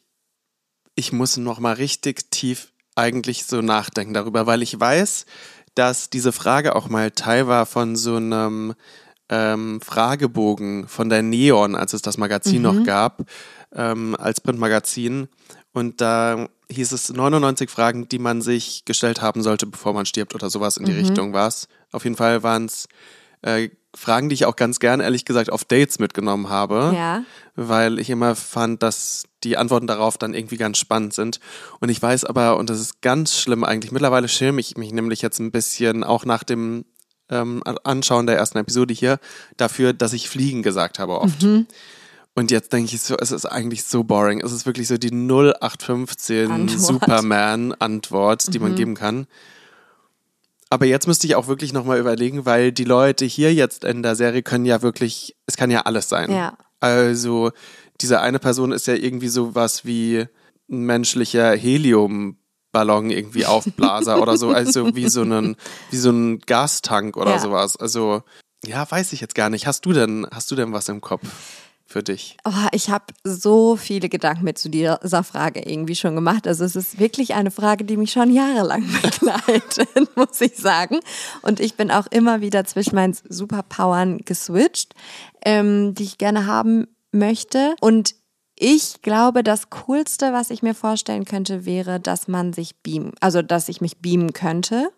ich 0.95 1.11
muss 1.13 1.37
noch 1.37 1.59
mal 1.59 1.73
richtig 1.75 2.31
tief 2.31 2.73
eigentlich 2.95 3.45
so 3.45 3.61
nachdenken 3.61 4.13
darüber, 4.13 4.45
weil 4.47 4.61
ich 4.61 4.77
weiß, 4.79 5.25
dass 5.75 6.09
diese 6.09 6.31
Frage 6.33 6.75
auch 6.75 6.89
mal 6.89 7.11
Teil 7.11 7.47
war 7.47 7.65
von 7.65 7.95
so 7.95 8.15
einem 8.17 8.73
ähm, 9.29 9.79
Fragebogen 9.81 10.87
von 10.87 11.09
der 11.09 11.21
Neon, 11.21 11.75
als 11.75 11.93
es 11.93 12.01
das 12.01 12.17
Magazin 12.17 12.61
noch 12.61 12.83
gab, 12.83 13.23
ähm, 13.73 14.15
als 14.19 14.41
Printmagazin. 14.41 15.27
Und 15.71 16.01
da 16.01 16.47
hieß 16.71 16.91
es 16.91 17.11
99 17.13 17.69
Fragen, 17.69 18.09
die 18.09 18.19
man 18.19 18.41
sich 18.41 18.85
gestellt 18.85 19.21
haben 19.21 19.41
sollte, 19.43 19.67
bevor 19.67 19.93
man 19.93 20.05
stirbt 20.05 20.33
oder 20.35 20.49
sowas 20.49 20.77
in 20.77 20.85
die 20.85 20.91
Richtung 20.93 21.33
war 21.33 21.47
es. 21.47 21.67
Auf 21.91 22.03
jeden 22.03 22.15
Fall 22.15 22.41
waren 22.43 22.65
es 22.65 22.87
äh, 23.41 23.69
Fragen, 23.95 24.29
die 24.29 24.35
ich 24.35 24.45
auch 24.45 24.55
ganz 24.55 24.79
gern, 24.79 24.99
ehrlich 24.99 25.25
gesagt, 25.25 25.51
auf 25.51 25.63
Dates 25.65 25.97
mitgenommen 25.97 26.49
habe 26.49 26.91
Ja. 26.95 27.23
weil 27.55 27.97
ich 27.99 28.09
immer 28.11 28.35
fand, 28.35 28.83
dass 28.83 29.23
die 29.43 29.57
Antworten 29.57 29.87
darauf 29.87 30.17
dann 30.17 30.33
irgendwie 30.35 30.57
ganz 30.57 30.77
spannend 30.77 31.13
sind. 31.13 31.39
Und 31.79 31.89
ich 31.89 31.99
weiß 32.01 32.25
aber, 32.25 32.57
und 32.57 32.69
das 32.69 32.79
ist 32.79 33.01
ganz 33.01 33.35
schlimm 33.37 33.63
eigentlich, 33.63 33.91
mittlerweile 33.91 34.27
schäme 34.27 34.59
ich 34.59 34.77
mich 34.77 34.91
nämlich 34.91 35.21
jetzt 35.21 35.39
ein 35.39 35.51
bisschen, 35.51 36.03
auch 36.03 36.25
nach 36.25 36.43
dem 36.43 36.85
ähm, 37.29 37.61
Anschauen 37.83 38.27
der 38.27 38.37
ersten 38.37 38.57
Episode 38.57 38.93
hier, 38.93 39.19
dafür, 39.57 39.93
dass 39.93 40.13
ich 40.13 40.29
Fliegen 40.29 40.63
gesagt 40.63 40.99
habe 40.99 41.19
oft. 41.21 41.43
Und 42.35 42.51
jetzt 42.51 42.71
denke 42.71 42.95
ich 42.95 43.01
so, 43.01 43.17
es 43.17 43.31
ist 43.31 43.45
eigentlich 43.45 43.83
so 43.83 44.03
boring. 44.03 44.39
Es 44.39 44.51
ist 44.51 44.65
wirklich 44.65 44.87
so 44.87 44.97
die 44.97 45.11
0815 45.11 46.51
Antwort. 46.51 46.79
Superman-Antwort, 46.79 48.53
die 48.53 48.59
man 48.59 48.75
geben 48.75 48.95
kann. 48.95 49.27
Aber 50.69 50.85
jetzt 50.85 51.07
müsste 51.07 51.27
ich 51.27 51.35
auch 51.35 51.47
wirklich 51.47 51.73
nochmal 51.73 51.99
überlegen, 51.99 52.45
weil 52.45 52.71
die 52.71 52.83
Leute 52.83 53.25
hier 53.25 53.53
jetzt 53.53 53.83
in 53.83 54.03
der 54.03 54.15
Serie 54.15 54.43
können 54.43 54.65
ja 54.65 54.81
wirklich, 54.81 55.35
es 55.47 55.57
kann 55.57 55.71
ja 55.71 55.81
alles 55.81 56.07
sein. 56.09 56.31
Ja. 56.31 56.57
Also, 56.79 57.51
diese 57.99 58.21
eine 58.21 58.39
Person 58.39 58.71
ist 58.71 58.87
ja 58.87 58.93
irgendwie 58.93 59.27
sowas 59.27 59.83
wie 59.83 60.25
ein 60.69 60.83
menschlicher 60.83 61.53
Heliumballon 62.73 63.09
irgendwie 63.09 63.45
Aufblaser 63.45 64.21
oder 64.21 64.37
so, 64.37 64.49
also 64.51 64.95
wie 64.95 65.09
so 65.09 65.23
ein, 65.23 65.55
wie 65.91 65.97
so 65.97 66.11
ein 66.11 66.39
Gastank 66.39 67.17
oder 67.17 67.31
Ja. 67.31 67.39
sowas. 67.39 67.75
Also, 67.77 68.21
ja, 68.65 68.89
weiß 68.89 69.13
ich 69.13 69.21
jetzt 69.21 69.35
gar 69.35 69.49
nicht. 69.49 69.67
Hast 69.67 69.85
du 69.85 69.93
denn, 69.93 70.27
hast 70.31 70.51
du 70.51 70.55
denn 70.55 70.73
was 70.73 70.89
im 70.89 71.01
Kopf 71.01 71.23
für 71.85 72.03
dich? 72.03 72.37
Oh, 72.45 72.51
ich 72.71 72.89
habe 72.89 73.05
so 73.23 73.75
viele 73.75 74.09
Gedanken 74.09 74.43
mit 74.43 74.57
zu 74.59 74.69
dieser 74.69 75.23
Frage 75.23 75.61
irgendwie 75.61 75.95
schon 75.95 76.13
gemacht. 76.15 76.47
Also 76.47 76.63
es 76.63 76.75
ist 76.75 76.99
wirklich 76.99 77.33
eine 77.33 77.51
Frage, 77.51 77.85
die 77.85 77.97
mich 77.97 78.11
schon 78.11 78.31
jahrelang 78.31 78.83
begleitet, 79.01 80.15
muss 80.15 80.39
ich 80.41 80.55
sagen. 80.57 80.99
Und 81.41 81.59
ich 81.59 81.75
bin 81.75 81.89
auch 81.89 82.07
immer 82.07 82.41
wieder 82.41 82.65
zwischen 82.65 82.95
meinen 82.95 83.17
Superpowern 83.27 84.19
geswitcht, 84.19 84.93
ähm, 85.43 85.95
die 85.95 86.03
ich 86.03 86.17
gerne 86.17 86.45
haben 86.45 86.87
möchte. 87.11 87.75
Und 87.81 88.13
ich 88.61 89.01
glaube, 89.01 89.41
das 89.41 89.69
Coolste, 89.69 90.33
was 90.33 90.49
ich 90.49 90.61
mir 90.61 90.75
vorstellen 90.75 91.23
könnte, 91.23 91.65
wäre, 91.65 91.99
dass 92.01 92.27
man 92.27 92.51
sich 92.51 92.75
beamen, 92.75 93.13
also 93.21 93.41
dass 93.41 93.69
ich 93.69 93.79
mich 93.79 93.99
beamen 93.99 94.33
könnte, 94.33 94.91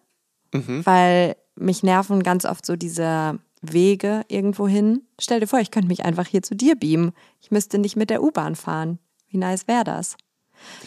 weil 0.52 1.38
mich 1.56 1.84
nerven 1.84 2.24
ganz 2.24 2.44
oft 2.44 2.66
so 2.66 2.76
diese 2.76 3.40
Wege 3.62 4.24
irgendwo 4.28 4.68
hin. 4.68 5.04
Stell 5.20 5.40
dir 5.40 5.48
vor, 5.48 5.60
ich 5.60 5.70
könnte 5.70 5.88
mich 5.88 6.04
einfach 6.04 6.26
hier 6.26 6.42
zu 6.42 6.56
dir 6.56 6.76
beamen. 6.76 7.12
Ich 7.40 7.52
müsste 7.52 7.78
nicht 7.78 7.96
mit 7.96 8.10
der 8.10 8.24
U-Bahn 8.24 8.56
fahren. 8.56 8.98
Wie 9.30 9.38
nice 9.38 9.68
wäre 9.68 9.84
das? 9.84 10.18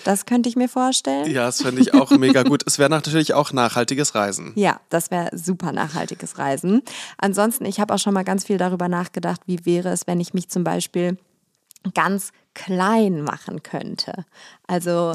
Das 0.02 0.26
könnte 0.26 0.48
ich 0.48 0.56
mir 0.56 0.68
vorstellen. 0.68 1.30
Ja, 1.30 1.46
das 1.46 1.62
finde 1.62 1.80
ich 1.80 1.94
auch 1.94 2.10
mega 2.18 2.42
gut. 2.42 2.64
Es 2.66 2.80
wäre 2.80 2.90
natürlich 2.90 3.34
auch 3.34 3.52
nachhaltiges 3.52 4.16
Reisen. 4.16 4.52
Ja, 4.56 4.80
das 4.88 5.12
wäre 5.12 5.30
super 5.37 5.70
nachhaltiges 5.70 6.38
Reisen. 6.38 6.82
Ansonsten, 7.18 7.64
ich 7.66 7.78
habe 7.78 7.94
auch 7.94 7.98
schon 7.98 8.14
mal 8.14 8.24
ganz 8.24 8.44
viel 8.44 8.58
darüber 8.58 8.88
nachgedacht, 8.88 9.42
wie 9.46 9.64
wäre 9.64 9.90
es, 9.90 10.08
wenn 10.08 10.18
ich 10.18 10.34
mich 10.34 10.48
zum 10.48 10.64
Beispiel 10.64 11.18
ganz 11.94 12.32
klein 12.55 13.23
machen 13.23 13.62
könnte. 13.62 14.25
Also, 14.67 15.12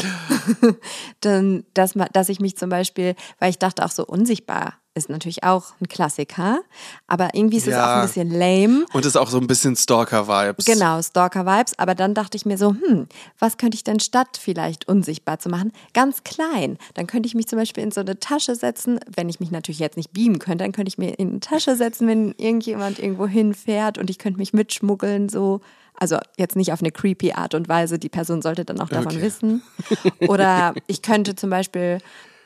dann, 1.21 1.63
dass, 1.73 1.93
dass 2.13 2.29
ich 2.29 2.39
mich 2.39 2.57
zum 2.57 2.69
Beispiel, 2.69 3.15
weil 3.39 3.49
ich 3.49 3.59
dachte 3.59 3.83
auch 3.85 3.91
so 3.91 4.05
unsichtbar 4.05 4.75
ist 4.95 5.09
natürlich 5.09 5.43
auch 5.43 5.67
ein 5.79 5.87
Klassiker, 5.87 6.59
aber 7.07 7.29
irgendwie 7.33 7.57
ist 7.57 7.67
es 7.67 7.73
Ja. 7.73 7.85
auch 7.85 7.95
ein 8.01 8.07
bisschen 8.07 8.29
lame. 8.31 8.85
Und 8.91 9.05
ist 9.05 9.15
auch 9.15 9.29
so 9.29 9.37
ein 9.39 9.47
bisschen 9.47 9.75
Stalker-Vibes. 9.75 10.65
Genau, 10.65 11.01
Stalker-Vibes. 11.01 11.77
Aber 11.79 11.95
dann 11.95 12.13
dachte 12.13 12.35
ich 12.35 12.45
mir 12.45 12.57
so, 12.57 12.71
hm, 12.71 13.07
was 13.37 13.57
könnte 13.57 13.75
ich 13.75 13.83
denn 13.83 13.99
statt 13.99 14.37
vielleicht 14.41 14.87
unsichtbar 14.89 15.39
zu 15.39 15.47
machen? 15.47 15.71
Ganz 15.93 16.23
klein. 16.23 16.77
Dann 16.95 17.07
könnte 17.07 17.27
ich 17.27 17.35
mich 17.35 17.47
zum 17.47 17.59
Beispiel 17.59 17.83
in 17.83 17.91
so 17.91 18.01
eine 18.01 18.19
Tasche 18.19 18.55
setzen. 18.55 18.99
Wenn 19.15 19.29
ich 19.29 19.39
mich 19.39 19.51
natürlich 19.51 19.79
jetzt 19.79 19.95
nicht 19.95 20.11
beamen 20.11 20.39
könnte, 20.39 20.63
dann 20.65 20.73
könnte 20.73 20.89
ich 20.89 20.97
mir 20.97 21.17
in 21.17 21.29
eine 21.29 21.39
Tasche 21.39 21.75
setzen, 21.75 22.07
wenn 22.07 22.33
irgendjemand 22.37 22.99
irgendwo 22.99 23.25
hinfährt 23.27 23.97
und 23.97 24.09
ich 24.09 24.17
könnte 24.17 24.39
mich 24.39 24.53
mitschmuggeln, 24.53 25.29
so. 25.29 25.61
Also 25.99 26.17
jetzt 26.37 26.55
nicht 26.55 26.71
auf 26.71 26.81
eine 26.81 26.91
creepy 26.91 27.33
Art 27.33 27.53
und 27.55 27.67
Weise. 27.67 27.99
Die 27.99 28.09
Person 28.09 28.41
sollte 28.41 28.63
dann 28.65 28.79
auch 28.79 28.89
davon 28.89 29.07
Okay. 29.15 29.21
wissen. 29.21 29.61
Oder 30.19 30.73
ich 30.87 31.01
könnte 31.01 31.35
zum 31.35 31.49
Beispiel 31.49 31.97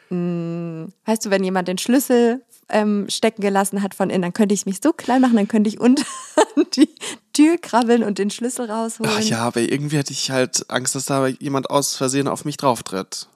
mh, 0.10 0.88
weißt 1.06 1.26
du, 1.26 1.30
wenn 1.30 1.44
jemand 1.44 1.68
den 1.68 1.78
Schlüssel 1.78 2.44
ähm, 2.70 3.06
stecken 3.10 3.42
gelassen 3.42 3.82
hat 3.84 3.94
von 3.94 4.10
innen, 4.10 4.22
dann 4.22 4.34
könnte 4.34 4.54
ich 4.56 4.66
mich 4.66 4.80
so 4.82 4.94
klein 4.94 5.22
machen, 5.22 5.36
dann 5.36 5.48
könnte 5.48 5.70
ich 5.70 5.80
unter 5.80 6.04
die 6.76 6.90
Tür 7.34 7.58
krabbeln 7.58 8.04
und 8.04 8.18
den 8.20 8.30
Schlüssel 8.30 8.70
rausholen. 8.72 9.12
Ach 9.16 9.22
ja, 9.22 9.40
aber 9.40 9.60
irgendwie 9.60 9.98
hätte 9.98 10.14
ich 10.14 10.32
halt 10.32 10.66
Angst, 10.70 10.96
dass 10.96 11.06
da 11.06 11.28
jemand 11.28 11.70
aus 11.70 11.96
Versehen 11.96 12.28
auf 12.28 12.46
mich 12.46 12.58
drauftritt. 12.58 13.28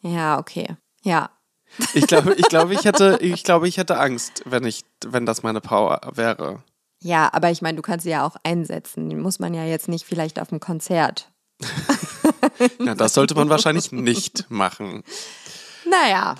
Ja, 0.00 0.38
okay. 0.38 0.76
Ja. 1.02 1.30
Ich 1.94 2.06
glaube, 2.06 2.34
ich 2.34 2.46
glaube, 2.48 2.74
ich 2.74 2.84
hätte, 2.84 3.18
ich 3.20 3.44
glaube, 3.44 3.68
ich 3.68 3.76
hätte 3.76 3.98
Angst, 3.98 4.42
wenn 4.46 4.64
ich, 4.64 4.84
wenn 5.06 5.26
das 5.26 5.42
meine 5.42 5.60
Power 5.60 6.00
wäre. 6.14 6.62
Ja, 7.02 7.28
aber 7.32 7.50
ich 7.50 7.62
meine, 7.62 7.76
du 7.76 7.82
kannst 7.82 8.04
sie 8.04 8.10
ja 8.10 8.24
auch 8.26 8.36
einsetzen. 8.44 9.08
Die 9.10 9.16
muss 9.16 9.38
man 9.38 9.54
ja 9.54 9.64
jetzt 9.64 9.88
nicht 9.88 10.04
vielleicht 10.04 10.40
auf 10.40 10.48
dem 10.48 10.60
Konzert. 10.60 11.30
Ja, 12.78 12.94
das 12.94 13.14
sollte 13.14 13.34
man 13.34 13.48
wahrscheinlich 13.48 13.92
nicht 13.92 14.46
machen. 14.48 15.02
Naja, 15.88 16.36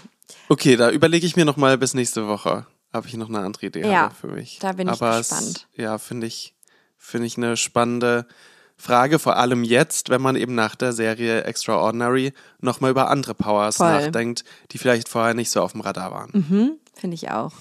Okay, 0.49 0.77
da 0.77 0.91
überlege 0.91 1.27
ich 1.27 1.37
mir 1.37 1.45
noch 1.45 1.57
mal 1.57 1.79
bis 1.79 1.95
nächste 1.95 2.27
Woche. 2.29 2.67
Habe 2.93 3.09
ich 3.09 3.15
noch 3.15 3.29
eine 3.29 3.39
andere 3.41 3.67
Idee 3.67 3.81
Ja, 3.91 4.11
für 4.11 4.27
mich. 4.29 4.59
da 4.61 4.73
bin 4.73 4.87
ich 4.87 4.93
Aber 4.93 5.19
gespannt. 5.19 5.67
Es, 5.73 5.83
ja, 5.83 5.97
finde 5.99 6.27
ich, 6.27 6.55
finde 6.99 7.27
ich 7.27 7.37
eine 7.37 7.57
spannende 7.57 8.27
Frage, 8.77 9.19
vor 9.19 9.37
allem 9.37 9.65
jetzt, 9.65 10.11
wenn 10.11 10.21
man 10.21 10.37
eben 10.37 10.55
nach 10.55 10.75
der 10.75 10.93
Serie 10.93 11.45
Extraordinary 11.45 12.33
noch 12.61 12.81
mal 12.81 12.91
über 12.91 13.09
andere 13.11 13.35
Powers 13.35 13.77
Voll. 13.77 13.91
nachdenkt, 13.91 14.45
die 14.73 14.79
vielleicht 14.79 15.09
vorher 15.09 15.35
nicht 15.35 15.51
so 15.51 15.63
auf 15.63 15.73
dem 15.73 15.81
Radar 15.81 16.11
waren. 16.11 16.79
finde 16.95 17.15
ich 17.15 17.31
auch. 17.31 17.53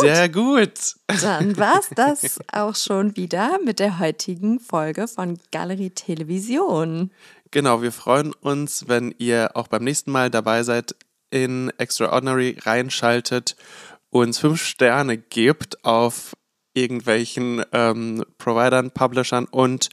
Sehr 0.00 0.28
gut. 0.28 0.96
Dann 1.20 1.56
war's 1.56 1.90
das 1.94 2.38
auch 2.52 2.74
schon 2.74 3.16
wieder 3.16 3.58
mit 3.64 3.78
der 3.78 3.98
heutigen 3.98 4.60
Folge 4.60 5.08
von 5.08 5.38
Galerie 5.50 5.90
Television. 5.90 7.10
Genau, 7.50 7.82
wir 7.82 7.92
freuen 7.92 8.32
uns, 8.32 8.88
wenn 8.88 9.14
ihr 9.18 9.50
auch 9.54 9.68
beim 9.68 9.84
nächsten 9.84 10.10
Mal 10.10 10.30
dabei 10.30 10.62
seid, 10.62 10.94
in 11.30 11.70
Extraordinary 11.78 12.58
reinschaltet, 12.62 13.56
uns 14.10 14.38
fünf 14.38 14.62
Sterne 14.62 15.18
gebt 15.18 15.84
auf 15.84 16.34
irgendwelchen 16.74 17.62
ähm, 17.72 18.24
Providern, 18.38 18.90
Publishern 18.90 19.46
und 19.46 19.90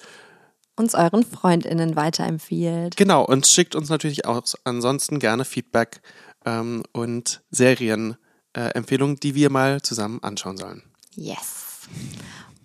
Uns 0.75 0.95
euren 0.95 1.25
FreundInnen 1.25 1.95
weiterempfiehlt. 1.95 2.95
genau, 2.95 3.25
und 3.25 3.47
schickt 3.47 3.75
uns 3.75 3.89
natürlich 3.89 4.25
auch 4.25 4.41
ansonsten 4.63 5.19
gerne 5.19 5.45
Feedback 5.45 6.01
ähm, 6.45 6.83
und 6.93 7.41
Serienempfehlungen, 7.51 8.28
äh, 8.53 8.69
Empfehlung, 8.73 9.19
die 9.19 9.35
wir 9.35 9.49
mal 9.49 9.81
zusammen 9.81 10.21
anschauen 10.23 10.57
sollen. 10.57 10.83
Yes. 11.15 11.87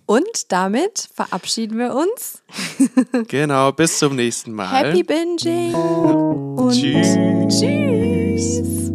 Und 0.05 0.51
damit 0.51 1.09
verabschieden 1.13 1.79
wir 1.79 1.95
uns. 1.95 2.43
genau, 3.27 3.71
bis 3.71 3.97
zum 3.97 4.15
nächsten 4.15 4.53
Mal. 4.53 4.69
Happy 4.69 5.03
Binging. 5.03 5.73
Und 5.73 6.73
tschüss. 6.73 7.17
tschüss. 7.49 8.91